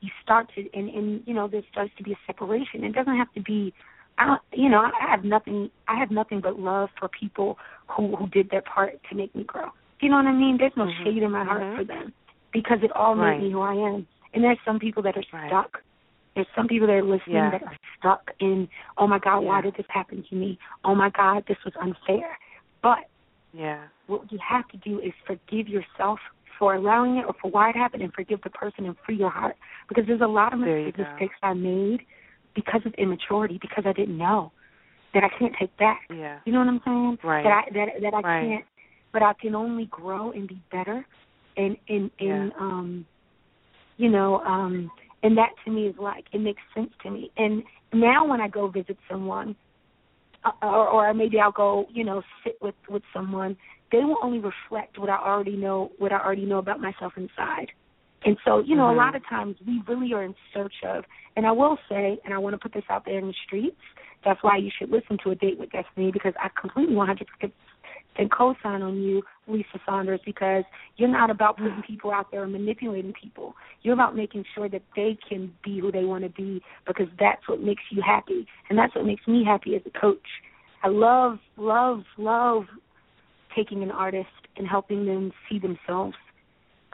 You 0.00 0.10
start 0.22 0.50
to 0.54 0.68
and 0.72 0.88
and 0.88 1.22
you 1.26 1.34
know 1.34 1.48
there 1.48 1.62
starts 1.70 1.92
to 1.96 2.02
be 2.02 2.12
a 2.12 2.18
separation. 2.26 2.84
It 2.84 2.92
doesn't 2.92 3.16
have 3.16 3.32
to 3.34 3.40
be 3.40 3.74
I 4.22 4.26
don't 4.26 4.40
you 4.52 4.68
know, 4.68 4.78
I 4.78 5.10
have 5.10 5.24
nothing 5.24 5.70
I 5.88 5.98
have 5.98 6.10
nothing 6.10 6.40
but 6.40 6.58
love 6.58 6.88
for 6.98 7.08
people 7.08 7.58
who 7.88 8.14
who 8.16 8.28
did 8.28 8.50
their 8.50 8.62
part 8.62 9.00
to 9.10 9.16
make 9.16 9.34
me 9.34 9.44
grow. 9.44 9.68
You 10.00 10.10
know 10.10 10.16
what 10.16 10.26
I 10.26 10.32
mean? 10.32 10.56
There's 10.58 10.76
no 10.76 10.86
Mhm. 10.86 11.04
shade 11.04 11.22
in 11.22 11.30
my 11.30 11.44
heart 11.44 11.62
Mhm. 11.62 11.76
for 11.76 11.84
them 11.84 12.12
because 12.52 12.82
it 12.82 12.92
all 12.92 13.14
made 13.14 13.40
me 13.40 13.50
who 13.50 13.60
I 13.60 13.74
am. 13.74 14.06
And 14.34 14.44
there's 14.44 14.58
some 14.64 14.78
people 14.78 15.02
that 15.02 15.16
are 15.16 15.24
Right. 15.32 15.48
stuck. 15.48 15.82
There's 16.34 16.48
some 16.54 16.66
people 16.66 16.86
that 16.86 16.94
are 16.94 17.02
listening 17.02 17.36
Yeah. 17.36 17.50
that 17.50 17.62
are 17.62 17.76
stuck 17.98 18.30
in, 18.40 18.68
oh 18.96 19.06
my 19.06 19.18
God, 19.18 19.40
why 19.44 19.60
did 19.60 19.74
this 19.74 19.86
happen 19.88 20.22
to 20.24 20.34
me? 20.34 20.58
Oh 20.84 20.94
my 20.94 21.10
God, 21.10 21.44
this 21.46 21.62
was 21.64 21.76
unfair. 21.76 22.38
But 22.80 23.06
Yeah. 23.52 23.88
what 24.06 24.32
you 24.32 24.38
have 24.38 24.66
to 24.68 24.76
do 24.78 24.98
is 25.00 25.12
forgive 25.26 25.68
yourself 25.68 26.20
for 26.58 26.74
allowing 26.74 27.18
it 27.18 27.26
or 27.26 27.34
for 27.34 27.50
why 27.50 27.70
it 27.70 27.76
happened 27.76 28.02
and 28.02 28.14
forgive 28.14 28.40
the 28.42 28.50
person 28.50 28.86
and 28.86 28.98
free 29.00 29.16
your 29.16 29.30
heart. 29.30 29.56
Because 29.88 30.06
there's 30.06 30.20
a 30.20 30.26
lot 30.26 30.52
of 30.52 30.60
mistakes 30.60 31.36
I 31.42 31.54
made 31.54 32.06
because 32.54 32.80
of 32.84 32.94
immaturity, 32.94 33.58
because 33.60 33.84
I 33.86 33.92
didn't 33.92 34.18
know 34.18 34.52
that 35.14 35.24
I 35.24 35.28
can't 35.38 35.54
take 35.58 35.76
back. 35.76 36.00
Yeah. 36.10 36.38
You 36.44 36.52
know 36.52 36.60
what 36.60 36.68
I'm 36.68 36.80
saying? 36.84 37.18
Right. 37.22 37.44
That 37.44 37.50
I 37.50 37.70
that 37.72 37.88
that 38.02 38.14
I 38.14 38.22
Right. 38.22 38.40
can't 38.40 38.64
but 39.12 39.22
I 39.22 39.34
can 39.40 39.54
only 39.54 39.86
grow 39.86 40.32
and 40.32 40.48
be 40.48 40.60
better 40.70 41.06
and 41.56 41.76
and 41.88 42.10
and 42.18 42.52
Yeah. 42.52 42.58
um 42.58 43.06
you 43.98 44.08
know, 44.10 44.40
um 44.40 44.90
and 45.22 45.36
that 45.36 45.50
to 45.64 45.70
me 45.70 45.86
is 45.86 45.94
like 45.98 46.24
it 46.32 46.40
makes 46.40 46.62
sense 46.74 46.90
to 47.02 47.10
me. 47.10 47.30
And 47.36 47.62
now 47.92 48.26
when 48.26 48.40
I 48.40 48.48
go 48.48 48.68
visit 48.68 48.96
someone 49.10 49.54
uh, 50.44 50.52
or 50.62 50.88
or 50.88 51.14
maybe 51.14 51.38
I'll 51.38 51.52
go, 51.52 51.86
you 51.92 52.04
know, 52.04 52.22
sit 52.44 52.56
with 52.60 52.74
with 52.88 53.02
someone 53.12 53.56
they 53.92 53.98
will 53.98 54.16
only 54.22 54.38
reflect 54.38 54.98
what 54.98 55.10
I 55.10 55.18
already 55.18 55.56
know 55.56 55.92
what 55.98 56.12
I 56.12 56.18
already 56.18 56.46
know 56.46 56.58
about 56.58 56.80
myself 56.80 57.12
inside. 57.16 57.70
And 58.24 58.36
so, 58.44 58.60
you 58.60 58.76
know, 58.76 58.84
mm-hmm. 58.84 58.98
a 58.98 59.02
lot 59.02 59.14
of 59.16 59.22
times 59.28 59.56
we 59.66 59.82
really 59.88 60.12
are 60.12 60.22
in 60.22 60.34
search 60.54 60.74
of 60.86 61.04
and 61.36 61.46
I 61.46 61.52
will 61.52 61.78
say, 61.88 62.18
and 62.24 62.34
I 62.34 62.38
want 62.38 62.54
to 62.54 62.58
put 62.58 62.74
this 62.74 62.84
out 62.90 63.04
there 63.04 63.18
in 63.18 63.26
the 63.26 63.34
streets, 63.46 63.80
that's 64.24 64.42
why 64.42 64.56
you 64.56 64.70
should 64.78 64.90
listen 64.90 65.18
to 65.24 65.30
A 65.30 65.34
Date 65.34 65.58
with 65.58 65.72
Destiny 65.72 66.12
because 66.12 66.34
I 66.40 66.48
completely 66.60 66.94
100% 66.94 67.52
and 68.18 68.30
co-sign 68.30 68.82
on 68.82 69.00
you, 69.00 69.22
Lisa 69.46 69.80
Saunders, 69.86 70.20
because 70.26 70.64
you're 70.96 71.08
not 71.08 71.30
about 71.30 71.56
putting 71.56 71.82
people 71.86 72.12
out 72.12 72.30
there 72.30 72.42
and 72.44 72.52
manipulating 72.52 73.14
people. 73.14 73.54
You're 73.80 73.94
about 73.94 74.14
making 74.14 74.44
sure 74.54 74.68
that 74.68 74.82
they 74.94 75.16
can 75.26 75.52
be 75.64 75.80
who 75.80 75.90
they 75.90 76.04
want 76.04 76.24
to 76.24 76.30
be 76.30 76.62
because 76.86 77.06
that's 77.18 77.48
what 77.48 77.62
makes 77.62 77.82
you 77.90 78.02
happy, 78.04 78.46
and 78.68 78.78
that's 78.78 78.94
what 78.94 79.06
makes 79.06 79.26
me 79.26 79.44
happy 79.44 79.76
as 79.76 79.82
a 79.86 79.98
coach. 79.98 80.18
I 80.82 80.88
love, 80.88 81.38
love, 81.56 82.02
love 82.18 82.64
taking 83.56 83.82
an 83.82 83.90
artist 83.90 84.28
and 84.56 84.68
helping 84.68 85.06
them 85.06 85.32
see 85.48 85.58
themselves 85.58 86.16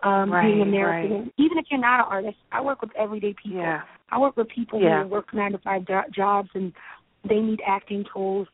um, 0.03 0.33
right, 0.33 0.47
being 0.47 0.63
American. 0.63 1.13
Right. 1.13 1.33
Even 1.39 1.59
if 1.59 1.67
you're 1.71 1.81
not 1.81 2.01
an 2.01 2.07
artist, 2.09 2.37
I 2.53 2.61
work 2.61 2.83
with 2.83 2.91
everyday 2.97 3.35
people. 3.43 3.59
Yeah. 3.59 3.83
I 4.11 4.19
work 4.19 4.37
with 4.37 4.49
people 4.49 4.81
yeah. 4.81 5.03
who 5.03 5.09
work 5.09 5.35
nine 5.35 5.53
to 5.53 5.59
five 5.59 5.87
do- 5.87 6.01
jobs 6.15 6.49
and 6.55 6.73
they 7.29 7.39
need 7.41 7.61
acting 7.67 8.05
tools 8.13 8.49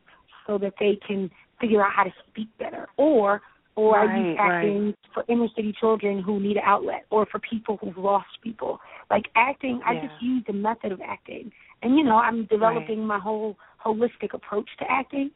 so 0.47 0.57
that 0.57 0.73
they 0.79 0.99
can 1.07 1.29
figure 1.59 1.83
out 1.83 1.91
how 1.95 2.03
to 2.03 2.13
speak 2.29 2.47
better, 2.57 2.87
or 2.97 3.41
or 3.75 3.95
right, 3.95 4.09
I 4.09 4.17
use 4.17 4.37
acting 4.39 4.85
right. 4.85 4.95
for 5.13 5.23
inner 5.27 5.47
city 5.55 5.73
children 5.77 6.21
who 6.21 6.39
need 6.39 6.57
an 6.57 6.63
outlet, 6.65 7.05
or 7.09 7.25
for 7.25 7.39
people 7.39 7.77
who've 7.77 7.97
lost 7.97 8.27
people. 8.41 8.79
Like 9.09 9.25
acting, 9.35 9.81
yeah. 9.81 9.91
I 9.91 10.05
just 10.07 10.21
use 10.21 10.43
the 10.47 10.53
method 10.53 10.91
of 10.91 11.01
acting, 11.01 11.51
and 11.81 11.97
you 11.97 12.03
know 12.03 12.17
I'm 12.17 12.45
developing 12.45 13.05
my 13.05 13.19
whole 13.19 13.57
holistic 13.85 14.33
approach 14.33 14.69
to 14.79 14.85
acting 14.89 15.31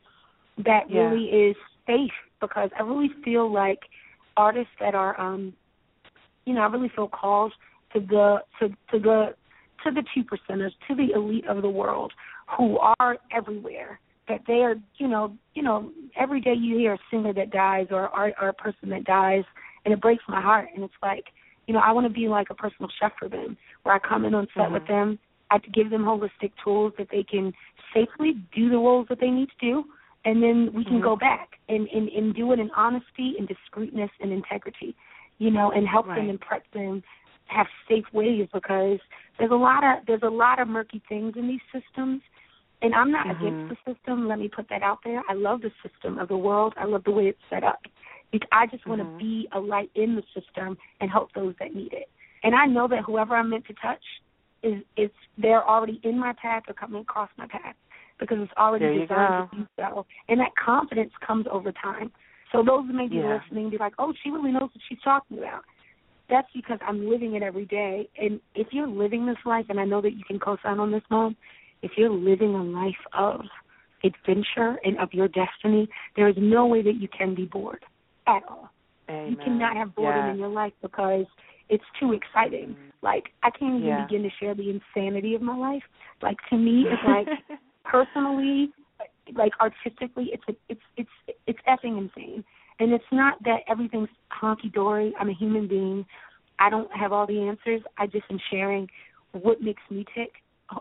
that 0.66 0.90
yeah. 0.90 1.02
really 1.02 1.26
is 1.26 1.56
safe 1.86 2.12
because 2.42 2.70
I 2.78 2.84
really 2.84 3.12
feel 3.24 3.52
like 3.52 3.80
artists 4.38 4.74
that 4.80 4.96
are 4.96 5.20
um 5.20 5.54
you 6.46 6.54
know, 6.54 6.62
I 6.62 6.68
really 6.68 6.92
feel 6.96 7.08
called 7.08 7.54
to 7.94 8.00
the 8.00 8.38
to 8.60 8.70
to 8.92 9.00
the 9.00 9.34
to 9.84 9.92
the 9.92 10.04
two 10.14 10.24
percenters, 10.24 10.72
to 10.88 10.96
the 10.96 11.14
elite 11.14 11.46
of 11.48 11.62
the 11.62 11.70
world 11.70 12.12
who 12.58 12.78
are 12.78 13.18
everywhere. 13.36 14.00
That 14.28 14.42
they 14.46 14.62
are, 14.62 14.76
you 14.98 15.08
know, 15.08 15.36
you 15.56 15.64
know, 15.64 15.92
every 16.20 16.40
day 16.40 16.54
you 16.54 16.78
hear 16.78 16.94
a 16.94 17.00
singer 17.10 17.34
that 17.34 17.52
dies 17.52 17.88
or 17.90 18.10
or, 18.16 18.32
or 18.40 18.50
a 18.50 18.54
person 18.54 18.90
that 18.90 19.06
dies, 19.06 19.44
and 19.86 19.94
it 19.94 20.02
breaks 20.02 20.24
my 20.28 20.42
heart. 20.42 20.70
And 20.76 20.84
it's 20.84 20.94
like, 21.02 21.26
you 21.68 21.74
know, 21.74 21.80
I 21.80 21.92
want 21.92 22.06
to 22.06 22.14
be 22.14 22.28
like 22.28 22.48
a 22.52 22.56
personal 22.56 22.92
chef 23.00 23.12
for 23.18 23.28
them, 23.28 23.58
where 23.84 23.96
I 23.96 24.00
come 24.00 24.26
in 24.26 24.36
on 24.36 24.48
set 24.54 24.66
mm-hmm. 24.66 24.74
with 24.74 24.88
them. 24.88 25.18
I 25.50 25.56
have 25.56 25.64
to 25.64 25.72
give 25.72 25.90
them 25.90 26.04
holistic 26.04 26.52
tools 26.64 26.94
that 27.00 27.08
they 27.12 27.24
can 27.24 27.54
safely 27.92 28.34
do 28.56 28.70
the 28.70 28.78
roles 28.78 29.08
that 29.10 29.20
they 29.20 29.32
need 29.32 29.50
to 29.50 29.66
do, 29.66 29.84
and 30.26 30.44
then 30.44 30.70
we 30.76 30.84
can 30.84 30.96
mm-hmm. 30.96 31.04
go 31.04 31.16
back 31.16 31.50
and, 31.68 31.88
and 31.88 32.08
and 32.10 32.36
do 32.36 32.52
it 32.52 32.60
in 32.60 32.70
honesty 32.78 33.34
and 33.40 33.48
discreetness 33.48 34.12
and 34.20 34.32
integrity 34.32 34.96
you 35.40 35.50
know, 35.50 35.72
and 35.72 35.88
help 35.88 36.08
right. 36.08 36.18
them 36.18 36.30
and 36.30 36.40
prep 36.40 36.64
them 36.74 37.04
have 37.48 37.68
safe 37.90 38.06
ways 38.14 38.48
because 38.54 39.00
there's 39.40 39.52
a 39.52 39.56
lot 39.56 39.84
of 39.84 40.06
there's 40.06 40.22
a 40.24 40.30
lot 40.30 40.60
of 40.60 40.68
murky 40.68 41.02
things 41.10 41.34
in 41.36 41.48
these 41.48 41.62
systems 41.74 42.22
and 42.82 42.94
I'm 42.94 43.12
not 43.12 43.28
mm-hmm. 43.28 43.46
against 43.46 43.82
the 43.86 43.94
system, 43.94 44.28
let 44.28 44.40
me 44.40 44.48
put 44.48 44.70
that 44.70 44.84
out 44.84 45.00
there. 45.04 45.22
I 45.30 45.34
love 45.34 45.62
the 45.62 45.72
system 45.84 46.18
of 46.18 46.30
the 46.30 46.38
world. 46.38 46.74
I 46.78 46.86
love 46.86 47.04
the 47.04 47.12
way 47.12 47.26
it's 47.26 47.40
set 47.50 47.64
up. 47.64 47.82
I 48.52 48.68
just 48.68 48.86
want 48.86 49.02
mm-hmm. 49.02 49.18
to 49.18 49.24
be 49.24 49.50
a 49.52 49.60
light 49.60 49.90
in 49.96 50.16
the 50.16 50.24
system 50.34 50.78
and 51.02 51.10
help 51.10 51.34
those 51.34 51.56
that 51.60 51.74
need 51.74 51.94
it. 51.94 52.10
And 52.44 52.56
I 52.56 52.68
know 52.68 52.88
that 52.88 53.04
whoever 53.04 53.36
I'm 53.36 53.50
meant 53.50 53.66
to 53.66 53.74
touch 53.74 54.04
is 54.64 54.84
it's 54.96 55.14
they're 55.38 55.68
already 55.68 56.00
in 56.04 56.18
my 56.18 56.34
path 56.42 56.64
or 56.68 56.74
coming 56.74 57.02
across 57.02 57.30
my 57.38 57.48
path 57.48 57.76
because 58.20 58.38
it's 58.42 58.52
already 58.58 59.00
designed 59.00 59.50
to 59.52 59.58
do 59.58 59.68
so. 59.78 60.06
And 60.28 60.40
that 60.40 60.52
confidence 60.64 61.12
comes 61.26 61.48
over 61.52 61.72
time. 61.72 62.12
So 62.52 62.64
those 62.64 62.86
may 62.92 63.08
be 63.08 63.18
yeah. 63.18 63.40
listening 63.40 63.70
be 63.70 63.78
like, 63.78 63.94
oh, 64.00 64.14
she 64.24 64.32
really 64.32 64.52
knows 64.52 64.64
what 64.64 64.82
she's 64.88 65.00
talking 65.04 65.38
about. 65.38 65.64
That's 66.30 66.48
because 66.54 66.80
I'm 66.86 67.10
living 67.10 67.36
it 67.36 67.44
every 67.44 67.66
day. 67.66 68.08
And 68.18 68.40
if 68.56 68.68
you're 68.72 68.88
living 68.88 69.26
this 69.26 69.38
life, 69.46 69.66
and 69.70 69.80
I 69.80 69.86
know 69.86 70.02
that 70.02 70.14
you 70.14 70.24
can 70.28 70.40
co-sign 70.40 70.80
on 70.80 70.92
this, 70.92 71.02
Mom, 71.10 71.36
if 71.82 71.92
you're 71.98 72.10
living 72.10 72.54
a 72.56 72.64
life 72.64 72.94
of 73.14 73.42
adventure 74.04 74.78
and 74.84 74.98
of 75.00 75.14
your 75.14 75.28
destiny, 75.28 75.88
there 76.16 76.28
is 76.28 76.36
no 76.38 76.66
way 76.66 76.82
that 76.82 76.96
you 76.96 77.08
can 77.08 77.36
be 77.36 77.46
bored 77.46 77.84
at 78.28 78.44
all. 78.48 78.70
Amen. 79.10 79.32
You 79.32 79.38
cannot 79.38 79.76
have 79.76 79.96
boredom 79.96 80.26
yes. 80.28 80.34
in 80.34 80.40
your 80.40 80.50
life 80.50 80.74
because 80.82 81.26
it's 81.70 81.84
too 82.00 82.14
exciting. 82.14 82.70
Mm-hmm. 82.70 82.90
Like 83.02 83.26
I 83.44 83.50
can't 83.50 83.78
even 83.78 83.88
yeah. 83.88 84.06
begin 84.06 84.24
to 84.24 84.30
share 84.40 84.54
the 84.54 84.70
insanity 84.70 85.36
of 85.36 85.42
my 85.42 85.56
life. 85.56 85.84
Like 86.22 86.38
to 86.50 86.58
me, 86.58 86.86
it's 86.88 87.02
like 87.06 87.60
personally, 87.86 88.72
like 89.36 89.52
artistically 89.62 90.32
it's 90.34 90.44
a, 90.48 90.54
it's 90.70 90.82
it's 90.98 91.38
it's 91.48 91.60
effing 91.68 91.98
insane. 91.98 92.44
And 92.80 92.94
it's 92.94 93.04
not 93.12 93.44
that 93.44 93.60
everything's 93.68 94.10
honky 94.32 94.72
dory 94.72 95.14
i'm 95.20 95.30
a 95.30 95.34
human 95.34 95.68
being. 95.68 96.06
I 96.60 96.70
don't 96.70 96.92
have 96.92 97.14
all 97.14 97.26
the 97.26 97.40
answers. 97.40 97.82
I 97.98 98.08
just 98.08 98.26
am 98.30 98.40
sharing 98.52 98.88
what 99.32 99.62
makes 99.62 99.82
me 99.90 100.06
tick 100.16 100.32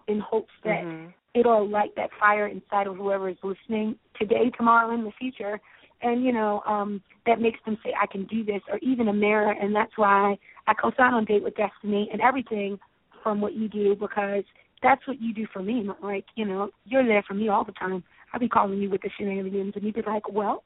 in 0.07 0.21
hopes 0.21 0.53
that 0.65 0.83
mm-hmm. 0.83 1.09
it'll 1.35 1.69
light 1.69 1.95
that 1.97 2.11
fire 2.19 2.47
inside 2.47 2.87
of 2.87 2.97
whoever 2.97 3.29
is 3.29 3.37
listening 3.43 3.97
today 4.19 4.51
tomorrow 4.57 4.93
in 4.95 5.05
the 5.05 5.13
future. 5.19 5.61
And 6.01 6.25
you 6.25 6.33
know 6.33 6.63
um 6.67 7.03
that 7.27 7.41
makes 7.41 7.59
them 7.65 7.77
say 7.85 7.93
i 8.01 8.07
can 8.07 8.25
do 8.27 8.45
this 8.45 8.63
or 8.71 8.79
even 8.79 9.09
a 9.09 9.13
mirror. 9.13 9.53
And 9.53 9.75
that's 9.75 9.97
why 9.97 10.37
i 10.67 10.75
co-sign 10.75 11.15
on 11.15 11.25
date 11.25 11.43
with 11.43 11.57
destiny 11.57 12.09
and 12.13 12.21
everything 12.21 12.79
from 13.23 13.41
what 13.41 13.55
you 13.55 13.69
do 13.69 13.97
because 13.97 14.45
that's 14.83 15.07
what 15.09 15.21
you 15.21 15.35
do 15.35 15.47
for 15.53 15.63
me. 15.63 15.89
Like 16.03 16.27
you 16.37 16.45
know 16.45 16.71
you're 16.85 17.07
there 17.07 17.25
for 17.27 17.35
me 17.35 17.49
all 17.49 17.65
the 17.65 17.73
time 17.73 18.05
I'd 18.33 18.41
be 18.41 18.49
calling 18.49 18.81
you 18.81 18.91
with 18.91 19.03
the 19.03 19.11
shenanigans, 19.17 19.75
and 19.75 19.85
you'd 19.85 19.95
be 19.95 20.03
like, 20.07 20.31
"Well, 20.31 20.65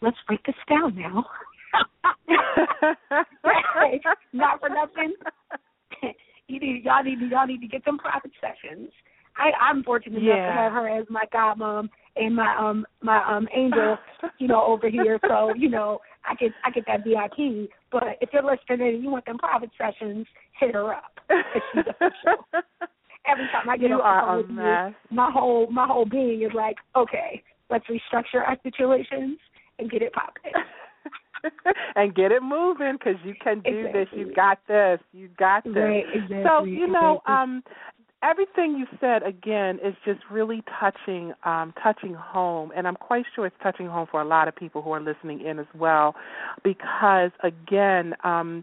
let's 0.00 0.16
break 0.26 0.44
this 0.44 0.54
down 0.68 0.96
now." 0.96 1.24
Not 4.32 4.60
for 4.60 4.68
nothing. 4.68 5.14
you 6.48 6.60
need 6.60 6.84
y'all 6.84 7.02
need 7.02 7.18
y'all 7.30 7.46
need 7.46 7.60
to 7.60 7.68
get 7.68 7.82
some 7.84 7.98
private 7.98 8.32
sessions. 8.40 8.90
I 9.36 9.50
I'm 9.60 9.82
fortunate 9.82 10.22
yeah. 10.22 10.34
enough 10.34 10.48
to 10.48 10.60
have 10.60 10.72
her 10.72 10.88
as 10.88 11.06
my 11.10 11.24
godmom 11.34 11.88
and 12.16 12.36
my 12.36 12.56
um 12.56 12.86
my 13.02 13.22
um 13.24 13.48
angel, 13.54 13.98
you 14.38 14.46
know, 14.46 14.64
over 14.64 14.88
here. 14.88 15.18
So 15.26 15.52
you 15.54 15.68
know 15.68 16.00
I 16.24 16.34
get 16.34 16.52
I 16.64 16.70
get 16.70 16.84
that 16.86 17.04
VIP. 17.04 17.70
But 17.90 18.18
if 18.20 18.30
you're 18.32 18.42
listening 18.42 18.94
and 18.94 19.02
you 19.02 19.10
want 19.10 19.26
them 19.26 19.38
private 19.38 19.70
sessions, 19.78 20.26
hit 20.58 20.74
her 20.74 20.92
up. 20.92 21.18
She's 21.72 21.84
official 21.88 22.46
every 23.26 23.48
time 23.52 23.68
I 23.68 23.76
get 23.76 23.90
you 23.90 24.00
off 24.00 24.46
the 24.46 24.48
phone 24.48 24.56
with 24.56 24.66
you, 25.10 25.16
my 25.16 25.30
whole 25.30 25.70
my 25.70 25.86
whole 25.86 26.06
being 26.06 26.42
is 26.42 26.52
like, 26.54 26.76
okay, 26.96 27.42
let's 27.70 27.84
restructure 27.86 28.46
our 28.46 28.56
situations 28.62 29.38
and 29.78 29.90
get 29.90 30.02
it 30.02 30.12
popping. 30.12 30.52
and 31.96 32.14
get 32.14 32.32
it 32.32 32.42
moving 32.42 32.94
because 32.94 33.20
you 33.24 33.34
can 33.42 33.60
do 33.60 33.86
exactly. 33.86 34.00
this. 34.00 34.08
You 34.16 34.34
got 34.34 34.58
this. 34.66 35.00
You 35.12 35.28
got 35.38 35.64
this. 35.64 35.74
Right, 35.76 36.04
exactly, 36.14 36.42
so 36.46 36.64
you 36.64 36.86
know, 36.86 37.20
exactly. 37.26 37.34
um, 37.34 37.62
everything 38.24 38.76
you 38.78 38.86
said 39.00 39.22
again 39.22 39.78
is 39.84 39.94
just 40.04 40.20
really 40.30 40.62
touching 40.80 41.32
um 41.44 41.74
touching 41.82 42.14
home. 42.14 42.72
And 42.76 42.88
I'm 42.88 42.96
quite 42.96 43.24
sure 43.34 43.46
it's 43.46 43.56
touching 43.62 43.86
home 43.86 44.08
for 44.10 44.20
a 44.20 44.24
lot 44.24 44.48
of 44.48 44.56
people 44.56 44.82
who 44.82 44.90
are 44.92 45.00
listening 45.00 45.40
in 45.42 45.58
as 45.58 45.66
well 45.78 46.14
because 46.62 47.30
again 47.42 48.14
um 48.24 48.62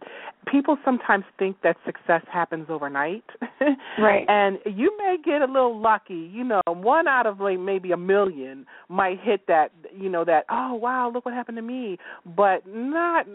people 0.51 0.77
sometimes 0.83 1.23
think 1.37 1.57
that 1.63 1.77
success 1.85 2.23
happens 2.31 2.67
overnight. 2.69 3.23
Right. 3.99 4.25
And 4.27 4.57
you 4.65 4.95
may 4.97 5.17
get 5.23 5.41
a 5.41 5.45
little 5.45 5.79
lucky. 5.79 6.29
You 6.33 6.43
know 6.43 6.61
one 6.65 7.07
out 7.07 7.27
of 7.27 7.39
like 7.39 7.59
maybe 7.59 7.91
a 7.91 7.97
million 7.97 8.65
might 8.89 9.19
hit 9.21 9.47
that 9.47 9.71
you 9.95 10.09
know 10.09 10.23
that 10.25 10.45
oh 10.49 10.73
wow 10.73 11.11
look 11.13 11.25
what 11.25 11.33
happened 11.33 11.57
to 11.57 11.61
me. 11.61 11.97
But 12.25 12.65
not 12.65 13.27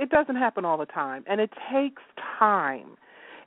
it 0.00 0.10
doesn't 0.10 0.36
happen 0.36 0.64
all 0.64 0.78
the 0.78 0.86
time. 0.86 1.24
And 1.26 1.40
it 1.40 1.50
takes 1.72 2.02
time 2.38 2.96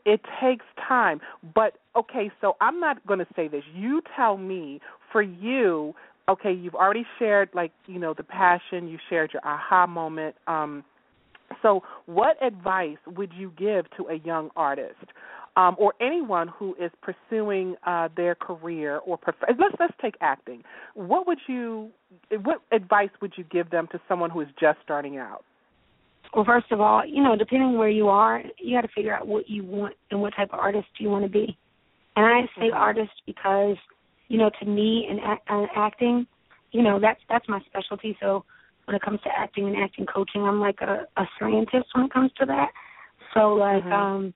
it 0.08 0.22
takes 0.42 0.66
time. 0.88 1.20
But 1.54 1.78
okay, 1.96 2.32
so 2.42 2.56
I'm 2.62 2.80
not 2.80 3.06
going 3.06 3.20
to 3.20 3.28
say 3.36 3.48
this. 3.48 3.64
You 3.76 4.02
tell 4.16 4.38
me 4.38 4.80
for 5.12 5.22
you, 5.22 5.94
okay, 6.30 6.52
you've 6.54 6.76
already 6.76 7.06
shared 7.20 7.50
like, 7.54 7.72
you 7.86 8.00
know, 8.00 8.14
the 8.16 8.24
passion, 8.24 8.88
you 8.88 8.98
shared 9.10 9.32
your 9.34 9.46
aha 9.46 9.86
moment. 9.86 10.36
Um 10.48 10.84
so 11.62 11.82
what 12.08 12.36
advice 12.44 12.98
would 13.16 13.32
you 13.34 13.52
give 13.58 13.86
to 13.98 14.08
a 14.10 14.16
young 14.16 14.50
artist? 14.56 14.96
Um, 15.56 15.76
or 15.80 15.94
anyone 16.00 16.50
who 16.50 16.76
is 16.80 16.92
pursuing 17.02 17.76
uh, 17.86 18.10
their 18.16 18.36
career 18.36 18.98
or 18.98 19.18
prof- 19.18 19.36
let's 19.58 19.76
let's 19.80 19.94
take 20.02 20.16
acting. 20.22 20.64
What 20.94 21.26
would 21.26 21.40
you 21.48 21.90
what 22.44 22.62
advice 22.72 23.10
would 23.22 23.34
you 23.38 23.44
give 23.46 23.72
them 23.72 23.88
to 23.92 24.00
someone 24.08 24.30
who 24.30 24.42
is 24.42 24.50
just 24.60 24.78
starting 24.84 25.18
out? 25.18 25.44
Well, 26.36 26.46
first 26.46 26.72
of 26.72 26.82
all, 26.82 27.06
you 27.06 27.24
know, 27.24 27.36
depending 27.36 27.78
where 27.78 27.90
you 27.90 28.10
are, 28.10 28.44
you 28.60 28.78
got 28.78 28.82
to 28.82 28.94
figure 28.94 29.16
out 29.16 29.28
what 29.28 29.50
you 29.50 29.64
want 29.64 29.96
and 30.12 30.22
what 30.22 30.36
type 30.36 30.50
of 30.54 30.60
artist 30.60 30.88
you 31.00 31.10
want 31.10 31.24
to 31.24 31.30
be. 31.30 31.58
And 32.16 32.26
I 32.26 32.42
say 32.60 32.68
mm-hmm. 32.68 32.78
artist 32.78 33.12
because, 33.26 33.78
you 34.28 34.38
know, 34.38 34.50
to 34.60 34.66
me 34.66 35.08
and 35.10 35.20
uh, 35.50 35.66
acting, 35.76 36.28
you 36.72 36.84
know, 36.84 37.00
that's 37.00 37.20
that's 37.30 37.48
my 37.48 37.62
specialty. 37.66 38.18
So 38.20 38.44
when 38.86 38.96
it 38.96 39.02
comes 39.02 39.22
to 39.22 39.30
acting 39.36 39.68
and 39.68 39.78
acting 39.78 40.06
coaching, 40.06 40.42
I'm 40.42 40.60
like 40.60 40.80
a, 40.82 41.06
a 41.18 41.26
scientist 41.40 41.88
when 41.94 42.06
it 42.06 42.14
comes 42.14 42.32
to 42.40 42.46
that. 42.46 42.70
So 43.34 43.54
like, 43.54 43.84
mm-hmm. 43.84 43.94
um, 43.94 44.34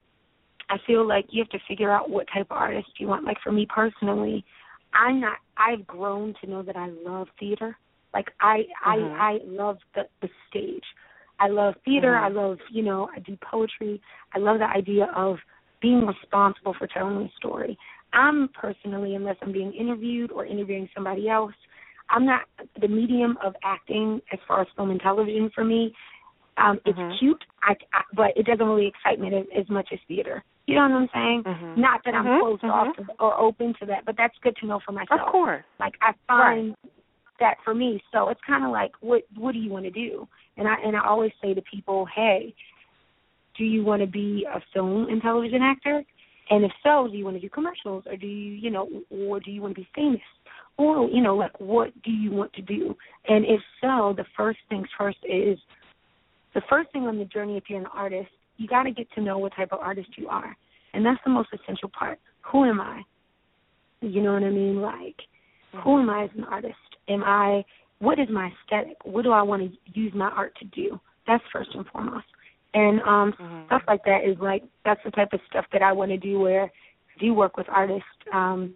I 0.69 0.77
feel 0.87 1.05
like 1.05 1.25
you 1.29 1.43
have 1.43 1.49
to 1.49 1.59
figure 1.67 1.91
out 1.91 2.09
what 2.09 2.27
type 2.33 2.47
of 2.49 2.57
artist 2.57 2.87
you 2.97 3.07
want. 3.07 3.25
Like 3.25 3.37
for 3.43 3.51
me 3.51 3.67
personally, 3.73 4.45
I'm 4.93 5.19
not. 5.19 5.37
I've 5.57 5.85
grown 5.85 6.33
to 6.41 6.49
know 6.49 6.63
that 6.63 6.77
I 6.77 6.89
love 7.05 7.27
theater. 7.39 7.77
Like 8.13 8.31
I 8.39 8.65
Mhm. 8.85 9.17
I 9.19 9.33
I 9.33 9.39
love 9.45 9.79
the 9.95 10.07
the 10.21 10.29
stage. 10.49 10.83
I 11.41 11.47
love 11.47 11.73
theater. 11.83 12.11
Mhm. 12.13 12.23
I 12.23 12.27
love 12.29 12.59
you 12.69 12.83
know 12.83 13.09
I 13.15 13.19
do 13.19 13.35
poetry. 13.37 14.01
I 14.33 14.39
love 14.39 14.59
the 14.59 14.69
idea 14.69 15.05
of 15.15 15.37
being 15.81 16.05
responsible 16.05 16.73
for 16.75 16.87
telling 16.87 17.25
a 17.25 17.29
story. 17.35 17.77
I'm 18.13 18.49
personally, 18.49 19.15
unless 19.15 19.37
I'm 19.41 19.51
being 19.51 19.73
interviewed 19.73 20.31
or 20.31 20.45
interviewing 20.45 20.87
somebody 20.93 21.27
else, 21.27 21.55
I'm 22.09 22.25
not 22.25 22.41
the 22.79 22.87
medium 22.87 23.37
of 23.43 23.55
acting 23.63 24.21
as 24.31 24.39
far 24.47 24.61
as 24.61 24.67
film 24.75 24.91
and 24.91 24.99
television 25.01 25.49
for 25.55 25.63
me. 25.63 25.95
Um, 26.57 26.79
it's 26.85 26.99
Mhm. 26.99 27.17
cute, 27.17 27.43
I, 27.63 27.75
I, 27.93 28.03
but 28.13 28.37
it 28.37 28.45
doesn't 28.45 28.67
really 28.67 28.85
excite 28.85 29.19
me 29.19 29.33
as, 29.33 29.47
as 29.55 29.67
much 29.69 29.91
as 29.91 29.99
theater. 30.07 30.43
You 30.67 30.75
know 30.75 30.83
what 30.83 30.91
I'm 30.91 31.09
saying? 31.13 31.43
Mhm. 31.43 31.77
Not 31.77 32.03
that 32.03 32.13
I'm 32.13 32.27
Mhm, 32.27 32.39
closed 32.39 32.63
off 32.65 32.95
to, 32.97 33.07
or 33.19 33.39
open 33.39 33.73
to 33.75 33.85
that, 33.87 34.05
but 34.05 34.15
that's 34.17 34.37
good 34.39 34.55
to 34.57 34.67
know 34.67 34.79
for 34.79 34.91
myself. 34.91 35.21
Of 35.21 35.27
course. 35.27 35.63
Like 35.79 35.95
I 36.01 36.13
find 36.27 36.75
that 37.41 37.57
for 37.65 37.75
me. 37.75 38.01
So 38.13 38.29
it's 38.29 38.39
kind 38.47 38.63
of 38.63 38.71
like, 38.71 38.91
what 39.01 39.23
what 39.35 39.51
do 39.51 39.59
you 39.59 39.69
want 39.69 39.85
to 39.85 39.91
do? 39.91 40.27
And 40.57 40.67
I 40.67 40.75
and 40.85 40.95
I 40.95 41.05
always 41.05 41.31
say 41.41 41.53
to 41.53 41.61
people, 41.61 42.07
hey, 42.15 42.55
do 43.57 43.65
you 43.65 43.83
want 43.83 44.01
to 44.01 44.07
be 44.07 44.47
a 44.51 44.61
film 44.73 45.07
and 45.09 45.21
television 45.21 45.61
actor? 45.61 46.01
And 46.49 46.65
if 46.65 46.71
so, 46.83 47.07
do 47.09 47.17
you 47.17 47.23
want 47.23 47.37
to 47.37 47.41
do 47.41 47.49
commercials, 47.49 48.03
or 48.07 48.17
do 48.17 48.27
you, 48.27 48.53
you 48.53 48.69
know, 48.71 48.87
or 49.09 49.39
do 49.39 49.51
you 49.51 49.61
want 49.61 49.75
to 49.75 49.81
be 49.81 49.87
famous, 49.95 50.21
or 50.77 51.09
you 51.09 51.21
know, 51.21 51.35
like 51.35 51.59
what 51.59 51.89
do 52.03 52.11
you 52.11 52.31
want 52.31 52.53
to 52.53 52.61
do? 52.61 52.95
And 53.27 53.45
if 53.45 53.61
so, 53.81 54.13
the 54.15 54.25
first 54.35 54.59
things 54.69 54.87
first 54.97 55.17
is 55.23 55.57
the 56.53 56.61
first 56.69 56.91
thing 56.91 57.03
on 57.03 57.17
the 57.17 57.25
journey. 57.25 57.57
If 57.57 57.65
you're 57.69 57.79
an 57.79 57.87
artist, 57.93 58.29
you 58.57 58.67
got 58.67 58.83
to 58.83 58.91
get 58.91 59.07
to 59.15 59.21
know 59.21 59.37
what 59.37 59.55
type 59.55 59.71
of 59.71 59.79
artist 59.79 60.09
you 60.17 60.27
are, 60.27 60.55
and 60.93 61.05
that's 61.05 61.21
the 61.23 61.31
most 61.31 61.49
essential 61.53 61.89
part. 61.89 62.19
Who 62.51 62.65
am 62.65 62.81
I? 62.81 63.01
You 64.01 64.21
know 64.21 64.33
what 64.33 64.43
I 64.43 64.49
mean? 64.49 64.81
Like, 64.81 65.15
who 65.83 66.01
am 66.01 66.09
I 66.09 66.25
as 66.25 66.31
an 66.35 66.43
artist? 66.45 66.75
Am 67.11 67.23
I? 67.23 67.63
What 67.99 68.19
is 68.19 68.27
my 68.31 68.51
aesthetic? 68.51 68.97
What 69.03 69.23
do 69.23 69.31
I 69.31 69.43
want 69.43 69.63
to 69.63 69.99
use 69.99 70.13
my 70.15 70.29
art 70.29 70.55
to 70.59 70.65
do? 70.65 70.99
That's 71.27 71.43
first 71.53 71.69
and 71.75 71.85
foremost. 71.87 72.25
And 72.73 73.01
um 73.01 73.33
Mhm. 73.33 73.65
stuff 73.67 73.83
like 73.87 74.03
that 74.05 74.23
is 74.25 74.37
like 74.39 74.63
that's 74.85 75.03
the 75.03 75.11
type 75.11 75.33
of 75.33 75.41
stuff 75.49 75.65
that 75.73 75.81
I 75.83 75.91
want 75.93 76.11
to 76.11 76.17
do 76.17 76.39
where 76.39 76.65
I 76.65 77.19
do 77.19 77.33
work 77.33 77.57
with 77.57 77.67
artists 77.69 78.07
um 78.33 78.75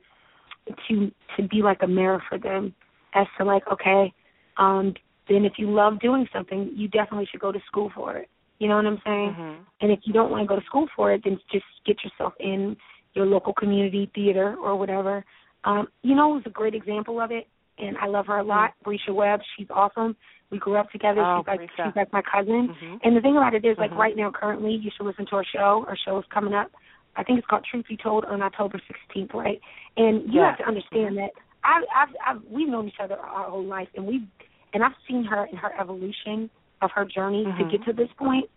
to 0.87 1.11
to 1.37 1.47
be 1.47 1.61
like 1.61 1.81
a 1.83 1.87
mirror 1.87 2.21
for 2.29 2.37
them 2.37 2.73
as 3.13 3.27
to 3.37 3.45
like 3.45 3.63
okay 3.71 4.13
um 4.57 4.93
then 5.27 5.45
if 5.45 5.53
you 5.57 5.69
love 5.69 5.99
doing 5.99 6.27
something 6.33 6.71
you 6.75 6.87
definitely 6.89 7.27
should 7.31 7.39
go 7.41 7.51
to 7.51 7.59
school 7.67 7.91
for 7.95 8.17
it 8.17 8.29
you 8.59 8.67
know 8.67 8.75
what 8.77 8.85
i'm 8.85 9.01
saying 9.05 9.35
Mhm. 9.35 9.65
and 9.81 9.91
if 9.91 9.99
you 10.05 10.13
don't 10.13 10.31
want 10.31 10.43
to 10.43 10.47
go 10.47 10.59
to 10.59 10.65
school 10.65 10.87
for 10.95 11.11
it 11.13 11.23
then 11.23 11.39
just 11.51 11.65
get 11.85 12.03
yourself 12.03 12.33
in 12.39 12.75
your 13.13 13.25
local 13.25 13.53
community 13.53 14.09
theater 14.15 14.55
or 14.61 14.75
whatever 14.75 15.23
um 15.65 15.87
you 16.03 16.15
know 16.15 16.33
who's 16.33 16.45
a 16.45 16.49
great 16.49 16.75
example 16.75 17.19
of 17.21 17.31
it 17.31 17.47
and 17.77 17.97
i 17.97 18.07
love 18.07 18.27
her 18.27 18.37
a 18.37 18.43
lot 18.43 18.73
Bresha 18.85 19.13
Webb 19.13 19.41
she's 19.57 19.67
awesome 19.69 20.15
we 20.51 20.59
grew 20.59 20.75
up 20.77 20.89
together 20.91 21.21
Oh, 21.21 21.41
she's 21.41 21.47
like 21.47 21.69
she's 21.75 21.95
like 21.95 22.13
my 22.13 22.21
cousin 22.21 22.69
Mhm. 22.69 22.99
and 23.03 23.17
the 23.17 23.21
thing 23.21 23.35
about 23.35 23.53
it 23.55 23.65
is, 23.65 23.77
like 23.77 23.91
Mhm. 23.91 23.97
right 23.97 24.15
now, 24.15 24.29
currently, 24.31 24.73
you 24.75 24.91
should 24.95 25.05
listen 25.07 25.25
to 25.27 25.35
our 25.37 25.43
show. 25.43 25.83
Our 25.87 25.97
show 25.97 26.19
is 26.19 26.25
coming 26.29 26.53
up. 26.53 26.69
I 27.15 27.23
think 27.23 27.39
it's 27.39 27.47
called 27.47 27.65
Truth 27.65 27.87
Be 27.89 27.97
Told 27.97 28.25
on 28.25 28.43
October 28.43 28.79
16th, 28.87 29.33
right? 29.33 29.59
And 29.97 30.21
you 30.31 30.39
Yeah. 30.41 30.49
have 30.49 30.57
to 30.59 30.67
understand 30.67 31.17
that 31.17 31.31
I, 31.63 31.83
I've, 31.95 32.15
I've, 32.25 32.41
we've 32.47 32.69
known 32.69 32.87
each 32.87 32.99
other 32.99 33.17
our 33.19 33.49
whole 33.49 33.63
life, 33.63 33.89
and 33.95 34.05
we've, 34.05 34.27
and 34.73 34.83
I've 34.83 34.93
seen 35.07 35.23
her 35.23 35.45
in 35.45 35.57
her 35.57 35.73
evolution 35.79 36.49
of 36.83 36.91
her 36.91 37.05
journey 37.05 37.43
to 37.43 37.49
Mhm. 37.51 37.71
get 37.71 37.83
to 37.85 37.93
this 37.93 38.09
point. 38.17 38.47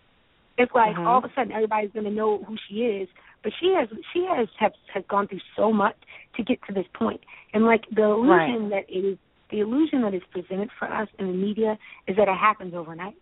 It's 0.58 0.74
like 0.74 0.96
Mhm. 0.96 1.06
all 1.06 1.18
of 1.18 1.24
a 1.24 1.32
sudden 1.34 1.52
everybody's 1.52 1.92
going 1.92 2.04
to 2.04 2.10
know 2.10 2.38
who 2.44 2.56
she 2.68 2.84
is, 2.84 3.08
but 3.42 3.52
she 3.60 3.72
has, 3.74 3.88
she 4.12 4.24
has, 4.26 4.48
has 4.58 4.72
has 4.92 5.04
gone 5.06 5.28
through 5.28 5.40
so 5.56 5.72
much 5.72 5.96
to 6.36 6.42
get 6.42 6.60
to 6.66 6.72
this 6.72 6.86
point, 6.94 7.20
and 7.54 7.64
like 7.64 7.88
the 7.90 8.02
illusion 8.02 8.68
that 8.70 8.84
it 8.88 9.04
is 9.04 9.18
the 9.50 9.60
illusion 9.60 10.02
that 10.02 10.12
is 10.12 10.22
presented 10.30 10.70
for 10.78 10.92
us 10.92 11.08
in 11.18 11.26
the 11.28 11.32
media 11.32 11.78
is 12.06 12.16
that 12.16 12.28
it 12.28 12.36
happens 12.36 12.74
overnight, 12.74 13.14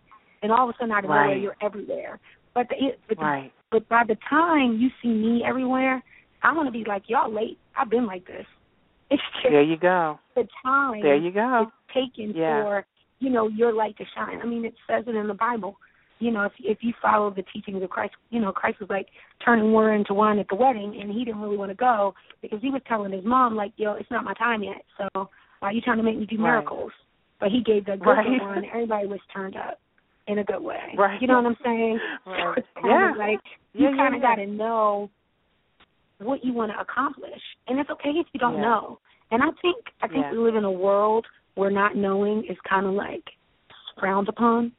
and 0.43 0.51
all 0.51 0.69
of 0.69 0.75
a 0.75 0.79
sudden 0.79 0.91
out 0.93 1.05
of 1.05 1.11
nowhere 1.11 1.27
Right. 1.29 1.41
you're 1.41 1.57
everywhere. 1.61 2.19
But 2.55 2.69
the, 2.71 2.97
but, 3.07 3.19
the, 3.19 3.25
Right. 3.25 3.53
but 3.71 3.87
by 3.89 4.03
the 4.05 4.17
time 4.29 4.79
you 4.79 4.91
see 5.03 5.09
me 5.13 5.45
everywhere, 5.45 6.03
I 6.43 6.53
want 6.53 6.67
to 6.67 6.73
be 6.73 6.85
like 6.85 7.09
y'all 7.09 7.31
late. 7.31 7.59
I've 7.77 7.91
been 7.91 8.07
like 8.07 8.25
this. 8.25 8.47
It's 9.11 9.23
just 9.35 9.51
There 9.51 9.63
you 9.63 9.77
go. 9.77 10.19
the 10.35 10.49
time 10.65 11.01
There 11.03 11.15
you 11.15 11.31
go. 11.31 11.69
it's 11.69 11.95
taken 11.95 12.33
Yeah. 12.35 12.63
for 12.63 12.87
you 13.21 13.31
know 13.31 13.47
your 13.49 13.73
light 13.73 13.97
to 13.99 14.05
shine. 14.07 14.41
I 14.43 14.47
mean, 14.47 14.65
it 14.65 14.75
says 14.89 15.07
it 15.07 15.15
in 15.15 15.29
the 15.29 15.35
Bible. 15.35 15.79
You 16.19 16.31
know, 16.31 16.45
if 16.45 16.53
if 16.59 16.79
you 16.81 16.93
follow 17.03 17.31
the 17.31 17.45
teachings 17.53 17.83
of 17.83 17.91
Christ, 17.91 18.15
you 18.31 18.41
know 18.41 18.53
Christ 18.53 18.81
was 18.81 18.89
like 18.89 19.07
turning 19.45 19.73
water 19.73 19.93
into 19.93 20.15
wine 20.15 20.39
at 20.39 20.47
the 20.49 20.55
wedding, 20.55 20.99
and 21.01 21.11
he 21.11 21.25
didn't 21.25 21.41
really 21.41 21.57
want 21.57 21.71
to 21.71 21.77
go 21.77 22.15
because 22.41 22.61
he 22.63 22.71
was 22.71 22.81
telling 22.89 23.13
his 23.13 23.25
mom 23.25 23.55
like, 23.55 23.73
"Yo, 23.77 23.93
it's 23.95 24.11
not 24.11 24.25
my 24.25 24.35
time 24.35 24.63
yet. 24.63 24.83
So 24.97 25.09
why 25.61 25.69
are 25.69 25.73
you 25.73 25.81
trying 25.83 25.99
to 25.99 26.03
make 26.03 26.17
me 26.17 26.27
do 26.27 26.37
Right. 26.37 26.45
miracles?" 26.45 26.93
But 27.39 27.51
he 27.51 27.61
gave 27.61 27.85
the 27.85 27.97
good 27.99 28.07
Right. 28.07 28.41
one. 28.41 28.65
Everybody 28.65 29.07
was 29.07 29.21
turned 29.33 29.57
up 29.57 29.79
in 30.27 30.39
a 30.39 30.45
good 30.45 30.63
way. 30.63 30.95
Right. 30.97 31.21
You 31.21 31.29
know 31.29 31.37
what 31.37 31.47
I'm 31.47 31.57
saying? 31.63 32.01
Right. 32.25 32.65
So 32.83 32.89
Yeah. 32.89 33.15
like 33.17 33.41
you 33.75 33.89
yeah, 33.91 33.97
kind 33.97 34.15
of 34.15 34.23
yeah. 34.23 34.29
got 34.29 34.35
to 34.37 34.47
know 34.47 35.11
what 36.19 36.45
you 36.45 36.53
want 36.55 36.73
to 36.73 36.81
accomplish, 36.81 37.43
and 37.69 37.79
it's 37.79 37.91
okay 37.91 38.11
if 38.11 38.27
you 38.33 38.41
don't 38.41 38.61
know. 38.61 38.99
And 39.31 39.43
I 39.43 39.51
think 39.61 39.77
I 40.03 40.09
think 40.09 40.31
we 40.31 40.39
live 40.39 40.57
in 40.57 40.65
a 40.65 40.71
world 40.71 41.27
where 41.57 41.71
not 41.71 41.97
knowing 41.97 42.45
is 42.45 42.57
kind 42.69 42.87
of 42.87 42.93
like 42.93 43.25
frowned 43.99 44.29
upon, 44.29 44.73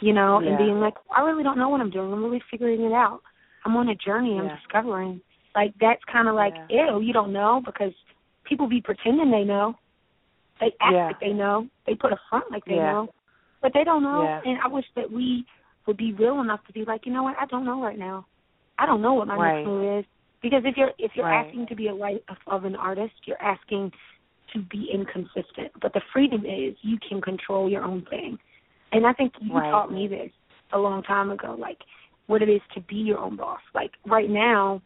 you 0.00 0.12
know, 0.12 0.40
Yeah. 0.40 0.48
and 0.48 0.58
being 0.58 0.80
like, 0.80 0.94
I 1.14 1.22
really 1.22 1.42
don't 1.42 1.58
know 1.58 1.68
what 1.68 1.80
I'm 1.80 1.90
doing. 1.90 2.12
I'm 2.12 2.22
really 2.24 2.42
figuring 2.50 2.82
it 2.82 2.92
out. 2.92 3.20
I'm 3.64 3.76
on 3.76 3.88
a 3.88 3.94
journey. 3.94 4.38
I'm 4.38 4.46
Yeah. 4.46 4.56
discovering. 4.56 5.20
Like 5.54 5.72
that's 5.80 6.02
kind 6.04 6.28
of 6.28 6.34
like, 6.34 6.54
Yeah. 6.68 6.90
ew, 6.92 7.00
you 7.00 7.12
don't 7.12 7.32
know 7.32 7.60
because 7.64 7.94
people 8.44 8.68
be 8.68 8.80
pretending 8.80 9.30
they 9.30 9.44
know. 9.44 9.76
They 10.60 10.74
act 10.80 10.92
Yeah. 10.92 11.06
like 11.08 11.20
they 11.20 11.32
know. 11.32 11.68
They 11.86 11.94
put 11.94 12.12
a 12.12 12.20
front 12.28 12.50
like 12.50 12.64
they 12.64 12.78
know, 12.78 13.12
but 13.60 13.72
they 13.72 13.84
don't 13.84 14.02
know. 14.02 14.22
And 14.44 14.58
I 14.60 14.68
wish 14.68 14.86
that 14.94 15.10
we 15.10 15.44
would 15.86 15.96
be 15.96 16.12
real 16.12 16.40
enough 16.40 16.64
to 16.66 16.72
be 16.72 16.84
like, 16.84 17.06
you 17.06 17.12
know 17.12 17.22
what? 17.22 17.36
I 17.38 17.46
don't 17.46 17.64
know 17.64 17.82
right 17.82 17.98
now. 17.98 18.26
I 18.78 18.86
don't 18.86 19.00
know 19.00 19.14
what 19.14 19.28
my 19.28 19.36
Right. 19.36 19.56
next 19.56 19.66
move 19.66 19.98
is 19.98 20.04
because 20.42 20.64
if 20.64 20.76
you're 20.76 20.92
if 20.98 21.16
you're 21.16 21.26
Right. 21.26 21.46
asking 21.46 21.66
to 21.68 21.74
be 21.74 21.88
a 21.88 21.94
light 21.94 22.22
of, 22.28 22.36
of 22.46 22.64
an 22.64 22.76
artist, 22.76 23.14
you're 23.24 23.42
asking 23.42 23.92
to 24.52 24.60
be 24.60 24.90
inconsistent. 24.90 25.72
But 25.80 25.92
the 25.92 26.02
freedom 26.12 26.44
is 26.44 26.76
you 26.82 26.98
can 26.98 27.20
control 27.20 27.68
your 27.68 27.82
own 27.82 28.02
thing. 28.06 28.38
And 28.92 29.06
I 29.06 29.12
think 29.12 29.32
you 29.40 29.52
Right. 29.52 29.70
taught 29.70 29.92
me 29.92 30.08
this 30.08 30.30
a 30.72 30.78
long 30.78 31.02
time 31.02 31.30
ago, 31.30 31.56
like 31.58 31.78
what 32.26 32.42
it 32.42 32.48
is 32.48 32.60
to 32.74 32.80
be 32.80 32.96
your 32.96 33.18
own 33.18 33.36
boss. 33.36 33.60
Like 33.74 33.92
right 34.06 34.30
now, 34.30 34.80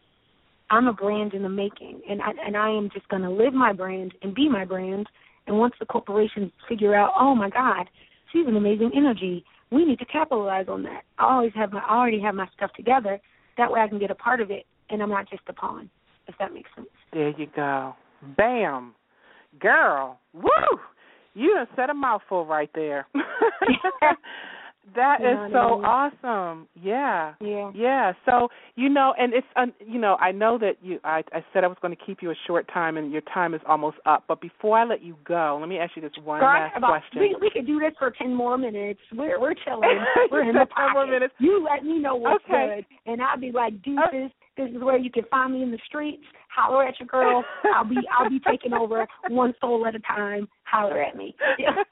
I'm 0.69 0.87
a 0.87 0.93
brand 0.93 1.33
in 1.33 1.43
the 1.43 1.49
making, 1.49 2.01
and 2.09 2.21
I 2.21 2.31
and 2.45 2.55
I 2.55 2.69
am 2.69 2.89
just 2.93 3.07
going 3.09 3.23
to 3.23 3.29
live 3.29 3.53
my 3.53 3.73
brand 3.73 4.13
and 4.21 4.33
be 4.33 4.47
my 4.47 4.65
brand. 4.65 5.07
And 5.47 5.57
once 5.57 5.73
the 5.79 5.85
corporations 5.85 6.51
figure 6.69 6.95
out, 6.95 7.13
oh 7.19 7.35
my 7.35 7.49
God, 7.49 7.89
she's 8.31 8.47
an 8.47 8.55
amazing 8.55 8.91
energy, 8.95 9.43
we 9.71 9.85
need 9.85 9.99
to 9.99 10.05
capitalize 10.05 10.67
on 10.69 10.83
that. 10.83 11.01
I 11.17 11.33
always 11.33 11.51
have 11.55 11.71
my, 11.73 11.79
I 11.79 11.97
already 11.97 12.21
have 12.21 12.35
my 12.35 12.47
stuff 12.55 12.71
together. 12.73 13.19
That 13.57 13.71
way, 13.71 13.81
I 13.81 13.87
can 13.87 13.99
get 13.99 14.11
a 14.11 14.15
part 14.15 14.39
of 14.39 14.51
it, 14.51 14.65
and 14.89 15.01
I'm 15.01 15.09
not 15.09 15.29
just 15.29 15.43
a 15.47 15.53
pawn. 15.53 15.89
If 16.27 16.35
that 16.39 16.53
makes 16.53 16.69
sense. 16.75 16.87
There 17.11 17.29
you 17.29 17.47
go. 17.53 17.95
Bam. 18.37 18.93
Girl. 19.59 20.19
Woo! 20.33 20.49
You 21.33 21.53
done 21.55 21.67
said 21.75 21.89
a 21.89 21.93
mouthful 21.93 22.45
right 22.45 22.69
there. 22.75 23.07
that 24.95 25.21
You 25.21 25.29
is 25.29 25.51
so 25.51 25.57
I 25.57 25.75
mean? 25.75 25.85
awesome. 25.85 26.67
Yeah. 26.75 27.33
Yeah. 27.39 27.71
Yeah. 27.73 28.13
So 28.25 28.49
you 28.75 28.89
know, 28.89 29.13
and 29.17 29.33
it's 29.33 29.47
um, 29.55 29.73
you 29.85 29.99
know, 29.99 30.15
I 30.15 30.31
know 30.31 30.57
that 30.57 30.73
you. 30.81 30.99
I, 31.03 31.23
I 31.31 31.43
said 31.53 31.63
I 31.63 31.67
was 31.67 31.77
going 31.81 31.95
to 31.95 32.05
keep 32.05 32.21
you 32.21 32.31
a 32.31 32.35
short 32.47 32.67
time, 32.73 32.97
and 32.97 33.11
your 33.11 33.21
time 33.33 33.53
is 33.53 33.61
almost 33.67 33.97
up. 34.05 34.25
But 34.27 34.41
before 34.41 34.77
I 34.77 34.83
let 34.83 35.01
you 35.01 35.15
go, 35.25 35.57
let 35.59 35.69
me 35.69 35.77
ask 35.77 35.95
you 35.95 36.01
this 36.01 36.11
one 36.23 36.41
last 36.41 36.75
about, 36.75 36.89
question. 36.89 37.19
We, 37.19 37.35
we 37.39 37.49
could 37.49 37.65
do 37.65 37.79
this 37.79 37.93
for 37.97 38.11
ten 38.11 38.33
more 38.33 38.57
minutes. 38.57 38.99
We're 39.13 39.39
we're 39.39 39.53
chilling. 39.65 40.03
We're 40.31 40.49
in 40.49 40.55
the 40.55 40.67
10 40.75 40.93
more 40.93 41.07
minutes. 41.07 41.33
You 41.39 41.65
let 41.69 41.85
me 41.85 41.99
know 41.99 42.15
what's 42.15 42.43
Okay. 42.45 42.83
good, 42.87 43.11
and 43.11 43.21
I'll 43.21 43.39
be 43.39 43.51
like, 43.51 43.81
deuces. 43.83 44.09
This 44.11 44.31
is 44.57 44.81
where 44.81 44.97
you 44.97 45.09
can 45.09 45.23
find 45.29 45.53
me 45.53 45.63
in 45.63 45.71
the 45.71 45.79
streets. 45.85 46.23
Holler 46.53 46.85
at 46.85 46.99
your 46.99 47.07
girl. 47.07 47.43
I'll 47.75 47.85
be 47.85 47.97
I'll 48.17 48.29
be 48.29 48.39
taking 48.39 48.73
over 48.73 49.07
one 49.29 49.53
soul 49.61 49.85
at 49.85 49.95
a 49.95 49.99
time. 49.99 50.47
Holler 50.63 51.01
at 51.01 51.15
me. 51.15 51.35
Yeah. 51.57 51.83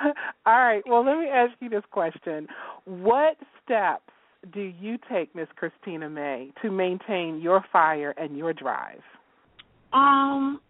All 0.46 0.58
right. 0.58 0.82
Well, 0.86 1.04
let 1.04 1.18
me 1.18 1.26
ask 1.26 1.52
you 1.60 1.68
this 1.68 1.82
question: 1.90 2.46
What 2.84 3.36
steps 3.64 4.02
do 4.52 4.60
you 4.60 4.98
take, 5.10 5.34
Miss 5.34 5.48
Christina 5.56 6.08
May, 6.08 6.52
to 6.62 6.70
maintain 6.70 7.40
your 7.40 7.64
fire 7.72 8.14
and 8.16 8.36
your 8.36 8.52
drive? 8.52 9.00
Um, 9.92 10.60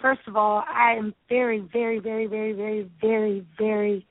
first 0.00 0.22
of 0.26 0.36
all, 0.36 0.64
I 0.68 0.94
am 0.98 1.14
very, 1.28 1.60
very, 1.72 2.00
very, 2.00 2.26
very, 2.26 2.52
very, 2.52 2.90
very, 3.00 3.46
very, 3.58 4.06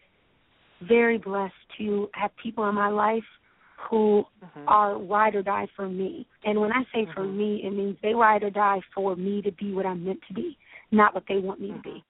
very 0.87 1.17
blessed 1.17 1.53
to 1.79 2.09
have 2.13 2.31
people 2.41 2.67
in 2.69 2.75
my 2.75 2.89
life 2.89 3.23
who 3.91 4.25
Mhm. 4.41 4.63
are 4.67 4.97
ride 4.97 5.35
or 5.35 5.43
die 5.43 5.67
for 5.75 5.87
me. 5.87 6.25
And 6.45 6.59
when 6.59 6.71
I 6.71 6.83
say 6.93 7.05
for 7.13 7.23
Mhm. 7.23 7.35
me, 7.35 7.63
it 7.63 7.71
means 7.71 7.97
they 8.01 8.15
ride 8.15 8.41
or 8.41 8.49
die 8.49 8.81
for 8.95 9.15
me 9.15 9.41
to 9.43 9.51
be 9.51 9.73
what 9.73 9.85
I'm 9.85 10.03
meant 10.03 10.21
to 10.29 10.33
be, 10.33 10.57
not 10.91 11.13
what 11.13 11.25
they 11.27 11.37
want 11.37 11.59
me 11.59 11.73
to 11.73 11.79
be. 11.79 12.03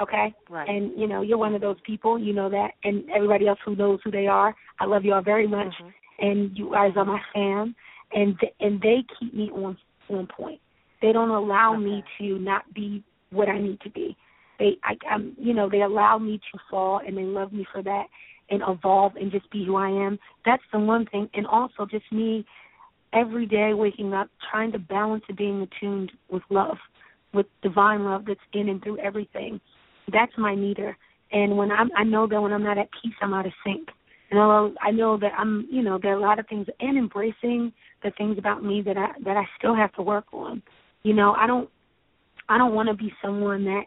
Okay? 0.00 0.32
Right. 0.48 0.68
And 0.68 0.96
you 0.96 1.06
know, 1.08 1.22
you're 1.22 1.36
one 1.36 1.54
of 1.54 1.60
those 1.60 1.80
people, 1.80 2.18
you 2.18 2.32
know 2.32 2.48
that, 2.48 2.74
and 2.84 3.10
everybody 3.10 3.48
else 3.48 3.58
who 3.64 3.74
knows 3.74 4.00
who 4.04 4.10
they 4.10 4.26
are. 4.28 4.54
I 4.78 4.84
love 4.86 5.04
you 5.04 5.14
all 5.14 5.22
very 5.22 5.46
much, 5.48 5.74
Mhm. 5.80 5.92
and 6.20 6.56
you 6.56 6.70
guys 6.70 6.96
are 6.96 7.04
my 7.04 7.20
fam, 7.32 7.74
and 8.12 8.38
th- 8.38 8.54
and 8.60 8.80
they 8.80 9.04
keep 9.18 9.34
me 9.34 9.50
on 9.50 9.76
on 10.08 10.26
point. 10.28 10.60
They 11.02 11.12
don't 11.12 11.30
allow 11.30 11.74
me 11.76 12.04
to 12.18 12.38
not 12.38 12.72
be 12.72 13.02
what 13.30 13.48
I 13.48 13.58
need 13.58 13.80
to 13.80 13.90
be. 13.90 14.16
they 14.58 14.78
I 14.84 14.96
I'm 15.10 15.34
you 15.38 15.54
know 15.54 15.68
they 15.68 15.82
allow 15.82 16.18
me 16.18 16.38
to 16.52 16.58
fall 16.70 17.00
and 17.06 17.16
they 17.16 17.24
love 17.24 17.52
me 17.52 17.64
for 17.72 17.82
that 17.82 18.06
and 18.50 18.62
evolve 18.68 19.16
and 19.16 19.30
just 19.32 19.50
be 19.50 19.64
who 19.64 19.76
I 19.76 19.88
am. 19.88 20.18
That's 20.44 20.62
the 20.72 20.78
one 20.78 21.06
thing, 21.06 21.28
and 21.34 21.46
also 21.46 21.86
just 21.90 22.10
me 22.12 22.44
every 23.12 23.46
day 23.46 23.72
waking 23.72 24.12
up 24.12 24.28
trying 24.50 24.72
to 24.72 24.78
balance 24.78 25.24
and 25.28 25.36
being 25.36 25.62
attuned 25.62 26.12
with 26.30 26.42
love, 26.50 26.76
with 27.32 27.46
divine 27.62 28.04
love 28.04 28.24
that's 28.26 28.40
in 28.52 28.68
and 28.68 28.82
through 28.82 28.98
everything. 28.98 29.60
That's 30.12 30.32
my 30.36 30.54
meter. 30.54 30.96
And 31.32 31.56
when 31.56 31.72
I'm, 31.72 31.90
I 31.96 32.04
know 32.04 32.26
that 32.28 32.40
when 32.40 32.52
I'm 32.52 32.62
not 32.62 32.78
at 32.78 32.88
peace, 33.02 33.14
I'm 33.20 33.34
out 33.34 33.46
of 33.46 33.52
sync. 33.64 33.88
And 34.30 34.40
although 34.40 34.74
I 34.82 34.90
know 34.90 35.16
that 35.18 35.32
I'm, 35.38 35.66
you 35.70 35.82
know, 35.82 35.98
there 36.00 36.12
are 36.12 36.18
a 36.18 36.20
lot 36.20 36.38
of 36.38 36.46
things, 36.48 36.66
and 36.80 36.98
embracing 36.98 37.72
the 38.02 38.10
things 38.18 38.38
about 38.38 38.62
me 38.62 38.82
that 38.82 38.96
I 38.96 39.08
that 39.24 39.36
I 39.36 39.44
still 39.58 39.74
have 39.74 39.92
to 39.94 40.02
work 40.02 40.26
on. 40.32 40.62
You 41.02 41.14
know, 41.14 41.34
I 41.34 41.46
don't, 41.46 41.68
I 42.48 42.58
don't 42.58 42.74
want 42.74 42.88
to 42.88 42.94
be 42.94 43.12
someone 43.22 43.64
that, 43.64 43.84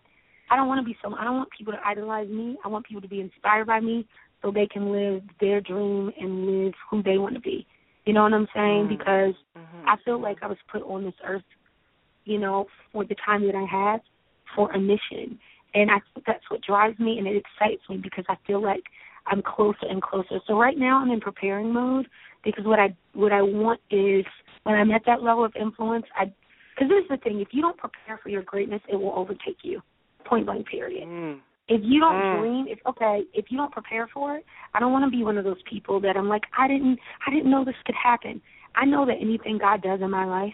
I 0.49 0.55
don't 0.55 0.67
want 0.67 0.79
to 0.79 0.85
be 0.85 0.97
someone. 1.01 1.19
I 1.19 1.25
don't 1.25 1.35
want 1.35 1.49
people 1.57 1.73
to 1.73 1.79
idolize 1.85 2.29
me. 2.29 2.57
I 2.63 2.67
want 2.69 2.85
people 2.85 3.01
to 3.01 3.07
be 3.07 3.19
inspired 3.19 3.67
by 3.67 3.79
me, 3.79 4.07
so 4.41 4.51
they 4.51 4.67
can 4.67 4.91
live 4.91 5.23
their 5.39 5.61
dream 5.61 6.11
and 6.19 6.45
live 6.45 6.73
who 6.89 7.03
they 7.03 7.17
want 7.17 7.35
to 7.35 7.41
be. 7.41 7.65
You 8.05 8.13
know 8.13 8.23
what 8.23 8.33
I'm 8.33 8.47
saying? 8.55 8.87
Mm-hmm. 8.87 8.97
Because 8.97 9.33
mm-hmm. 9.57 9.87
I 9.87 9.95
feel 10.03 10.21
like 10.21 10.37
I 10.41 10.47
was 10.47 10.57
put 10.71 10.81
on 10.83 11.03
this 11.03 11.13
earth, 11.25 11.43
you 12.25 12.39
know, 12.39 12.67
for 12.91 13.05
the 13.05 13.15
time 13.25 13.45
that 13.45 13.55
I 13.55 13.65
had, 13.65 14.01
for 14.55 14.71
a 14.71 14.79
mission, 14.79 15.37
and 15.73 15.91
I 15.91 15.99
think 16.13 16.25
that's 16.25 16.49
what 16.49 16.61
drives 16.61 16.97
me 16.99 17.17
and 17.19 17.27
it 17.27 17.35
excites 17.35 17.83
me 17.89 17.97
because 17.97 18.25
I 18.27 18.35
feel 18.47 18.61
like 18.61 18.83
I'm 19.27 19.41
closer 19.41 19.85
and 19.87 20.01
closer. 20.01 20.39
So 20.47 20.57
right 20.57 20.77
now 20.77 20.99
I'm 20.99 21.11
in 21.11 21.19
preparing 21.19 21.71
mode 21.71 22.07
because 22.43 22.65
what 22.65 22.79
I 22.79 22.95
what 23.13 23.31
I 23.31 23.41
want 23.41 23.79
is 23.91 24.25
when 24.63 24.75
I'm 24.75 24.91
at 24.91 25.03
that 25.05 25.21
level 25.21 25.45
of 25.45 25.53
influence, 25.59 26.05
I 26.15 26.33
because 26.75 26.89
this 26.89 27.03
is 27.03 27.09
the 27.09 27.17
thing: 27.17 27.39
if 27.39 27.49
you 27.51 27.61
don't 27.61 27.77
prepare 27.77 28.19
for 28.21 28.29
your 28.29 28.43
greatness, 28.43 28.81
it 28.89 28.95
will 28.95 29.13
overtake 29.13 29.57
you. 29.61 29.81
Point 30.25 30.45
blank. 30.45 30.67
Period. 30.67 31.07
Mm. 31.07 31.39
If 31.69 31.81
you 31.83 31.99
don't 31.99 32.23
Mm. 32.23 32.39
dream, 32.39 32.67
if 32.67 32.79
okay, 32.85 33.23
if 33.33 33.51
you 33.51 33.57
don't 33.57 33.71
prepare 33.71 34.07
for 34.07 34.35
it, 34.37 34.45
I 34.73 34.79
don't 34.79 34.91
want 34.91 35.05
to 35.05 35.11
be 35.15 35.23
one 35.23 35.37
of 35.37 35.43
those 35.43 35.61
people 35.69 35.99
that 36.01 36.17
I'm 36.17 36.27
like, 36.27 36.43
I 36.57 36.67
didn't, 36.67 36.99
I 37.25 37.29
didn't 37.29 37.49
know 37.49 37.63
this 37.63 37.75
could 37.85 37.95
happen. 37.95 38.41
I 38.75 38.85
know 38.85 39.05
that 39.05 39.17
anything 39.21 39.57
God 39.59 39.81
does 39.81 40.01
in 40.01 40.09
my 40.09 40.25
life 40.25 40.53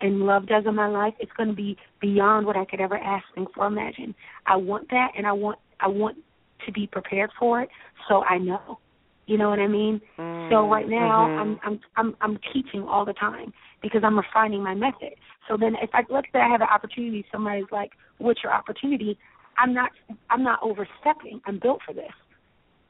and 0.00 0.20
love 0.26 0.46
does 0.46 0.64
in 0.66 0.74
my 0.74 0.88
life, 0.88 1.14
it's 1.18 1.32
going 1.36 1.48
to 1.48 1.54
be 1.54 1.76
beyond 2.00 2.46
what 2.46 2.56
I 2.56 2.64
could 2.64 2.80
ever 2.80 2.96
ask, 2.98 3.24
think, 3.34 3.56
or 3.56 3.66
imagine. 3.66 4.14
I 4.46 4.56
want 4.56 4.88
that, 4.90 5.12
and 5.16 5.26
I 5.26 5.32
want, 5.32 5.58
I 5.80 5.88
want 5.88 6.18
to 6.66 6.72
be 6.72 6.86
prepared 6.86 7.30
for 7.38 7.60
it, 7.62 7.68
so 8.08 8.22
I 8.24 8.38
know. 8.38 8.78
You 9.26 9.38
know 9.38 9.50
what 9.50 9.58
I 9.58 9.66
mean? 9.66 10.00
Mm. 10.18 10.48
So 10.48 10.68
right 10.68 10.88
now, 10.88 11.28
Mhm. 11.28 11.40
I'm 11.40 11.60
I'm 11.64 11.80
I'm 11.96 12.16
I'm 12.20 12.38
teaching 12.52 12.82
all 12.82 13.04
the 13.04 13.12
time 13.12 13.52
because 13.82 14.02
I'm 14.02 14.16
refining 14.16 14.62
my 14.62 14.74
method. 14.74 15.14
So 15.46 15.56
then, 15.56 15.76
if 15.82 15.90
I 15.92 16.02
let's 16.08 16.26
say 16.32 16.40
I 16.40 16.48
have 16.48 16.62
an 16.62 16.68
opportunity, 16.68 17.24
somebody's 17.30 17.70
like, 17.70 17.92
"What's 18.18 18.42
your 18.42 18.52
opportunity?" 18.52 19.18
I'm 19.58 19.74
not 19.74 19.90
I'm 20.30 20.42
not 20.42 20.60
overstepping. 20.62 21.40
I'm 21.46 21.58
built 21.58 21.80
for 21.86 21.92
this 21.92 22.12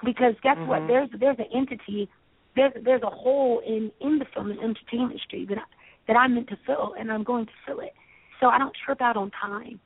because 0.04 0.34
guess 0.42 0.56
what? 0.66 0.82
Mhm. 0.82 0.88
There's 0.88 1.10
there's 1.20 1.38
an 1.38 1.46
entity, 1.52 2.08
there's 2.56 2.72
there's 2.84 3.02
a 3.02 3.10
hole 3.10 3.60
in 3.66 3.90
in 4.00 4.18
the 4.18 4.24
film 4.34 4.50
and 4.50 4.60
entertainment 4.60 5.12
industry 5.12 5.44
that 5.46 5.58
I, 5.58 5.62
that 6.06 6.16
I'm 6.16 6.34
meant 6.34 6.48
to 6.48 6.56
fill, 6.66 6.94
and 6.98 7.10
I'm 7.10 7.24
going 7.24 7.46
to 7.46 7.52
fill 7.66 7.80
it. 7.80 7.94
So 8.40 8.48
I 8.48 8.58
don't 8.58 8.74
trip 8.84 9.00
out 9.00 9.16
on 9.16 9.30
time. 9.30 9.80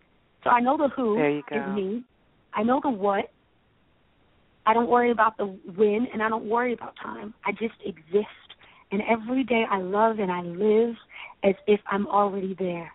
So 0.44 0.50
I 0.50 0.60
know 0.60 0.76
the 0.76 0.88
who 0.88 1.16
is 1.50 1.66
me. 1.74 2.04
I 2.54 2.62
know 2.62 2.80
the 2.82 2.90
what. 2.90 3.30
I 4.66 4.74
don't 4.74 4.88
worry 4.88 5.10
about 5.10 5.36
the 5.38 5.46
when, 5.46 6.06
and 6.12 6.22
I 6.22 6.28
don't 6.28 6.44
worry 6.48 6.72
about 6.72 6.94
time. 7.02 7.34
I 7.44 7.52
just 7.52 7.74
exist, 7.84 8.48
and 8.92 9.02
every 9.08 9.42
day 9.44 9.64
I 9.68 9.78
love 9.78 10.18
and 10.20 10.30
I 10.30 10.42
live 10.42 10.94
as 11.42 11.54
if 11.66 11.80
I'm 11.90 12.06
already 12.06 12.54
there. 12.58 12.92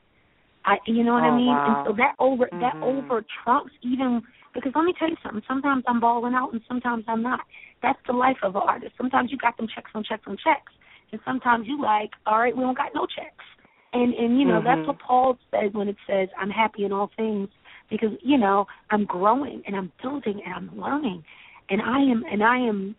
I, 0.68 0.78
you 0.86 1.04
know 1.04 1.14
what 1.14 1.24
I 1.24 1.32
Oh, 1.32 1.38
mean? 1.38 1.48
wow. 1.48 1.64
And 1.66 1.78
so 1.86 1.94
that 1.98 2.16
over 2.20 2.50
that 2.60 2.76
Mhm. 2.76 2.82
over 2.82 3.26
trumps 3.44 3.72
even 3.82 4.22
because 4.54 4.74
let 4.76 4.84
me 4.84 4.94
tell 5.00 5.10
you 5.10 5.16
something. 5.24 5.42
Sometimes 5.48 5.84
I'm 5.88 6.00
balling 6.02 6.34
out, 6.34 6.52
and 6.52 6.62
sometimes 6.68 7.06
I'm 7.08 7.24
not. 7.24 7.40
That's 7.82 8.00
the 8.06 8.14
life 8.14 8.38
of 8.44 8.56
an 8.56 8.64
artist. 8.66 8.94
Sometimes 8.98 9.32
you 9.32 9.38
got 9.38 9.56
them 9.56 9.68
checks 9.74 9.92
on 9.96 10.04
checks 10.04 10.24
on 10.28 10.36
checks, 10.38 10.74
and 11.12 11.22
sometimes 11.24 11.68
you 11.68 11.82
like, 11.82 12.12
all 12.26 12.40
right, 12.40 12.56
we 12.56 12.64
don't 12.64 12.78
got 12.78 12.94
no 12.94 13.06
checks. 13.06 13.46
And 13.94 14.14
and 14.14 14.38
you 14.40 14.46
know 14.46 14.62
that's 14.62 14.86
Mhm. 14.86 14.88
what 14.88 15.00
Paul 15.00 15.38
says 15.52 15.72
when 15.74 15.88
it 15.88 15.98
says, 16.06 16.28
"I'm 16.38 16.50
happy 16.50 16.84
in 16.84 16.92
all 16.92 17.12
things," 17.16 17.50
because 17.90 18.12
you 18.22 18.38
know 18.38 18.68
I'm 18.90 19.06
growing 19.06 19.64
and 19.66 19.76
I'm 19.76 19.92
building 20.02 20.42
and 20.44 20.54
I'm 20.54 20.78
learning, 20.78 21.24
and 21.70 21.82
I 21.82 22.00
am 22.02 22.26
and 22.30 22.44
I 22.44 22.58
am 22.58 22.96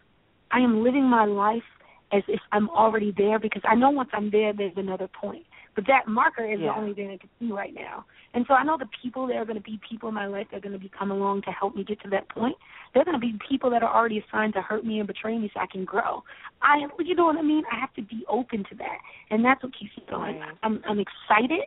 I 0.52 0.60
am 0.60 0.82
living 0.82 1.04
my 1.04 1.26
life 1.26 1.68
as 2.12 2.22
if 2.28 2.40
I'm 2.52 2.70
already 2.70 3.12
there 3.18 3.38
because 3.38 3.62
I 3.64 3.74
know 3.74 3.90
once 3.90 4.08
I'm 4.14 4.30
there, 4.30 4.54
there's 4.54 4.76
another 4.76 5.08
point. 5.08 5.44
But 5.78 5.86
that 5.86 6.08
marker 6.08 6.44
is 6.44 6.58
Yeah. 6.58 6.72
the 6.72 6.78
only 6.80 6.92
thing 6.92 7.08
I 7.08 7.18
can 7.18 7.30
see 7.38 7.52
right 7.52 7.72
now. 7.72 8.04
And 8.34 8.44
so 8.48 8.54
I 8.54 8.64
know 8.64 8.76
the 8.76 8.88
people 9.00 9.28
that 9.28 9.36
are 9.36 9.44
going 9.44 9.58
to 9.58 9.62
be 9.62 9.78
people 9.88 10.08
in 10.08 10.14
my 10.16 10.26
life 10.26 10.48
that 10.50 10.56
are 10.56 10.60
going 10.60 10.72
to 10.72 10.78
be 10.78 10.88
coming 10.88 11.16
along 11.20 11.42
to 11.42 11.52
help 11.52 11.76
me 11.76 11.84
get 11.84 12.00
to 12.00 12.10
that 12.10 12.28
point. 12.30 12.56
They're 12.92 13.04
going 13.04 13.14
to 13.14 13.20
be 13.20 13.38
people 13.48 13.70
that 13.70 13.84
are 13.84 13.94
already 13.94 14.18
assigned 14.18 14.54
to 14.54 14.60
hurt 14.60 14.84
me 14.84 14.98
and 14.98 15.06
betray 15.06 15.38
me 15.38 15.52
so 15.54 15.60
I 15.60 15.66
can 15.66 15.84
grow. 15.84 16.24
I, 16.62 16.88
you 16.98 17.14
know 17.14 17.26
what 17.26 17.36
I 17.36 17.42
mean? 17.42 17.62
I 17.70 17.78
have 17.78 17.94
to 17.94 18.02
be 18.02 18.24
open 18.28 18.64
to 18.70 18.74
that, 18.74 18.98
and 19.30 19.44
that's 19.44 19.62
what 19.62 19.72
keeps 19.78 19.96
me 19.96 20.02
going. 20.10 20.40
Right. 20.40 20.50
I'm, 20.64 20.82
I'm 20.84 20.98
excited. 20.98 21.66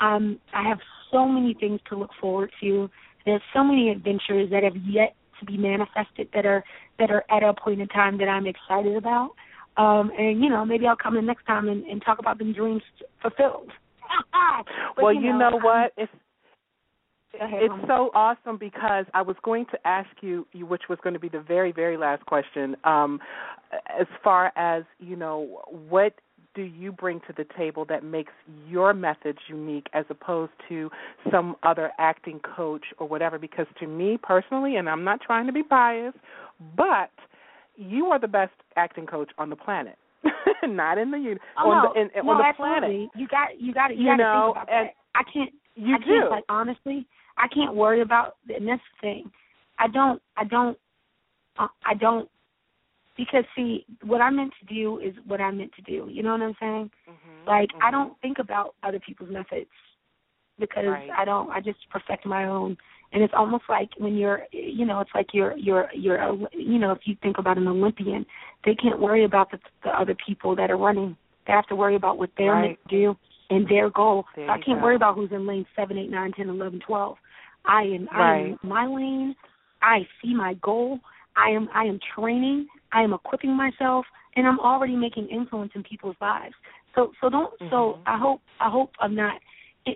Um, 0.00 0.40
I 0.52 0.68
have 0.68 0.80
so 1.12 1.24
many 1.28 1.54
things 1.54 1.78
to 1.90 1.96
look 1.96 2.10
forward 2.20 2.50
to. 2.60 2.90
There's 3.24 3.42
so 3.52 3.62
many 3.62 3.88
adventures 3.90 4.50
that 4.50 4.64
have 4.64 4.76
yet 4.84 5.14
to 5.38 5.46
be 5.46 5.56
manifested 5.56 6.28
that 6.34 6.44
are 6.44 6.64
that 6.98 7.12
are 7.12 7.24
at 7.30 7.44
a 7.44 7.54
point 7.54 7.80
in 7.80 7.86
time 7.86 8.18
that 8.18 8.28
I'm 8.28 8.48
excited 8.48 8.96
about. 8.96 9.30
Um, 9.76 10.10
and 10.18 10.42
you 10.42 10.48
know, 10.50 10.64
maybe 10.64 10.86
I'll 10.86 10.96
come 10.96 11.16
in 11.16 11.26
next 11.26 11.44
time 11.46 11.68
and, 11.68 11.84
and 11.84 12.02
talk 12.04 12.18
about 12.18 12.38
them 12.38 12.52
dreams 12.52 12.82
fulfilled. 13.22 13.70
But, 14.96 15.02
well, 15.02 15.14
you 15.14 15.32
know, 15.32 15.50
I'm- 15.54 15.62
what? 15.62 15.92
It's 15.96 16.12
ahead, 17.40 17.62
it's 17.62 17.70
Mama. 17.70 17.84
so 17.88 18.10
awesome 18.14 18.56
because 18.58 19.06
I 19.12 19.22
was 19.22 19.36
going 19.42 19.66
to 19.72 19.86
ask 19.86 20.08
you, 20.20 20.46
you- 20.52 20.66
which 20.66 20.82
was 20.88 20.98
going 21.02 21.14
to 21.14 21.20
be 21.20 21.28
the 21.28 21.40
very, 21.40 21.72
very 21.72 21.96
last 21.96 22.24
question. 22.26 22.76
Um, 22.84 23.20
as 23.98 24.06
far 24.22 24.52
as 24.56 24.84
you 25.00 25.16
know, 25.16 25.62
what 25.88 26.14
do 26.54 26.62
you 26.62 26.92
bring 26.92 27.18
to 27.26 27.32
the 27.36 27.44
table 27.56 27.84
that 27.86 28.04
makes 28.04 28.32
your 28.68 28.94
methods 28.94 29.38
unique 29.48 29.88
as 29.92 30.04
opposed 30.08 30.52
to 30.68 30.88
some 31.32 31.56
other 31.64 31.90
acting 31.98 32.38
coach 32.56 32.84
or 32.98 33.08
whatever? 33.08 33.38
Because 33.38 33.66
to 33.80 33.88
me 33.88 34.16
personally, 34.22 34.76
and 34.76 34.88
I'm 34.88 35.02
not 35.02 35.20
trying 35.20 35.46
to 35.46 35.52
be 35.52 35.62
biased, 35.62 36.18
but 36.76 37.10
you 37.76 38.06
are 38.06 38.18
the 38.18 38.28
best 38.28 38.52
acting 38.76 39.06
coach 39.06 39.30
on 39.38 39.50
the 39.50 39.56
planet. 39.56 39.96
not 40.66 40.98
in 40.98 41.10
the 41.10 41.18
uni- 41.18 41.40
Oh, 41.58 41.70
on 41.70 41.82
no, 41.82 41.92
the 41.92 42.00
in, 42.00 42.10
no, 42.24 42.32
on 42.32 42.38
the 42.38 42.44
absolutely. 42.44 42.80
planet. 42.80 43.10
You 43.16 43.28
got 43.28 43.60
you 43.60 43.74
got 43.74 43.96
you, 43.96 44.02
You 44.04 44.10
got 44.10 44.16
to 44.16 44.22
know, 44.22 44.52
think 44.54 44.56
about 44.56 44.72
and 44.72 44.88
that. 44.88 44.94
I 45.14 45.22
can't 45.32 45.52
You 45.74 45.94
I 45.94 45.98
do. 45.98 46.04
can't 46.06 46.30
like 46.30 46.44
honestly, 46.48 47.06
I 47.36 47.48
can't 47.48 47.74
worry 47.74 48.00
about 48.00 48.36
and 48.48 48.66
that's 48.68 48.82
the 48.94 49.06
thing. 49.06 49.30
I 49.78 49.88
don't 49.88 50.22
I 50.36 50.44
don't 50.44 50.78
uh, 51.58 51.68
I 51.84 51.94
don't 51.94 52.28
because 53.16 53.44
see 53.54 53.84
what 54.02 54.20
I'm 54.20 54.36
meant 54.36 54.52
to 54.60 54.74
do 54.74 54.98
is 54.98 55.14
what 55.26 55.40
I'm 55.40 55.58
meant 55.58 55.72
to 55.76 55.82
do. 55.82 56.08
You 56.10 56.22
know 56.22 56.32
what 56.32 56.42
I'm 56.42 56.56
saying? 56.58 56.90
Mhm, 57.08 57.46
Like 57.46 57.70
I 57.82 57.88
mhm. 57.88 57.92
don't 57.92 58.20
think 58.20 58.38
about 58.38 58.74
other 58.82 58.98
people's 59.00 59.30
methods 59.30 59.70
because 60.58 60.86
Right. 60.86 61.10
I 61.10 61.24
don't. 61.24 61.50
I 61.50 61.60
just 61.60 61.78
perfect 61.90 62.24
my 62.26 62.44
own. 62.46 62.76
And 63.14 63.22
it's 63.22 63.32
almost 63.34 63.64
like 63.68 63.90
when 63.96 64.16
you're, 64.16 64.42
you 64.50 64.84
know, 64.84 64.98
it's 65.00 65.10
like 65.14 65.28
you're, 65.32 65.56
you're, 65.56 65.88
you're, 65.94 66.16
a, 66.16 66.36
you 66.52 66.78
know, 66.78 66.90
if 66.90 66.98
you 67.04 67.16
think 67.22 67.38
about 67.38 67.56
an 67.56 67.68
Olympian, 67.68 68.26
they 68.64 68.74
can't 68.74 68.98
worry 68.98 69.24
about 69.24 69.52
the, 69.52 69.58
the 69.84 69.90
other 69.90 70.16
people 70.26 70.56
that 70.56 70.68
are 70.68 70.76
running. 70.76 71.16
They 71.46 71.52
have 71.52 71.66
to 71.68 71.76
worry 71.76 71.94
about 71.94 72.18
what 72.18 72.30
they're 72.36 72.52
Right. 72.52 72.68
meant 72.68 72.78
to 72.88 72.96
do 72.96 73.16
and 73.50 73.68
their 73.68 73.88
goal. 73.88 74.24
So 74.34 74.42
I 74.48 74.58
can't 74.58 74.80
go. 74.80 74.84
worry 74.84 74.96
about 74.96 75.14
who's 75.14 75.30
in 75.30 75.46
lane 75.46 75.64
seven, 75.76 75.96
eight, 75.96 76.10
nine, 76.10 76.32
ten, 76.32 76.48
eleven, 76.48 76.80
twelve. 76.80 77.16
I 77.64 77.82
am, 77.82 78.08
I 78.12 78.36
am 78.38 78.58
my 78.62 78.86
lane. 78.86 79.36
I 79.80 80.00
see 80.20 80.34
my 80.34 80.54
goal. 80.54 80.98
I 81.36 81.50
am, 81.50 81.68
I 81.72 81.84
am 81.84 82.00
training. 82.16 82.66
I 82.92 83.02
am 83.02 83.12
equipping 83.12 83.52
myself, 83.56 84.06
and 84.36 84.46
I'm 84.46 84.58
already 84.60 84.96
making 84.96 85.28
influence 85.28 85.72
in 85.74 85.82
people's 85.84 86.16
lives. 86.20 86.54
So, 86.94 87.12
so 87.20 87.28
don't. 87.28 87.52
So 87.70 87.98
Mhm. 87.98 87.98
I 88.06 88.18
hope, 88.18 88.40
I 88.60 88.70
hope 88.70 88.90
I'm 88.98 89.14
not. 89.14 89.40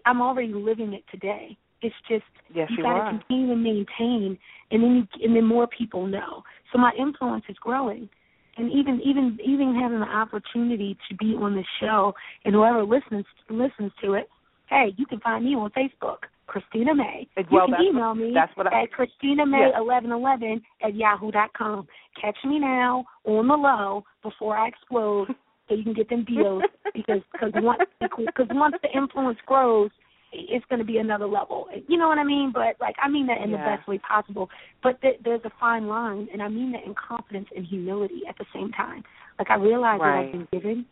I'm 0.04 0.20
already 0.20 0.52
living 0.52 0.92
it 0.92 1.04
today. 1.10 1.56
It's 1.82 1.94
just 2.08 2.24
Yes, 2.52 2.68
you 2.70 2.82
got 2.82 2.94
to 2.94 3.18
continue 3.18 3.48
to 3.48 3.56
maintain, 3.56 4.38
and 4.70 4.82
then 4.82 4.96
you, 4.96 5.24
and 5.24 5.36
then 5.36 5.44
more 5.44 5.66
people 5.66 6.06
know. 6.06 6.42
So 6.72 6.78
my 6.78 6.92
influence 6.98 7.44
is 7.48 7.56
growing, 7.60 8.08
and 8.56 8.72
even 8.72 9.00
even 9.04 9.38
even 9.44 9.74
having 9.74 10.00
the 10.00 10.06
opportunity 10.06 10.96
to 11.08 11.16
be 11.16 11.34
on 11.34 11.54
the 11.54 11.64
show, 11.80 12.14
and 12.44 12.54
whoever 12.54 12.82
listens 12.84 13.24
listens 13.48 13.92
to 14.02 14.14
it, 14.14 14.28
hey, 14.68 14.92
you 14.96 15.06
can 15.06 15.20
find 15.20 15.44
me 15.44 15.54
on 15.54 15.70
Facebook, 15.70 16.18
Christina 16.46 16.94
May. 16.94 17.28
You 17.36 17.44
well, 17.52 17.66
can 17.66 17.84
email 17.84 18.14
me 18.14 18.32
that's 18.34 18.54
what 18.56 18.66
I- 18.72 18.82
at 18.82 18.92
Christina 18.92 19.46
May 19.46 19.70
eleven 19.76 20.10
eleven 20.10 20.62
at 20.82 20.94
yahoo 20.94 21.30
dot 21.30 21.52
com. 21.52 21.86
Catch 22.20 22.38
me 22.44 22.58
now 22.58 23.04
on 23.24 23.46
the 23.46 23.54
low 23.54 24.04
before 24.22 24.56
I 24.56 24.68
explode, 24.68 25.28
so 25.68 25.74
you 25.74 25.84
can 25.84 25.94
get 25.94 26.08
them 26.08 26.24
deals 26.24 26.62
because 26.94 27.20
cause 27.38 27.52
once 27.54 27.82
because 28.00 28.48
once 28.50 28.74
the 28.82 28.90
influence 28.96 29.38
grows, 29.46 29.90
it's 30.32 30.64
going 30.66 30.78
to 30.78 30.84
be 30.84 30.98
another 30.98 31.26
level. 31.26 31.66
You 31.86 31.96
know 31.96 32.08
what 32.08 32.18
I 32.18 32.24
mean? 32.24 32.50
But 32.52 32.76
like 32.80 32.96
I 33.02 33.08
mean 33.08 33.26
that 33.26 33.40
in 33.40 33.50
Yeah. 33.50 33.58
the 33.58 33.76
best 33.76 33.88
way 33.88 33.98
possible. 33.98 34.48
But 34.82 35.00
th- 35.00 35.20
there's 35.24 35.40
a 35.44 35.50
fine 35.58 35.86
line, 35.88 36.28
and 36.32 36.42
I 36.42 36.48
mean 36.48 36.72
that 36.72 36.84
in 36.84 36.94
confidence 36.94 37.48
and 37.56 37.64
humility 37.66 38.22
at 38.28 38.36
the 38.38 38.44
same 38.54 38.70
time. 38.72 39.04
Like 39.38 39.50
I 39.50 39.56
realize 39.56 39.98
that 40.00 40.06
Right. 40.06 40.26
I've 40.26 40.32
been 40.32 40.48
given, 40.52 40.86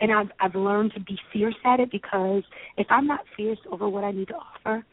and 0.00 0.12
I've 0.12 0.30
I've 0.40 0.54
learned 0.54 0.92
to 0.94 1.00
be 1.00 1.18
fierce 1.32 1.54
at 1.64 1.80
it 1.80 1.90
because 1.90 2.42
if 2.76 2.86
I'm 2.90 3.06
not 3.06 3.20
fierce 3.36 3.58
over 3.70 3.88
what 3.88 4.04
I 4.04 4.10
need 4.12 4.28
to 4.28 4.36
offer, 4.36 4.84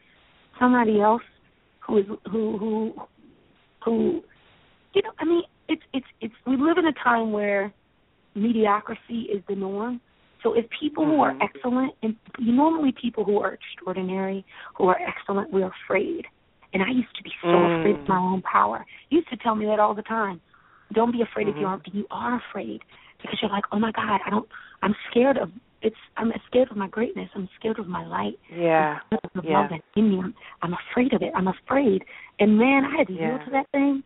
somebody 0.58 1.00
else 1.00 1.22
who 1.80 1.98
is 1.98 2.06
who 2.30 2.58
who 2.58 2.94
who 3.84 4.22
you 4.94 5.02
know, 5.02 5.10
I 5.18 5.24
mean, 5.24 5.42
it's 5.68 5.82
it's 5.92 6.06
it's 6.20 6.34
we 6.46 6.56
live 6.56 6.78
in 6.78 6.86
a 6.86 6.92
time 7.04 7.32
where 7.32 7.72
mediocrity 8.34 9.28
is 9.32 9.42
the 9.48 9.54
norm. 9.54 10.00
So 10.42 10.54
if 10.54 10.66
people 10.78 11.04
mm-hmm. 11.04 11.12
who 11.12 11.20
are 11.22 11.36
excellent, 11.42 11.94
and 12.02 12.16
normally 12.38 12.92
people 13.00 13.24
who 13.24 13.38
are 13.38 13.52
extraordinary, 13.52 14.44
who 14.76 14.88
are 14.88 14.98
excellent, 15.00 15.52
we're 15.52 15.70
afraid. 15.84 16.24
And 16.72 16.82
I 16.82 16.88
used 16.88 17.14
to 17.16 17.22
be 17.22 17.32
so 17.42 17.48
mm. 17.48 17.80
afraid 17.80 17.96
of 17.96 18.08
my 18.08 18.16
own 18.16 18.42
power. 18.42 18.86
You 19.10 19.18
used 19.18 19.30
to 19.30 19.36
tell 19.38 19.56
me 19.56 19.66
that 19.66 19.80
all 19.80 19.94
the 19.94 20.02
time. 20.02 20.40
Don't 20.92 21.12
be 21.12 21.20
afraid 21.20 21.46
mm-hmm. 21.46 21.56
if 21.56 21.60
you 21.60 21.66
aren't, 21.66 21.84
but 21.84 21.94
you 21.94 22.06
are 22.10 22.40
afraid 22.48 22.80
because 23.20 23.38
you're 23.42 23.50
like, 23.50 23.64
oh 23.72 23.78
my 23.78 23.92
God, 23.92 24.20
I 24.24 24.30
don't. 24.30 24.48
I'm 24.82 24.94
scared 25.10 25.36
of 25.36 25.50
it's. 25.82 25.96
I'm 26.16 26.32
scared 26.46 26.70
of 26.70 26.76
my 26.76 26.88
greatness. 26.88 27.28
I'm 27.34 27.48
scared 27.58 27.78
of 27.78 27.86
my 27.86 28.06
light. 28.06 28.38
Yeah. 28.54 28.98
I'm 29.10 29.18
scared 29.18 29.36
of 29.36 29.44
yeah. 29.44 29.60
love 29.60 29.70
in 29.96 30.10
me. 30.10 30.20
I'm, 30.22 30.34
I'm 30.62 30.74
afraid 30.90 31.12
of 31.12 31.22
it. 31.22 31.32
I'm 31.34 31.48
afraid. 31.48 32.04
And 32.38 32.58
man, 32.58 32.84
I 32.84 32.98
had 32.98 33.06
to 33.08 33.12
yeah. 33.12 33.28
yield 33.28 33.40
to 33.46 33.50
that 33.52 33.70
thing. 33.72 34.02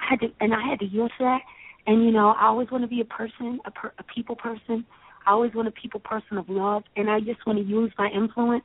I 0.00 0.04
had 0.10 0.20
to, 0.20 0.26
and 0.40 0.54
I 0.54 0.62
had 0.68 0.78
to 0.80 0.86
yield 0.86 1.10
to 1.18 1.24
that. 1.24 1.40
And 1.86 2.04
you 2.04 2.10
know, 2.10 2.34
I 2.38 2.46
always 2.46 2.70
want 2.70 2.84
to 2.84 2.88
be 2.88 3.00
a 3.00 3.04
person, 3.04 3.60
a, 3.64 3.70
per, 3.70 3.92
a 3.98 4.02
people 4.02 4.36
person. 4.36 4.84
I 5.28 5.32
always 5.32 5.52
want 5.54 5.68
a 5.68 5.70
people 5.70 6.00
person 6.00 6.38
of 6.38 6.48
love, 6.48 6.84
and 6.96 7.10
I 7.10 7.20
just 7.20 7.46
want 7.46 7.58
to 7.58 7.64
use 7.64 7.92
my 7.98 8.08
influence 8.08 8.64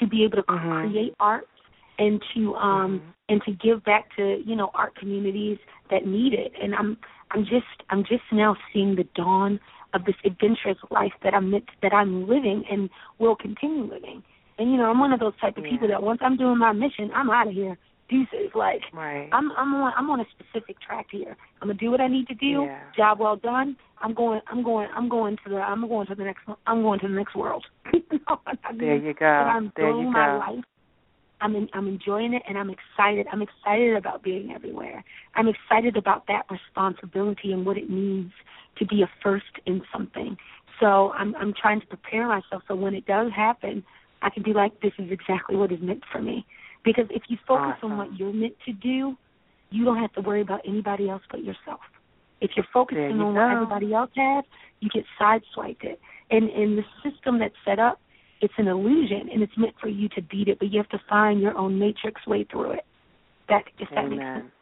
to 0.00 0.08
be 0.08 0.24
able 0.24 0.38
to 0.38 0.42
mm-hmm. 0.42 0.90
create 0.90 1.14
art 1.20 1.46
and 2.00 2.20
to 2.34 2.54
um 2.56 2.98
mm-hmm. 2.98 3.10
and 3.28 3.42
to 3.46 3.52
give 3.52 3.84
back 3.84 4.08
to 4.16 4.42
you 4.44 4.56
know 4.56 4.70
art 4.74 4.96
communities 4.96 5.58
that 5.90 6.06
need 6.06 6.34
it. 6.34 6.52
And 6.60 6.74
I'm 6.74 6.98
I'm 7.30 7.44
just 7.44 7.84
I'm 7.90 8.02
just 8.02 8.24
now 8.32 8.56
seeing 8.72 8.96
the 8.96 9.04
dawn 9.14 9.60
of 9.94 10.04
this 10.04 10.16
adventurous 10.24 10.78
life 10.90 11.12
that 11.22 11.32
I'm 11.32 11.52
that 11.82 11.92
I'm 11.94 12.28
living 12.28 12.64
and 12.68 12.90
will 13.20 13.36
continue 13.36 13.84
living. 13.84 14.24
And 14.58 14.72
you 14.72 14.78
know, 14.78 14.90
I'm 14.90 14.98
one 14.98 15.12
of 15.12 15.20
those 15.20 15.32
type 15.40 15.56
of 15.58 15.64
yeah. 15.64 15.70
people 15.70 15.88
that 15.88 16.02
once 16.02 16.18
I'm 16.22 16.36
doing 16.36 16.58
my 16.58 16.72
mission, 16.72 17.12
I'm 17.14 17.30
out 17.30 17.46
of 17.46 17.54
here. 17.54 17.78
Deuces, 18.10 18.50
like 18.54 18.82
right. 18.92 19.28
I'm 19.32 19.52
I'm 19.52 19.72
on 19.74 19.92
I'm 19.96 20.10
on 20.10 20.20
a 20.20 20.24
specific 20.36 20.80
track 20.80 21.06
here. 21.10 21.36
I'm 21.62 21.68
gonna 21.68 21.78
do 21.78 21.90
what 21.90 22.00
I 22.00 22.08
need 22.08 22.26
to 22.28 22.34
do. 22.34 22.66
Yeah. 22.66 22.80
Job 22.96 23.20
well 23.20 23.36
done. 23.36 23.76
I'm 24.02 24.14
going 24.14 24.40
I'm 24.48 24.62
going 24.62 24.88
I'm 24.94 25.08
going 25.08 25.36
to 25.44 25.50
the 25.50 25.56
I'm 25.56 25.88
going 25.88 26.06
to 26.08 26.14
the 26.14 26.24
next 26.24 26.40
I'm 26.66 26.82
going 26.82 26.98
to 27.00 27.08
the 27.08 27.14
next 27.14 27.36
world. 27.36 27.64
you 27.92 28.02
know 28.28 28.40
I 28.64 28.72
mean? 28.72 28.78
There 28.78 28.96
you 28.96 29.14
go. 29.14 29.26
I'm 29.26 29.72
there 29.76 29.90
you 29.90 30.10
my 30.10 30.36
life. 30.36 30.64
I'm 31.42 31.56
in, 31.56 31.68
I'm 31.72 31.86
enjoying 31.86 32.34
it 32.34 32.42
and 32.48 32.58
I'm 32.58 32.70
excited. 32.70 33.26
I'm 33.32 33.42
excited 33.42 33.96
about 33.96 34.22
being 34.22 34.52
everywhere. 34.52 35.02
I'm 35.36 35.48
excited 35.48 35.96
about 35.96 36.26
that 36.26 36.44
responsibility 36.50 37.52
and 37.52 37.64
what 37.64 37.78
it 37.78 37.88
means 37.88 38.32
to 38.78 38.84
be 38.86 39.02
a 39.02 39.10
first 39.22 39.46
in 39.66 39.82
something. 39.92 40.36
So 40.80 41.12
I'm 41.12 41.34
I'm 41.36 41.54
trying 41.54 41.80
to 41.80 41.86
prepare 41.86 42.26
myself 42.26 42.62
so 42.66 42.74
when 42.74 42.94
it 42.94 43.06
does 43.06 43.30
happen, 43.34 43.84
I 44.22 44.30
can 44.30 44.42
be 44.42 44.52
like, 44.52 44.80
this 44.80 44.92
is 44.98 45.10
exactly 45.10 45.56
what 45.56 45.72
is 45.72 45.80
meant 45.80 46.02
for 46.10 46.20
me. 46.20 46.44
Because 46.84 47.06
if 47.10 47.22
you 47.28 47.36
focus 47.46 47.74
awesome. 47.76 47.92
on 47.92 47.98
what 47.98 48.18
you're 48.18 48.32
meant 48.32 48.54
to 48.66 48.72
do, 48.72 49.16
you 49.70 49.84
don't 49.84 49.98
have 49.98 50.12
to 50.14 50.20
worry 50.20 50.40
about 50.40 50.60
anybody 50.66 51.08
else 51.08 51.22
but 51.30 51.44
yourself. 51.44 51.80
If 52.40 52.52
you're 52.56 52.66
focusing 52.72 53.16
you 53.16 53.22
on 53.22 53.34
go. 53.34 53.40
what 53.40 53.52
everybody 53.52 53.94
else 53.94 54.10
has, 54.16 54.44
you 54.80 54.88
get 54.88 55.04
sideswiped 55.20 55.84
it. 55.84 56.00
And 56.30 56.48
and 56.48 56.78
the 56.78 56.84
system 57.02 57.38
that's 57.38 57.54
set 57.64 57.78
up, 57.78 58.00
it's 58.40 58.54
an 58.56 58.68
illusion 58.68 59.28
and 59.32 59.42
it's 59.42 59.52
meant 59.56 59.74
for 59.80 59.88
you 59.88 60.08
to 60.10 60.22
beat 60.22 60.48
it, 60.48 60.58
but 60.58 60.72
you 60.72 60.78
have 60.78 60.88
to 60.90 61.00
find 61.08 61.40
your 61.40 61.56
own 61.56 61.78
matrix 61.78 62.26
way 62.26 62.44
through 62.50 62.72
it. 62.72 62.84
That 63.48 63.64
if 63.78 63.88
that 63.90 63.98
Amen. 63.98 64.10
makes 64.10 64.24
sense. 64.24 64.52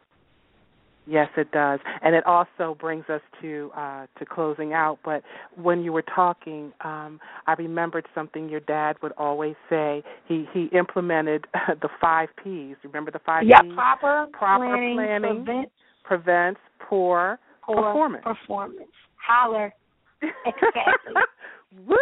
Yes, 1.09 1.27
it 1.37 1.51
does, 1.51 1.79
and 2.03 2.13
it 2.13 2.23
also 2.27 2.77
brings 2.79 3.05
us 3.09 3.21
to 3.41 3.71
uh, 3.75 4.05
to 4.19 4.25
closing 4.25 4.73
out. 4.73 4.99
But 5.03 5.23
when 5.55 5.81
you 5.81 5.91
were 5.91 6.03
talking, 6.03 6.71
um, 6.81 7.19
I 7.47 7.53
remembered 7.53 8.05
something 8.13 8.47
your 8.47 8.59
dad 8.59 8.95
would 9.01 9.13
always 9.17 9.55
say. 9.71 10.03
He 10.27 10.45
he 10.53 10.65
implemented 10.71 11.47
the 11.81 11.89
five 11.99 12.29
P's. 12.43 12.75
Remember 12.83 13.09
the 13.09 13.19
five 13.25 13.47
Yeah, 13.47 13.61
P's? 13.63 13.73
proper, 13.73 14.27
Proper 14.33 14.65
planning, 14.67 14.95
planning, 14.95 15.45
prevent, 15.45 15.69
prevents 16.03 16.59
poor, 16.87 17.39
poor 17.63 17.75
performance. 17.81 18.23
Performance. 18.23 18.91
Holler. 19.25 19.73
Exactly. 20.21 21.13
Woo! 21.87 21.95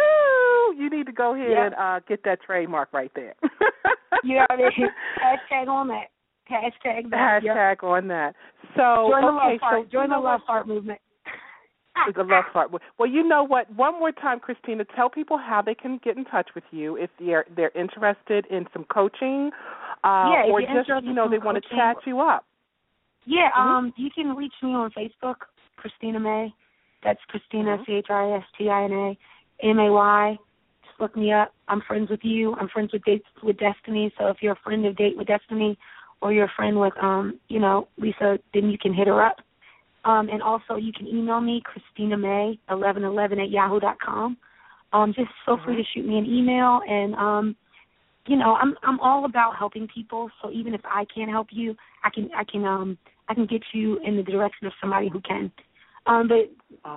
You 0.76 0.90
need 0.90 1.06
to 1.06 1.12
go 1.12 1.34
ahead 1.34 1.50
Yep. 1.50 1.58
and 1.66 1.74
uh, 1.76 2.00
get 2.06 2.24
that 2.24 2.42
trademark 2.42 2.92
right 2.92 3.10
there. 3.14 3.34
you 4.22 4.34
know 4.36 4.46
what 4.50 4.52
I 4.52 4.56
mean? 4.56 4.88
Hashtag 5.22 5.68
on 5.68 5.88
that. 5.88 6.08
Hashtag 6.50 7.10
that. 7.10 7.40
Yep. 7.42 7.82
On 7.82 8.08
that. 8.08 8.34
So 8.76 9.08
Join 9.10 9.22
the 9.22 9.28
okay, 9.28 9.52
love 9.52 9.60
heart. 9.60 9.84
so 9.86 9.90
Join 9.92 10.08
you 10.08 10.14
the 10.16 10.20
love 10.20 10.40
heart 10.46 10.66
movement. 10.66 11.00
the 12.14 12.22
love 12.22 12.44
heart. 12.52 12.70
Well, 12.98 13.08
you 13.08 13.26
know 13.26 13.44
what? 13.44 13.72
One 13.74 13.98
more 13.98 14.12
time, 14.12 14.40
Christina, 14.40 14.84
tell 14.96 15.10
people 15.10 15.36
how 15.36 15.60
they 15.62 15.74
can 15.74 15.98
get 16.04 16.16
in 16.16 16.24
touch 16.24 16.48
with 16.54 16.64
you 16.70 16.96
if 16.96 17.10
they're 17.18 17.44
they're 17.56 17.72
interested 17.74 18.46
in 18.50 18.66
some 18.72 18.84
coaching, 18.84 19.50
uh, 20.04 20.30
Yeah, 20.32 20.44
or 20.50 20.60
just 20.60 20.88
you 21.04 21.12
know 21.12 21.28
they 21.28 21.38
want 21.38 21.62
to 21.62 21.68
chat 21.76 21.96
you 22.06 22.20
up. 22.20 22.44
Yeah, 23.24 23.50
Mhm. 23.50 23.58
um, 23.60 23.92
you 23.96 24.10
can 24.10 24.34
reach 24.36 24.54
me 24.62 24.74
on 24.74 24.90
Facebook, 24.92 25.36
Christina 25.76 26.18
May. 26.20 26.54
That's 27.02 27.22
Christina 27.26 27.78
Mhm. 27.78 27.86
C 27.86 27.92
H 27.94 28.06
R 28.10 28.32
I 28.34 28.38
S 28.38 28.44
T 28.56 28.70
I 28.70 28.84
N 28.84 28.92
A 28.92 29.16
M 29.66 29.78
A 29.78 29.92
Y. 29.92 30.38
Just 30.84 31.00
look 31.00 31.14
me 31.16 31.32
up. 31.32 31.52
I'm 31.68 31.80
friends 31.82 32.08
with 32.10 32.24
you. 32.24 32.54
I'm 32.56 32.68
friends 32.68 32.92
with 32.92 33.04
Dates 33.04 33.26
with 33.42 33.58
Destiny. 33.58 34.10
So 34.16 34.28
if 34.28 34.42
you're 34.42 34.52
a 34.54 34.56
friend 34.56 34.86
of 34.86 34.96
Date 34.96 35.16
with 35.16 35.26
Destiny, 35.26 35.76
or 36.20 36.32
you're 36.32 36.46
a 36.46 36.52
friend 36.56 36.78
with 36.78 36.94
um, 37.02 37.38
you 37.48 37.60
know, 37.60 37.88
Lisa, 37.96 38.38
then 38.54 38.70
you 38.70 38.78
can 38.78 38.94
hit 38.94 39.06
her 39.06 39.24
up. 39.24 39.36
Um, 40.04 40.28
and 40.30 40.42
also 40.42 40.76
you 40.76 40.92
can 40.92 41.06
email 41.06 41.40
me, 41.40 41.62
Christina 41.64 42.16
May 42.16 42.58
eleven 42.70 43.04
eleven 43.04 43.38
at 43.40 43.50
yahoo 43.50 43.80
dot 43.80 43.98
com. 44.00 44.36
Um, 44.92 45.12
just 45.14 45.30
feel 45.44 45.58
free 45.64 45.76
to 45.76 45.82
shoot 45.94 46.06
me 46.06 46.16
an 46.16 46.24
email 46.24 46.80
and 46.88 47.14
um 47.14 47.56
you 48.26 48.36
know, 48.36 48.54
I'm 48.54 48.74
I'm 48.82 49.00
all 49.00 49.24
about 49.24 49.56
helping 49.56 49.88
people. 49.88 50.30
So 50.42 50.50
even 50.50 50.74
if 50.74 50.82
I 50.84 51.06
can't 51.12 51.30
help 51.30 51.48
you, 51.50 51.74
I 52.04 52.10
can 52.10 52.30
I 52.36 52.44
can 52.44 52.64
um 52.64 52.98
I 53.28 53.34
can 53.34 53.46
get 53.46 53.62
you 53.72 53.98
in 54.04 54.16
the 54.16 54.22
direction 54.22 54.66
of 54.66 54.72
somebody 54.80 55.08
who 55.08 55.20
can. 55.22 55.50
Um, 56.06 56.28
but 56.28 56.50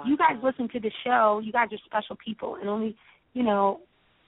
you 0.05 0.17
guys 0.17 0.37
listen 0.43 0.69
to 0.69 0.79
the 0.79 0.91
show. 1.03 1.41
You 1.43 1.51
guys 1.51 1.67
are 1.71 1.77
special 1.85 2.17
people, 2.23 2.55
and 2.55 2.69
only 2.69 2.95
you 3.33 3.43
know, 3.43 3.79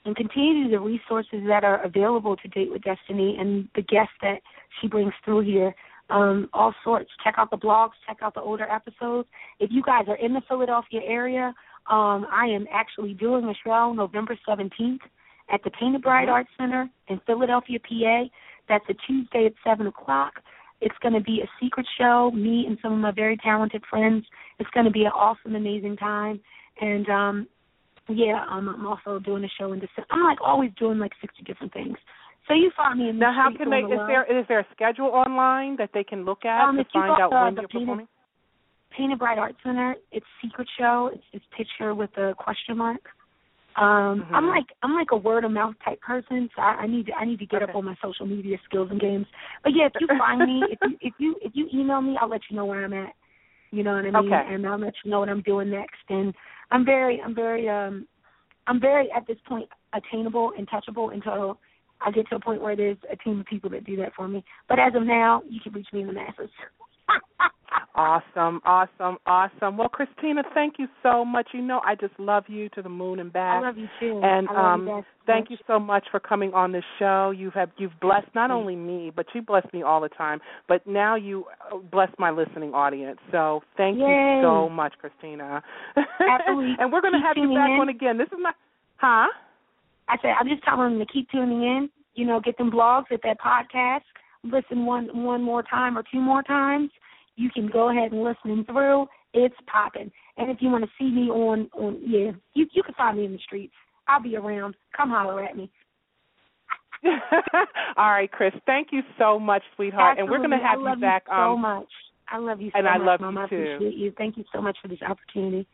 and 0.05 0.15
continue 0.15 0.65
to 0.65 0.69
the 0.69 0.79
resources 0.79 1.41
that 1.47 1.63
are 1.63 1.83
available 1.83 2.35
to 2.35 2.47
Date 2.49 2.71
with 2.71 2.83
Destiny 2.83 3.37
and 3.39 3.67
the 3.75 3.81
guests 3.81 4.13
that 4.21 4.41
she 4.79 4.87
brings 4.87 5.13
through 5.23 5.41
here. 5.41 5.73
Um, 6.09 6.49
all 6.53 6.73
sorts. 6.83 7.09
Check 7.23 7.35
out 7.37 7.49
the 7.49 7.57
blogs. 7.57 7.91
Check 8.05 8.17
out 8.21 8.33
the 8.33 8.41
older 8.41 8.65
episodes. 8.65 9.27
If 9.59 9.71
you 9.71 9.81
guys 9.81 10.05
are 10.07 10.17
in 10.17 10.33
the 10.33 10.41
Philadelphia 10.47 10.99
area, 11.05 11.53
um, 11.89 12.27
I 12.31 12.47
am 12.47 12.67
actually 12.71 13.13
doing 13.13 13.45
a 13.45 13.53
show 13.63 13.93
November 13.93 14.37
17th 14.47 14.99
at 15.51 15.63
the 15.63 15.71
Painted 15.71 16.01
Bride 16.01 16.29
Arts 16.29 16.49
Center 16.57 16.89
in 17.07 17.21
Philadelphia, 17.25 17.79
PA. 17.79 18.23
That's 18.67 18.85
a 18.89 18.93
Tuesday 19.07 19.45
at 19.45 19.53
7 19.63 19.87
o'clock. 19.87 20.33
It's 20.81 20.95
going 21.01 21.13
to 21.13 21.21
be 21.21 21.41
a 21.41 21.49
secret 21.61 21.87
show, 21.97 22.31
me 22.31 22.65
and 22.67 22.77
some 22.81 22.91
of 22.91 22.99
my 22.99 23.11
very 23.11 23.37
talented 23.37 23.83
friends. 23.89 24.25
It's 24.59 24.69
going 24.71 24.85
to 24.85 24.91
be 24.91 25.05
an 25.05 25.11
awesome, 25.15 25.55
amazing 25.55 25.95
time. 25.95 26.41
And 26.81 27.09
um 27.09 27.47
yeah, 28.09 28.45
um, 28.49 28.67
I'm 28.69 28.85
also 28.85 29.19
doing 29.19 29.43
a 29.43 29.49
show 29.57 29.71
in 29.73 29.79
December. 29.79 30.07
I'm 30.11 30.23
like 30.23 30.39
always 30.41 30.71
doing 30.77 30.99
like 30.99 31.11
60 31.21 31.43
different 31.43 31.71
things. 31.73 31.97
So 32.47 32.53
you 32.53 32.71
find 32.75 32.99
me 32.99 33.09
in 33.09 33.19
Now, 33.19 33.31
how 33.33 33.49
can 33.55 33.69
they? 33.69 33.81
the 33.81 33.93
Is 33.93 33.99
there 34.07 34.39
is 34.39 34.45
there 34.49 34.59
a 34.59 34.67
schedule 34.73 35.07
online 35.07 35.77
that 35.77 35.91
they 35.93 36.03
can 36.03 36.25
look 36.25 36.43
at 36.45 36.67
Um, 36.67 36.75
to 36.77 36.83
find 36.91 37.11
out 37.21 37.29
to 37.29 37.35
when 37.41 37.55
the 37.55 37.61
you're 37.61 37.67
Painted- 37.69 37.85
performing? 37.85 38.07
Painted 38.91 39.19
Bride 39.19 39.39
Art 39.39 39.55
Center. 39.63 39.95
It's 40.11 40.25
secret 40.41 40.67
show. 40.77 41.09
It's 41.13 41.23
it's 41.31 41.45
picture 41.55 41.95
with 41.95 42.15
a 42.17 42.35
question 42.37 42.77
mark. 42.77 43.01
Um, 43.75 44.21
Mhm. 44.21 44.35
I'm 44.35 44.47
like 44.49 44.65
I'm 44.83 44.93
like 44.93 45.11
a 45.11 45.17
word 45.17 45.45
of 45.45 45.51
mouth 45.51 45.73
type 45.83 45.99
person, 46.01 46.49
so 46.55 46.61
I, 46.61 46.81
I 46.83 46.87
need 46.87 47.07
to 47.07 47.13
I 47.17 47.25
need 47.25 47.39
to 47.39 47.45
get 47.45 47.63
Okay. 47.63 47.71
up 47.71 47.75
on 47.77 47.85
my 47.85 47.95
social 48.03 48.25
media 48.27 48.57
skills 48.65 48.91
and 48.91 48.99
games. 48.99 49.25
But 49.63 49.73
yeah, 49.73 49.85
if 49.87 49.93
you 49.99 50.07
find 50.17 50.45
me, 50.45 50.67
if 50.69 50.79
you 50.83 50.97
if 51.01 51.13
you 51.17 51.35
if 51.41 51.55
you 51.55 51.67
email 51.73 52.01
me, 52.01 52.17
I'll 52.21 52.27
let 52.29 52.41
you 52.49 52.55
know 52.57 52.65
where 52.65 52.83
I'm 52.83 52.93
at. 52.93 53.13
You 53.71 53.81
know 53.83 53.95
what 53.95 54.05
I 54.05 54.11
mean? 54.11 54.31
Okay. 54.31 54.53
And 54.53 54.67
I'll 54.67 54.77
let 54.77 54.93
you 55.03 55.09
know 55.09 55.19
what 55.21 55.29
I'm 55.29 55.41
doing 55.41 55.71
next. 55.71 56.03
And 56.09 56.35
I'm 56.73 56.83
very 56.83 57.21
I'm 57.21 57.35
very 57.35 57.69
um 57.69 58.07
I'm 58.67 58.81
very 58.81 59.09
at 59.15 59.27
this 59.27 59.37
point 59.47 59.69
attainable 59.93 60.51
and 60.57 60.67
touchable 60.67 61.13
until 61.13 61.59
I 62.01 62.11
get 62.11 62.27
to 62.29 62.35
a 62.35 62.39
point 62.39 62.61
where 62.61 62.75
there's 62.75 62.97
a 63.11 63.15
team 63.15 63.39
of 63.39 63.45
people 63.45 63.69
that 63.69 63.85
do 63.85 63.95
that 63.97 64.13
for 64.15 64.27
me. 64.27 64.43
But 64.67 64.79
as 64.79 64.93
of 64.95 65.03
now, 65.03 65.43
you 65.47 65.61
can 65.61 65.71
reach 65.71 65.87
me 65.93 66.01
in 66.01 66.07
the 66.07 66.13
masses. 66.13 66.49
Awesome, 67.95 68.59
awesome, 68.65 69.17
awesome. 69.27 69.77
Well, 69.77 69.87
Christina, 69.87 70.41
thank 70.55 70.75
you 70.79 70.87
so 71.03 71.23
much. 71.23 71.49
You 71.53 71.61
know, 71.61 71.79
I 71.85 71.93
just 71.93 72.13
love 72.17 72.45
you 72.47 72.67
to 72.69 72.81
the 72.81 72.89
moon 72.89 73.19
and 73.19 73.31
back. 73.31 73.63
I 73.63 73.67
love 73.67 73.77
you 73.77 73.87
too. 73.99 74.19
And 74.23 74.49
I 74.49 74.51
love 74.51 74.65
um, 74.65 74.87
you 74.87 75.03
thank 75.27 75.45
much. 75.45 75.51
you 75.51 75.57
so 75.67 75.77
much 75.77 76.05
for 76.09 76.19
coming 76.19 76.55
on 76.55 76.71
this 76.71 76.83
show. 76.97 77.29
You 77.29 77.51
have 77.51 77.69
you've 77.77 77.99
blessed 78.01 78.33
not 78.33 78.49
only 78.49 78.75
me, 78.75 79.11
but 79.15 79.27
you 79.35 79.43
bless 79.43 79.65
me 79.73 79.83
all 79.83 80.01
the 80.01 80.09
time. 80.09 80.39
But 80.67 80.87
now 80.87 81.15
you 81.15 81.45
uh, 81.71 81.77
bless 81.77 82.09
my 82.17 82.31
listening 82.31 82.73
audience. 82.73 83.19
So 83.31 83.61
thank 83.77 83.99
Yay. 83.99 84.05
you 84.05 84.41
so 84.41 84.69
much, 84.69 84.93
Christina. 84.99 85.61
Absolutely. 85.95 86.73
and 86.79 86.91
we're 86.91 87.01
going 87.01 87.13
to 87.13 87.19
have 87.19 87.37
you 87.37 87.53
back 87.53 87.69
in. 87.69 87.79
on 87.79 87.89
again. 87.89 88.17
This 88.17 88.27
is 88.27 88.39
my, 88.41 88.53
huh? 88.97 89.27
I 90.09 90.17
said 90.19 90.31
I'm 90.39 90.47
just 90.47 90.63
telling 90.63 90.97
them 90.97 91.05
to 91.05 91.13
keep 91.13 91.29
tuning 91.29 91.61
in. 91.61 91.89
You 92.15 92.25
know, 92.25 92.39
get 92.39 92.57
them 92.57 92.71
blogs, 92.71 93.09
get 93.11 93.21
that 93.21 93.37
podcast. 93.39 94.01
Listen 94.43 94.87
one 94.87 95.09
one 95.23 95.43
more 95.43 95.61
time 95.61 95.95
or 95.95 96.03
two 96.11 96.19
more 96.19 96.41
times. 96.41 96.89
You 97.35 97.49
can 97.49 97.67
go 97.67 97.89
ahead 97.89 98.11
and 98.11 98.23
listen 98.23 98.65
through. 98.65 99.07
It's 99.33 99.55
popping. 99.67 100.11
And 100.37 100.51
if 100.51 100.57
you 100.61 100.69
want 100.69 100.83
to 100.83 100.89
see 100.99 101.09
me 101.09 101.29
on 101.29 101.69
on 101.73 101.99
yeah, 102.05 102.31
you 102.53 102.67
you 102.71 102.83
can 102.83 102.93
find 102.95 103.17
me 103.17 103.25
in 103.25 103.33
the 103.33 103.39
streets. 103.39 103.73
I'll 104.07 104.21
be 104.21 104.35
around. 104.35 104.75
Come 104.95 105.09
holler 105.09 105.43
at 105.43 105.55
me. 105.55 105.71
All 107.97 108.11
right, 108.11 108.31
Chris. 108.31 108.53
Thank 108.65 108.89
you 108.91 109.01
so 109.17 109.39
much, 109.39 109.63
sweetheart. 109.75 110.17
Absolutely. 110.17 110.21
And 110.21 110.31
we're 110.31 110.47
going 110.47 110.59
to 110.61 110.65
have 110.65 110.79
I 110.79 110.95
you 110.95 111.01
back. 111.01 111.23
You 111.27 111.33
so 111.33 111.53
um, 111.53 111.61
much. 111.61 111.89
I 112.29 112.37
love 112.37 112.61
you 112.61 112.69
so 112.71 112.79
and 112.79 112.85
much, 112.85 112.93
I 113.01 113.05
love 113.05 113.19
Mom. 113.21 113.35
you 113.35 113.41
I 113.41 113.47
too. 113.47 113.55
appreciate 113.55 113.97
you. 113.97 114.13
Thank 114.17 114.37
you 114.37 114.45
so 114.53 114.61
much 114.61 114.77
for 114.81 114.87
this 114.87 115.01
opportunity. 115.01 115.67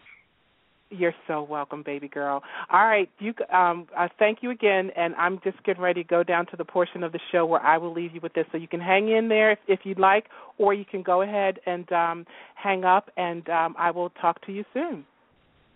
You're 0.91 1.13
so 1.27 1.43
welcome, 1.43 1.83
baby 1.83 2.07
girl. 2.07 2.41
All 2.71 2.85
right, 2.85 3.07
you. 3.19 3.33
Um, 3.53 3.87
uh, 3.95 4.07
thank 4.17 4.39
you 4.41 4.49
again, 4.49 4.89
and 4.95 5.13
I'm 5.15 5.39
just 5.43 5.63
getting 5.63 5.83
ready 5.83 6.01
to 6.01 6.07
go 6.07 6.23
down 6.23 6.47
to 6.47 6.57
the 6.57 6.65
portion 6.65 7.03
of 7.03 7.11
the 7.11 7.19
show 7.31 7.45
where 7.45 7.61
I 7.61 7.77
will 7.77 7.93
leave 7.93 8.15
you 8.15 8.19
with 8.23 8.33
this, 8.33 8.45
so 8.51 8.57
you 8.57 8.67
can 8.67 8.79
hang 8.79 9.09
in 9.09 9.29
there 9.29 9.51
if, 9.51 9.59
if 9.67 9.79
you'd 9.83 9.99
like, 9.99 10.25
or 10.57 10.73
you 10.73 10.85
can 10.85 11.03
go 11.03 11.21
ahead 11.21 11.59
and 11.67 11.91
um, 11.91 12.25
hang 12.55 12.85
up, 12.85 13.11
and 13.17 13.47
um, 13.49 13.75
I 13.77 13.91
will 13.91 14.09
talk 14.21 14.43
to 14.47 14.51
you 14.51 14.63
soon. 14.73 15.05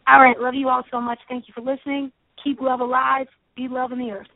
All 0.07 0.19
right, 0.19 0.37
love 0.39 0.55
you 0.55 0.67
all 0.67 0.83
so 0.89 0.99
much. 0.99 1.19
Thank 1.29 1.47
you 1.47 1.53
for 1.53 1.61
listening. 1.61 2.11
Keep 2.43 2.59
love 2.59 2.79
alive. 2.79 3.27
Be 3.55 3.67
love 3.69 3.91
in 3.91 3.99
the 3.99 4.09
earth. 4.09 4.27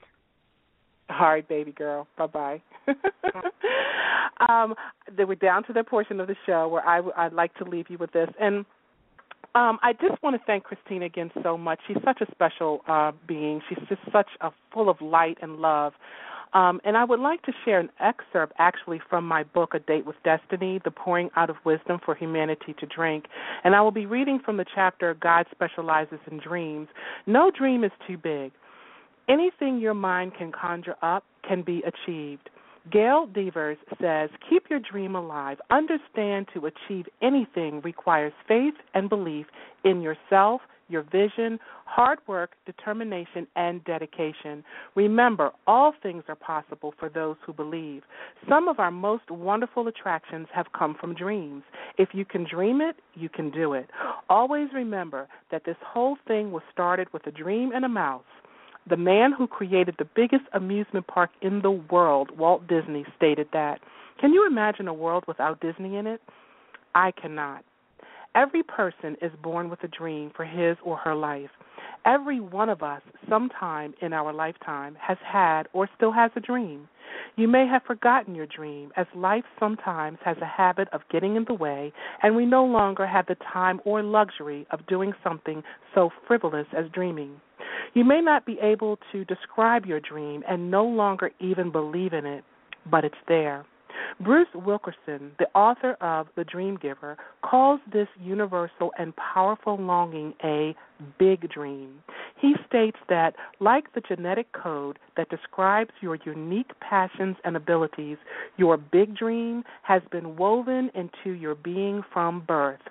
All 1.09 1.29
right, 1.29 1.47
baby 1.47 1.71
girl. 1.71 2.07
Bye 2.17 2.27
bye. 2.27 2.61
um, 4.47 4.75
we're 5.17 5.35
down 5.35 5.63
to 5.65 5.73
the 5.73 5.83
portion 5.83 6.19
of 6.19 6.27
the 6.27 6.35
show 6.45 6.67
where 6.67 6.85
I, 6.87 7.01
I'd 7.17 7.33
like 7.33 7.53
to 7.55 7.63
leave 7.63 7.87
you 7.89 7.97
with 7.97 8.11
this, 8.11 8.29
and 8.39 8.65
um, 9.57 9.79
I 9.81 9.93
just 9.93 10.21
want 10.21 10.39
to 10.39 10.41
thank 10.45 10.65
Christina 10.65 11.05
again 11.05 11.31
so 11.41 11.57
much. 11.57 11.79
She's 11.87 11.97
such 12.05 12.21
a 12.21 12.31
special 12.31 12.81
uh, 12.87 13.11
being. 13.27 13.59
She's 13.67 13.79
just 13.89 14.01
such 14.11 14.29
a 14.41 14.51
full 14.71 14.87
of 14.87 15.01
light 15.01 15.39
and 15.41 15.57
love. 15.57 15.93
Um, 16.53 16.79
and 16.85 16.95
I 16.95 17.03
would 17.03 17.19
like 17.19 17.41
to 17.43 17.51
share 17.65 17.79
an 17.79 17.89
excerpt 17.99 18.53
actually 18.59 19.01
from 19.09 19.27
my 19.27 19.43
book, 19.43 19.73
A 19.73 19.79
Date 19.79 20.05
with 20.05 20.15
Destiny 20.23 20.79
The 20.83 20.91
Pouring 20.91 21.31
Out 21.35 21.49
of 21.49 21.55
Wisdom 21.65 21.99
for 22.05 22.13
Humanity 22.13 22.75
to 22.79 22.85
Drink. 22.85 23.25
And 23.63 23.75
I 23.75 23.81
will 23.81 23.91
be 23.91 24.05
reading 24.05 24.39
from 24.45 24.57
the 24.57 24.65
chapter 24.75 25.15
God 25.15 25.47
Specializes 25.51 26.19
in 26.29 26.39
Dreams. 26.39 26.87
No 27.25 27.49
dream 27.49 27.83
is 27.83 27.91
too 28.05 28.17
big. 28.17 28.51
Anything 29.27 29.79
your 29.79 29.95
mind 29.95 30.33
can 30.37 30.51
conjure 30.51 30.95
up 31.01 31.23
can 31.47 31.63
be 31.63 31.83
achieved. 31.83 32.49
Gail 32.91 33.27
Devers 33.27 33.77
says, 34.01 34.29
Keep 34.49 34.69
your 34.69 34.79
dream 34.79 35.15
alive. 35.15 35.57
Understand 35.71 36.47
to 36.53 36.67
achieve 36.67 37.05
anything 37.21 37.81
requires 37.81 38.33
faith 38.47 38.75
and 38.93 39.09
belief 39.09 39.45
in 39.83 40.01
yourself, 40.01 40.61
your 40.89 41.03
vision, 41.03 41.59
hard 41.85 42.19
work, 42.27 42.51
determination, 42.65 43.47
and 43.55 43.83
dedication. 43.83 44.63
Remember, 44.95 45.51
all 45.65 45.93
things 46.01 46.23
are 46.27 46.35
possible 46.35 46.93
for 46.97 47.09
those 47.09 47.35
who 47.45 47.51
believe. 47.51 48.03
Some 48.47 48.67
of 48.67 48.79
our 48.79 48.91
most 48.91 49.29
wonderful 49.29 49.87
attractions 49.87 50.47
have 50.53 50.67
come 50.77 50.95
from 50.99 51.13
dreams. 51.13 51.63
If 51.97 52.09
you 52.13 52.23
can 52.23 52.45
dream 52.49 52.79
it, 52.79 52.95
you 53.15 53.27
can 53.27 53.51
do 53.51 53.73
it. 53.73 53.89
Always 54.29 54.69
remember 54.73 55.27
that 55.51 55.65
this 55.65 55.77
whole 55.85 56.17
thing 56.27 56.51
was 56.51 56.63
started 56.71 57.11
with 57.11 57.27
a 57.27 57.31
dream 57.31 57.71
and 57.73 57.83
a 57.83 57.89
mouse. 57.89 58.23
The 58.89 58.97
man 58.97 59.33
who 59.33 59.47
created 59.47 59.95
the 59.97 60.07
biggest 60.15 60.45
amusement 60.53 61.07
park 61.07 61.31
in 61.41 61.61
the 61.61 61.71
world, 61.71 62.31
Walt 62.37 62.67
Disney, 62.67 63.05
stated 63.17 63.49
that. 63.51 63.81
Can 64.21 64.31
you 64.31 64.47
imagine 64.47 64.87
a 64.87 64.93
world 64.93 65.25
without 65.27 65.59
Disney 65.59 65.97
in 65.97 66.07
it? 66.07 66.21
I 66.95 67.11
cannot. 67.11 67.65
Every 68.33 68.63
person 68.63 69.17
is 69.21 69.31
born 69.43 69.69
with 69.69 69.83
a 69.83 69.89
dream 69.89 70.31
for 70.35 70.45
his 70.45 70.77
or 70.85 70.95
her 70.97 71.15
life. 71.15 71.49
Every 72.05 72.39
one 72.39 72.69
of 72.69 72.81
us, 72.81 73.01
sometime 73.27 73.93
in 74.01 74.13
our 74.13 74.31
lifetime, 74.31 74.95
has 75.01 75.17
had 75.21 75.63
or 75.73 75.89
still 75.97 76.13
has 76.13 76.31
a 76.37 76.39
dream. 76.39 76.87
You 77.35 77.49
may 77.49 77.67
have 77.67 77.83
forgotten 77.83 78.35
your 78.35 78.45
dream, 78.45 78.93
as 78.95 79.05
life 79.13 79.43
sometimes 79.59 80.17
has 80.23 80.37
a 80.41 80.45
habit 80.45 80.87
of 80.93 81.01
getting 81.11 81.35
in 81.35 81.43
the 81.45 81.53
way, 81.53 81.91
and 82.23 82.37
we 82.37 82.45
no 82.45 82.63
longer 82.63 83.05
have 83.05 83.25
the 83.25 83.35
time 83.51 83.81
or 83.83 84.01
luxury 84.01 84.65
of 84.71 84.87
doing 84.87 85.11
something 85.23 85.61
so 85.93 86.09
frivolous 86.25 86.67
as 86.71 86.89
dreaming. 86.93 87.41
You 87.93 88.03
may 88.03 88.21
not 88.21 88.45
be 88.45 88.57
able 88.61 88.99
to 89.11 89.25
describe 89.25 89.85
your 89.85 89.99
dream 89.99 90.43
and 90.47 90.71
no 90.71 90.85
longer 90.85 91.31
even 91.39 91.71
believe 91.71 92.13
in 92.13 92.25
it, 92.25 92.43
but 92.89 93.03
it's 93.03 93.15
there. 93.27 93.65
Bruce 94.19 94.47
Wilkinson, 94.53 95.31
the 95.37 95.47
author 95.53 95.93
of 96.01 96.27
The 96.35 96.43
Dream 96.43 96.77
Giver, 96.81 97.17
calls 97.43 97.79
this 97.91 98.07
universal 98.19 98.91
and 98.97 99.13
powerful 99.15 99.77
longing 99.77 100.33
a 100.43 100.75
big 101.19 101.49
dream. 101.49 102.01
He 102.39 102.55
states 102.67 102.97
that, 103.09 103.35
like 103.59 103.93
the 103.93 104.01
genetic 104.01 104.51
code 104.53 104.99
that 105.17 105.29
describes 105.29 105.91
your 106.01 106.17
unique 106.25 106.71
passions 106.79 107.37
and 107.43 107.55
abilities, 107.55 108.17
your 108.57 108.77
big 108.77 109.15
dream 109.15 109.63
has 109.83 110.01
been 110.11 110.35
woven 110.35 110.89
into 110.95 111.31
your 111.37 111.55
being 111.55 112.03
from 112.13 112.43
birth. 112.47 112.81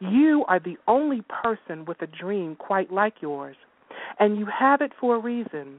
You 0.00 0.44
are 0.48 0.60
the 0.60 0.76
only 0.88 1.22
person 1.42 1.84
with 1.84 2.00
a 2.02 2.06
dream 2.06 2.56
quite 2.56 2.92
like 2.92 3.14
yours, 3.20 3.56
and 4.18 4.38
you 4.38 4.46
have 4.46 4.80
it 4.80 4.92
for 5.00 5.16
a 5.16 5.18
reason 5.18 5.78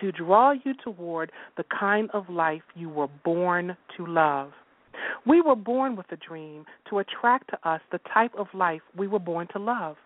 to 0.00 0.12
draw 0.12 0.52
you 0.52 0.74
toward 0.82 1.32
the 1.56 1.64
kind 1.64 2.08
of 2.12 2.28
life 2.28 2.62
you 2.74 2.88
were 2.88 3.08
born 3.24 3.76
to 3.96 4.06
love. 4.06 4.52
We 5.26 5.40
were 5.40 5.56
born 5.56 5.96
with 5.96 6.06
a 6.12 6.16
dream 6.16 6.64
to 6.88 6.98
attract 6.98 7.50
to 7.50 7.68
us 7.68 7.80
the 7.90 8.00
type 8.12 8.32
of 8.36 8.46
life 8.54 8.82
we 8.96 9.08
were 9.08 9.18
born 9.18 9.48
to 9.52 9.58
love. 9.58 9.96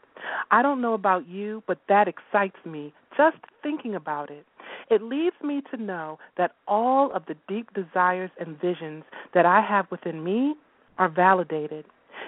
I 0.50 0.62
don't 0.62 0.80
know 0.80 0.94
about 0.94 1.28
you, 1.28 1.62
but 1.66 1.78
that 1.88 2.08
excites 2.08 2.56
me 2.64 2.94
just 3.16 3.36
thinking 3.62 3.94
about 3.94 4.30
it. 4.30 4.46
It 4.90 5.02
leads 5.02 5.36
me 5.42 5.62
to 5.70 5.82
know 5.82 6.18
that 6.36 6.52
all 6.66 7.12
of 7.12 7.24
the 7.26 7.36
deep 7.48 7.72
desires 7.74 8.30
and 8.38 8.60
visions 8.60 9.04
that 9.34 9.44
I 9.46 9.60
have 9.60 9.90
within 9.90 10.22
me 10.22 10.54
are 10.98 11.08
validated. 11.08 11.84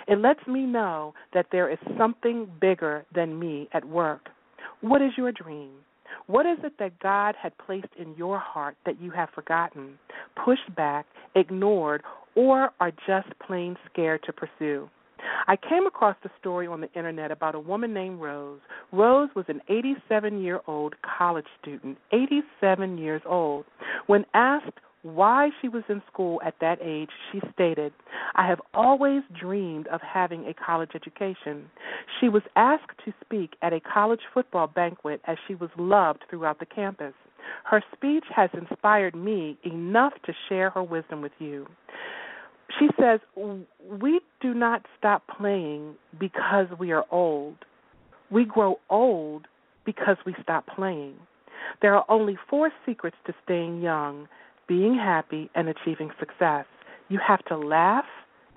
It 0.06 0.18
lets 0.18 0.46
me 0.46 0.62
know 0.62 1.14
that 1.34 1.46
there 1.52 1.70
is 1.70 1.78
something 1.96 2.48
bigger 2.61 3.04
than 3.14 3.38
me 3.38 3.68
at 3.72 3.84
work. 3.84 4.28
What 4.80 5.02
is 5.02 5.12
your 5.16 5.32
dream? 5.32 5.70
What 6.26 6.46
is 6.46 6.58
it 6.62 6.74
that 6.78 6.98
God 7.00 7.34
had 7.40 7.56
placed 7.58 7.88
in 7.98 8.14
your 8.16 8.38
heart 8.38 8.76
that 8.86 9.00
you 9.00 9.10
have 9.10 9.30
forgotten, 9.34 9.98
pushed 10.44 10.74
back, 10.76 11.06
ignored, 11.34 12.02
or 12.34 12.70
are 12.80 12.92
just 13.06 13.28
plain 13.44 13.76
scared 13.90 14.22
to 14.24 14.32
pursue? 14.32 14.88
I 15.46 15.56
came 15.56 15.86
across 15.86 16.16
the 16.22 16.30
story 16.38 16.66
on 16.66 16.80
the 16.80 16.92
internet 16.92 17.30
about 17.30 17.54
a 17.54 17.60
woman 17.60 17.92
named 17.92 18.20
Rose. 18.20 18.60
Rose 18.92 19.30
was 19.34 19.46
an 19.48 19.60
87 19.68 20.42
year 20.42 20.60
old 20.66 20.94
college 21.02 21.46
student, 21.60 21.98
87 22.12 22.98
years 22.98 23.22
old. 23.26 23.64
When 24.06 24.24
asked 24.34 24.78
why 25.03 25.51
she 25.61 25.68
was 25.68 25.84
in 25.88 26.03
school 26.12 26.40
at 26.44 26.55
that 26.61 26.78
age, 26.82 27.11
she 27.30 27.40
stated, 27.53 27.92
I 28.34 28.46
have 28.46 28.61
always 28.74 29.22
dreamed 29.38 29.86
of 29.88 30.01
having 30.01 30.46
a 30.46 30.55
college 30.55 30.90
education. 30.94 31.70
She 32.20 32.28
was 32.28 32.42
asked 32.57 32.99
to 33.05 33.12
speak 33.24 33.55
at 33.62 33.72
a 33.72 33.80
college 33.80 34.22
football 34.34 34.66
banquet 34.66 35.20
as 35.26 35.36
she 35.46 35.55
was 35.55 35.70
loved 35.78 36.24
throughout 36.28 36.59
the 36.59 36.66
campus. 36.66 37.14
Her 37.64 37.82
speech 37.94 38.24
has 38.34 38.51
inspired 38.53 39.14
me 39.14 39.57
enough 39.64 40.14
to 40.26 40.32
share 40.49 40.70
her 40.70 40.82
wisdom 40.82 41.22
with 41.22 41.32
you. 41.38 41.66
She 42.78 42.88
says, 43.01 43.20
We 43.36 44.20
do 44.40 44.53
not 44.53 44.84
stop 44.99 45.22
playing 45.38 45.94
because 46.18 46.66
we 46.78 46.92
are 46.92 47.05
old. 47.11 47.57
We 48.30 48.44
grow 48.44 48.78
old 48.90 49.46
because 49.86 50.16
we 50.26 50.34
stop 50.42 50.66
playing. 50.66 51.14
There 51.80 51.94
are 51.94 52.05
only 52.11 52.36
four 52.51 52.70
secrets 52.84 53.16
to 53.26 53.34
staying 53.44 53.80
young 53.80 54.28
being 54.68 54.94
happy, 54.94 55.50
and 55.54 55.68
achieving 55.68 56.10
success. 56.18 56.66
You 57.08 57.18
have 57.26 57.44
to 57.46 57.56
laugh 57.56 58.04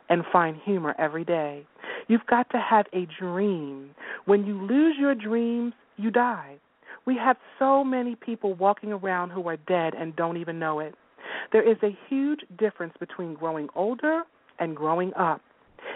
and 0.09 0.23
find 0.31 0.57
humor 0.63 0.93
every 0.99 1.23
day. 1.23 1.65
You've 2.07 2.25
got 2.29 2.49
to 2.51 2.57
have 2.57 2.85
a 2.93 3.07
dream. 3.19 3.91
When 4.25 4.45
you 4.45 4.61
lose 4.61 4.95
your 4.99 5.15
dreams, 5.15 5.73
you 5.97 6.11
die. 6.11 6.57
We 7.05 7.15
have 7.15 7.37
so 7.57 7.83
many 7.83 8.15
people 8.15 8.53
walking 8.53 8.91
around 8.91 9.31
who 9.31 9.47
are 9.47 9.57
dead 9.57 9.93
and 9.95 10.15
don't 10.15 10.37
even 10.37 10.59
know 10.59 10.79
it. 10.79 10.93
There 11.51 11.67
is 11.67 11.77
a 11.81 11.97
huge 12.09 12.41
difference 12.57 12.93
between 12.99 13.33
growing 13.33 13.69
older 13.75 14.23
and 14.59 14.75
growing 14.75 15.13
up. 15.15 15.41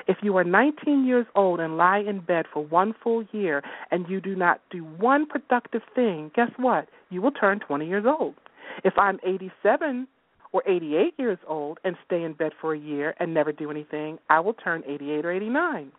If 0.08 0.18
you 0.22 0.36
are 0.38 0.44
19 0.44 1.06
years 1.06 1.26
old 1.36 1.60
and 1.60 1.78
lie 1.78 2.00
in 2.00 2.22
bed 2.22 2.46
for 2.52 2.64
one 2.64 2.94
full 3.04 3.24
year 3.32 3.62
and 3.92 4.08
you 4.10 4.20
do 4.20 4.36
not 4.36 4.62
do 4.72 4.84
one 4.84 5.26
productive 5.26 5.82
thing, 5.94 6.32
guess 6.36 6.50
what? 6.58 6.88
You 7.10 7.22
will 7.22 7.32
turn 7.32 7.60
20 7.60 7.88
years 7.88 8.06
old. 8.06 8.36
If 8.84 8.94
I'm 8.98 9.20
87 9.26 10.08
or 10.52 10.64
88 10.68 11.14
years 11.18 11.38
old 11.48 11.80
and 11.84 11.96
stay 12.06 12.24
in 12.24 12.34
bed 12.34 12.52
for 12.62 12.74
a 12.74 12.80
year 12.80 13.16
and 13.20 13.34
never 13.34 13.52
do 13.52 13.72
anything, 13.72 14.18
I 14.30 14.40
will 14.40 14.54
turn 14.54 14.84
88 14.88 15.26
or 15.26 15.32
89. 15.32 15.92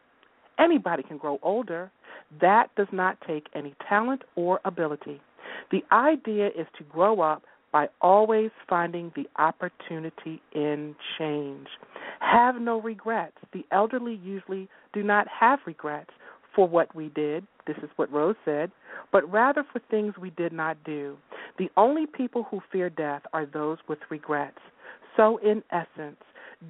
Anybody 0.59 1.03
can 1.03 1.19
grow 1.19 1.39
older. 1.43 1.91
That 2.41 2.69
does 2.77 2.89
not 2.93 3.19
take 3.27 3.47
any 3.55 3.75
talent 3.89 4.23
or 4.35 4.61
ability. 4.65 5.21
The 5.71 5.85
idea 5.93 6.49
is 6.49 6.67
to 6.79 6.85
grow 6.85 7.21
up 7.21 7.43
by 7.73 7.89
always 8.01 8.51
finding 8.69 9.13
the 9.15 9.27
opportunity 9.37 10.41
in 10.55 10.95
change. 11.19 11.67
Have 12.21 12.57
no 12.61 12.81
regrets. 12.81 13.37
The 13.53 13.65
elderly 13.71 14.19
usually 14.25 14.69
do 14.95 15.03
not 15.03 15.27
have 15.29 15.59
regrets 15.67 16.11
for 16.55 16.67
what 16.67 16.95
we 16.97 17.11
did. 17.11 17.47
This 17.67 17.77
is 17.83 17.91
what 17.97 18.11
Rose 18.11 18.37
said, 18.45 18.71
but 19.13 19.31
rather 19.31 19.65
for 19.73 19.81
things 19.91 20.15
we 20.19 20.31
did 20.31 20.53
not 20.53 20.83
do. 20.85 21.17
The 21.59 21.71
only 21.77 22.07
people 22.07 22.45
who 22.45 22.61
fear 22.73 22.91
death 22.91 23.23
are 23.33 23.47
those 23.47 23.79
with 23.89 23.99
regrets. 24.11 24.59
So, 25.17 25.39
in 25.39 25.63
essence, 25.71 26.21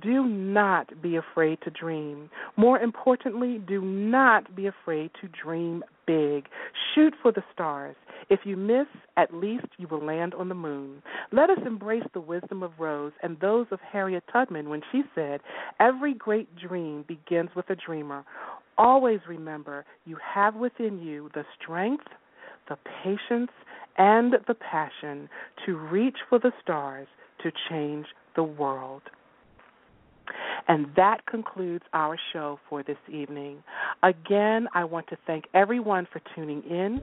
Do 0.02 0.24
not 0.26 1.00
be 1.00 1.16
afraid 1.16 1.58
to 1.62 1.70
dream. 1.70 2.28
More 2.56 2.78
importantly, 2.78 3.60
do 3.66 3.80
not 3.80 4.54
be 4.56 4.66
afraid 4.66 5.10
to 5.20 5.28
dream 5.28 5.84
big. 6.06 6.48
Shoot 6.94 7.14
for 7.22 7.32
the 7.32 7.44
stars. 7.52 7.96
If 8.28 8.40
you 8.44 8.56
miss, 8.56 8.86
at 9.16 9.32
least 9.32 9.66
you 9.78 9.86
will 9.86 10.04
land 10.04 10.34
on 10.34 10.48
the 10.48 10.54
moon. 10.54 11.02
Let 11.32 11.50
us 11.50 11.58
embrace 11.64 12.04
the 12.12 12.20
wisdom 12.20 12.62
of 12.62 12.72
Rose 12.78 13.12
and 13.22 13.38
those 13.40 13.66
of 13.70 13.78
Harriet 13.80 14.24
Tubman 14.32 14.68
when 14.68 14.82
she 14.90 15.02
said, 15.14 15.40
Every 15.78 16.14
great 16.14 16.54
dream 16.56 17.04
begins 17.06 17.50
with 17.54 17.70
a 17.70 17.76
dreamer. 17.76 18.24
Always 18.78 19.20
remember 19.28 19.84
you 20.04 20.16
have 20.34 20.56
within 20.56 20.98
you 20.98 21.30
the 21.34 21.44
strength, 21.60 22.06
the 22.68 22.76
patience, 23.04 23.50
and 23.98 24.34
the 24.46 24.54
passion 24.54 25.28
to 25.64 25.76
reach 25.76 26.18
for 26.28 26.38
the 26.38 26.52
stars 26.62 27.08
to 27.42 27.50
change 27.70 28.06
the 28.34 28.42
world. 28.42 29.02
And 30.68 30.86
that 30.96 31.26
concludes 31.26 31.84
our 31.92 32.16
show 32.32 32.58
for 32.68 32.82
this 32.82 32.96
evening. 33.12 33.62
Again, 34.02 34.68
I 34.74 34.84
want 34.84 35.08
to 35.08 35.16
thank 35.26 35.44
everyone 35.54 36.06
for 36.12 36.20
tuning 36.34 36.62
in. 36.62 37.00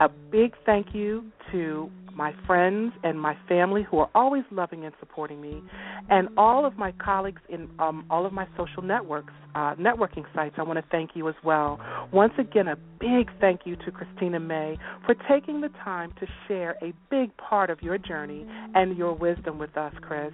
A 0.00 0.08
big 0.08 0.54
thank 0.64 0.94
you 0.94 1.24
to 1.52 1.90
my 2.16 2.32
friends 2.46 2.92
and 3.04 3.20
my 3.20 3.36
family 3.46 3.86
who 3.88 3.98
are 3.98 4.08
always 4.14 4.42
loving 4.50 4.86
and 4.86 4.94
supporting 4.98 5.40
me, 5.40 5.62
and 6.08 6.28
all 6.38 6.64
of 6.64 6.76
my 6.78 6.90
colleagues 6.92 7.42
in 7.50 7.68
um, 7.78 8.06
all 8.08 8.24
of 8.24 8.32
my 8.32 8.46
social 8.56 8.82
networks, 8.82 9.34
uh, 9.54 9.74
networking 9.74 10.24
sites. 10.34 10.54
I 10.56 10.62
want 10.62 10.78
to 10.78 10.84
thank 10.90 11.10
you 11.14 11.28
as 11.28 11.34
well. 11.44 11.78
Once 12.12 12.32
again, 12.38 12.68
a 12.68 12.76
big 12.98 13.30
thank 13.38 13.60
you 13.64 13.76
to 13.76 13.90
Christina 13.90 14.40
May 14.40 14.78
for 15.04 15.14
taking 15.28 15.60
the 15.60 15.68
time 15.84 16.12
to 16.18 16.26
share 16.48 16.76
a 16.82 16.94
big 17.10 17.36
part 17.36 17.68
of 17.68 17.82
your 17.82 17.98
journey 17.98 18.46
and 18.74 18.96
your 18.96 19.12
wisdom 19.12 19.58
with 19.58 19.76
us, 19.76 19.92
Chris. 20.00 20.32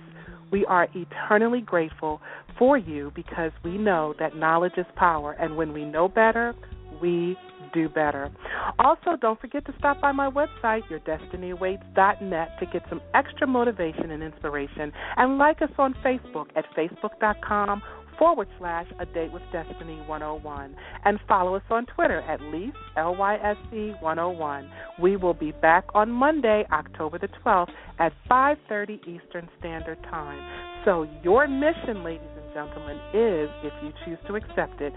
We 0.53 0.66
are 0.66 0.86
eternally 0.94 1.62
grateful 1.62 2.20
for 2.59 2.76
you 2.76 3.11
because 3.14 3.50
we 3.64 3.78
know 3.78 4.14
that 4.20 4.36
knowledge 4.36 4.74
is 4.76 4.86
power, 4.96 5.32
and 5.32 5.57
when 5.57 5.72
we 5.72 5.84
know 5.84 6.09
better, 6.09 6.55
we 7.00 7.36
do 7.72 7.88
better. 7.88 8.30
Also, 8.78 9.16
don't 9.20 9.40
forget 9.40 9.64
to 9.64 9.74
stop 9.78 10.00
by 10.00 10.12
my 10.12 10.28
website, 10.28 10.82
yourdestinyawaits.net, 10.90 12.48
to 12.61 12.66
get 12.66 12.82
some 12.90 13.00
extra 13.14 13.46
motivation 13.46 14.11
and 14.11 14.22
inspiration, 14.22 14.92
and 15.16 15.38
like 15.38 15.62
us 15.62 15.70
on 15.78 15.94
Facebook 16.05 16.46
at 16.55 16.64
facebook.com 16.76 17.82
forward 18.23 18.47
slash 18.57 18.87
a 19.01 19.07
date 19.07 19.33
with 19.33 19.43
destiny 19.53 20.01
101 20.07 20.77
and 21.05 21.18
follow 21.27 21.57
us 21.57 21.62
on 21.70 21.85
twitter 21.87 22.20
at 22.20 22.41
least 22.41 22.77
lysc 22.97 24.01
101 24.01 24.70
we 25.01 25.16
will 25.16 25.35
be 25.35 25.51
back 25.51 25.85
on 25.93 26.09
monday 26.09 26.64
october 26.70 27.18
the 27.18 27.27
12th 27.45 27.66
at 27.99 28.12
5.30 28.31 29.01
eastern 29.07 29.49
standard 29.59 30.03
time. 30.05 30.39
So 30.85 31.07
your 31.23 31.47
mission 31.47 32.03
ladies 32.05 32.27
and 32.37 32.53
gentlemen 32.53 32.97
is 33.14 33.49
if 33.62 33.73
you 33.83 33.93
choose 34.05 34.18
to 34.27 34.35
accept 34.35 34.81
it 34.81 34.93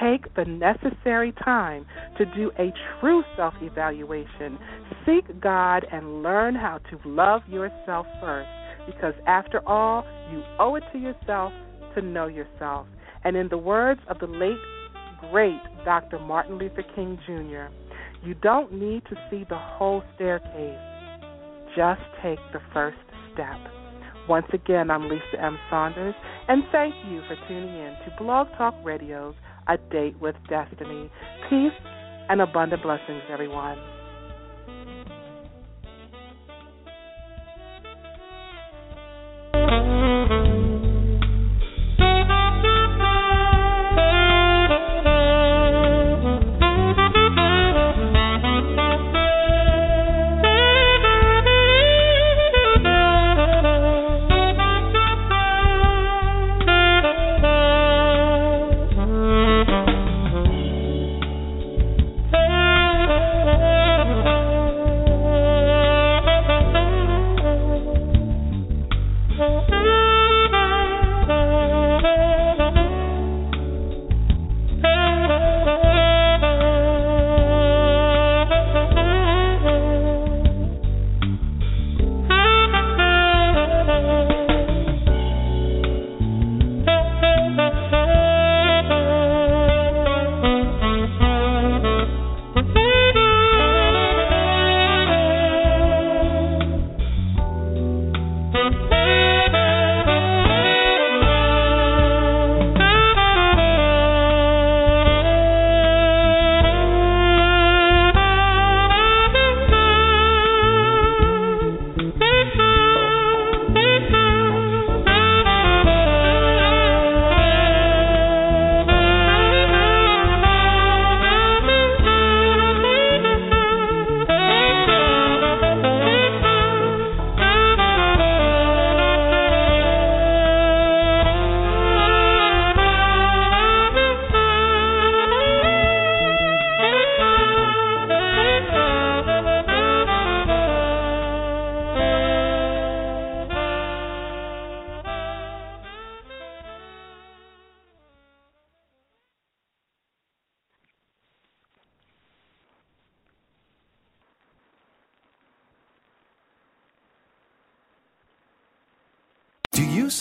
take 0.00 0.34
the 0.34 0.44
necessary 0.44 1.32
time 1.44 1.86
to 2.18 2.26
do 2.26 2.50
a 2.58 2.72
true 3.00 3.22
self 3.36 3.54
evaluation 3.62 4.58
seek 5.06 5.40
god 5.40 5.86
and 5.90 6.22
learn 6.22 6.54
how 6.54 6.78
to 6.90 7.08
love 7.08 7.42
yourself 7.48 8.06
first. 8.20 8.48
Because 8.86 9.14
after 9.26 9.66
all 9.66 10.04
you 10.30 10.42
owe 10.58 10.74
it 10.74 10.84
to 10.92 10.98
yourself 10.98 11.52
to 11.94 12.02
know 12.02 12.26
yourself. 12.26 12.86
And 13.24 13.36
in 13.36 13.48
the 13.48 13.58
words 13.58 14.00
of 14.08 14.18
the 14.18 14.26
late, 14.26 14.58
great 15.30 15.60
Dr. 15.84 16.18
Martin 16.18 16.58
Luther 16.58 16.84
King 16.94 17.18
Jr., 17.26 17.72
you 18.24 18.34
don't 18.34 18.72
need 18.72 19.02
to 19.06 19.16
see 19.30 19.44
the 19.48 19.58
whole 19.58 20.02
staircase, 20.14 20.78
just 21.76 22.00
take 22.22 22.38
the 22.52 22.60
first 22.72 22.98
step. 23.32 23.56
Once 24.28 24.46
again, 24.52 24.90
I'm 24.90 25.08
Lisa 25.08 25.40
M. 25.40 25.58
Saunders, 25.68 26.14
and 26.48 26.62
thank 26.70 26.94
you 27.08 27.20
for 27.26 27.36
tuning 27.48 27.74
in 27.74 27.96
to 28.04 28.14
Blog 28.22 28.46
Talk 28.56 28.74
Radio's 28.84 29.34
A 29.66 29.76
Date 29.90 30.20
with 30.20 30.36
Destiny. 30.48 31.10
Peace 31.50 31.72
and 32.28 32.40
abundant 32.40 32.82
blessings, 32.82 33.22
everyone. 33.30 33.78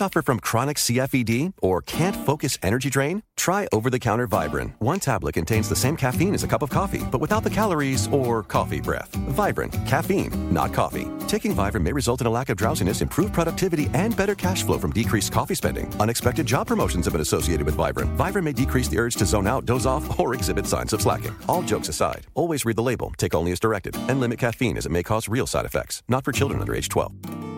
Suffer 0.02 0.24
from 0.24 0.40
chronic 0.40 0.78
CFED 0.78 1.54
or 1.62 1.84
can't 1.84 2.16
focus 2.16 2.58
energy 2.64 2.90
drain? 2.90 3.22
Try 3.38 3.68
over 3.72 3.92
the 3.92 4.00
counter 4.00 4.28
Vibrin. 4.28 4.74
One 4.80 5.00
tablet 5.00 5.36
contains 5.36 5.70
the 5.70 5.76
same 5.76 5.96
caffeine 5.96 6.34
as 6.34 6.44
a 6.44 6.48
cup 6.48 6.64
of 6.64 6.72
coffee, 6.72 7.04
but 7.12 7.22
without 7.22 7.44
the 7.44 7.52
calories 7.52 8.08
or 8.08 8.42
coffee 8.42 8.82
breath. 8.82 9.12
Vibrin, 9.38 9.70
caffeine, 9.86 10.32
not 10.52 10.74
coffee. 10.74 11.08
Taking 11.28 11.54
Vibrin 11.54 11.84
may 11.84 11.94
result 11.94 12.20
in 12.20 12.26
a 12.26 12.32
lack 12.32 12.50
of 12.50 12.58
drowsiness, 12.58 13.02
improved 13.02 13.32
productivity, 13.32 13.92
and 13.94 14.18
better 14.18 14.34
cash 14.34 14.64
flow 14.64 14.80
from 14.80 14.90
decreased 14.92 15.32
coffee 15.32 15.54
spending. 15.54 15.88
Unexpected 16.00 16.48
job 16.48 16.66
promotions 16.66 17.06
have 17.06 17.14
been 17.14 17.22
associated 17.22 17.68
with 17.68 17.78
Vibrin. 17.78 18.18
Vibrin 18.18 18.44
may 18.44 18.54
decrease 18.54 18.88
the 18.88 18.98
urge 18.98 19.18
to 19.18 19.26
zone 19.28 19.46
out, 19.46 19.66
doze 19.68 19.86
off, 19.86 20.20
or 20.20 20.34
exhibit 20.34 20.66
signs 20.66 20.94
of 20.94 21.02
slacking. 21.04 21.36
All 21.48 21.62
jokes 21.62 21.90
aside, 21.90 22.26
always 22.34 22.66
read 22.66 22.78
the 22.78 22.90
label, 22.92 23.14
take 23.18 23.36
only 23.36 23.52
as 23.52 23.60
directed, 23.60 23.96
and 24.10 24.20
limit 24.20 24.40
caffeine 24.40 24.78
as 24.78 24.88
it 24.88 24.92
may 24.92 25.04
cause 25.04 25.30
real 25.30 25.46
side 25.46 25.68
effects. 25.68 26.02
Not 26.08 26.26
for 26.26 26.32
children 26.32 26.60
under 26.60 26.74
age 26.74 26.90
12. 26.90 27.51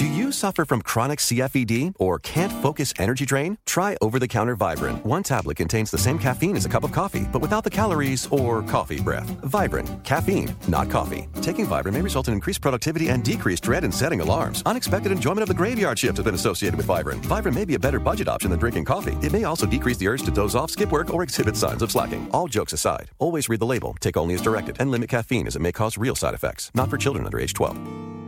Do 0.00 0.06
you 0.06 0.32
suffer 0.32 0.64
from 0.64 0.80
chronic 0.80 1.18
CFED 1.18 1.92
or 1.98 2.18
can't 2.20 2.50
focus 2.50 2.94
energy 2.98 3.26
drain? 3.26 3.58
Try 3.66 3.98
over 4.00 4.18
the 4.18 4.26
counter 4.26 4.56
Vibrant. 4.56 5.04
One 5.04 5.22
tablet 5.22 5.58
contains 5.58 5.90
the 5.90 5.98
same 5.98 6.18
caffeine 6.18 6.56
as 6.56 6.64
a 6.64 6.70
cup 6.70 6.84
of 6.84 6.92
coffee, 6.92 7.28
but 7.30 7.42
without 7.42 7.64
the 7.64 7.70
calories 7.70 8.26
or 8.28 8.62
coffee 8.62 8.98
breath. 8.98 9.28
Vibrant, 9.42 10.02
caffeine, 10.02 10.56
not 10.68 10.88
coffee. 10.88 11.28
Taking 11.42 11.66
Vibrant 11.66 11.94
may 11.94 12.00
result 12.00 12.28
in 12.28 12.32
increased 12.32 12.62
productivity 12.62 13.08
and 13.08 13.22
decreased 13.22 13.64
dread 13.64 13.84
in 13.84 13.92
setting 13.92 14.22
alarms. 14.22 14.62
Unexpected 14.64 15.12
enjoyment 15.12 15.42
of 15.42 15.48
the 15.48 15.54
graveyard 15.62 15.98
shift 15.98 16.16
has 16.16 16.24
been 16.24 16.34
associated 16.34 16.78
with 16.78 16.86
Vibrant. 16.86 17.22
Vibrant 17.26 17.54
may 17.54 17.66
be 17.66 17.74
a 17.74 17.78
better 17.78 17.98
budget 17.98 18.26
option 18.26 18.50
than 18.50 18.58
drinking 18.58 18.86
coffee. 18.86 19.18
It 19.20 19.34
may 19.34 19.44
also 19.44 19.66
decrease 19.66 19.98
the 19.98 20.08
urge 20.08 20.22
to 20.22 20.30
doze 20.30 20.54
off, 20.54 20.70
skip 20.70 20.92
work, 20.92 21.12
or 21.12 21.22
exhibit 21.22 21.56
signs 21.56 21.82
of 21.82 21.92
slacking. 21.92 22.26
All 22.32 22.46
jokes 22.48 22.72
aside, 22.72 23.10
always 23.18 23.50
read 23.50 23.60
the 23.60 23.66
label, 23.66 23.94
take 24.00 24.16
only 24.16 24.34
as 24.34 24.40
directed, 24.40 24.78
and 24.80 24.90
limit 24.90 25.10
caffeine 25.10 25.46
as 25.46 25.56
it 25.56 25.60
may 25.60 25.72
cause 25.72 25.98
real 25.98 26.14
side 26.14 26.32
effects. 26.32 26.70
Not 26.74 26.88
for 26.88 26.96
children 26.96 27.26
under 27.26 27.38
age 27.38 27.52
12. 27.52 28.19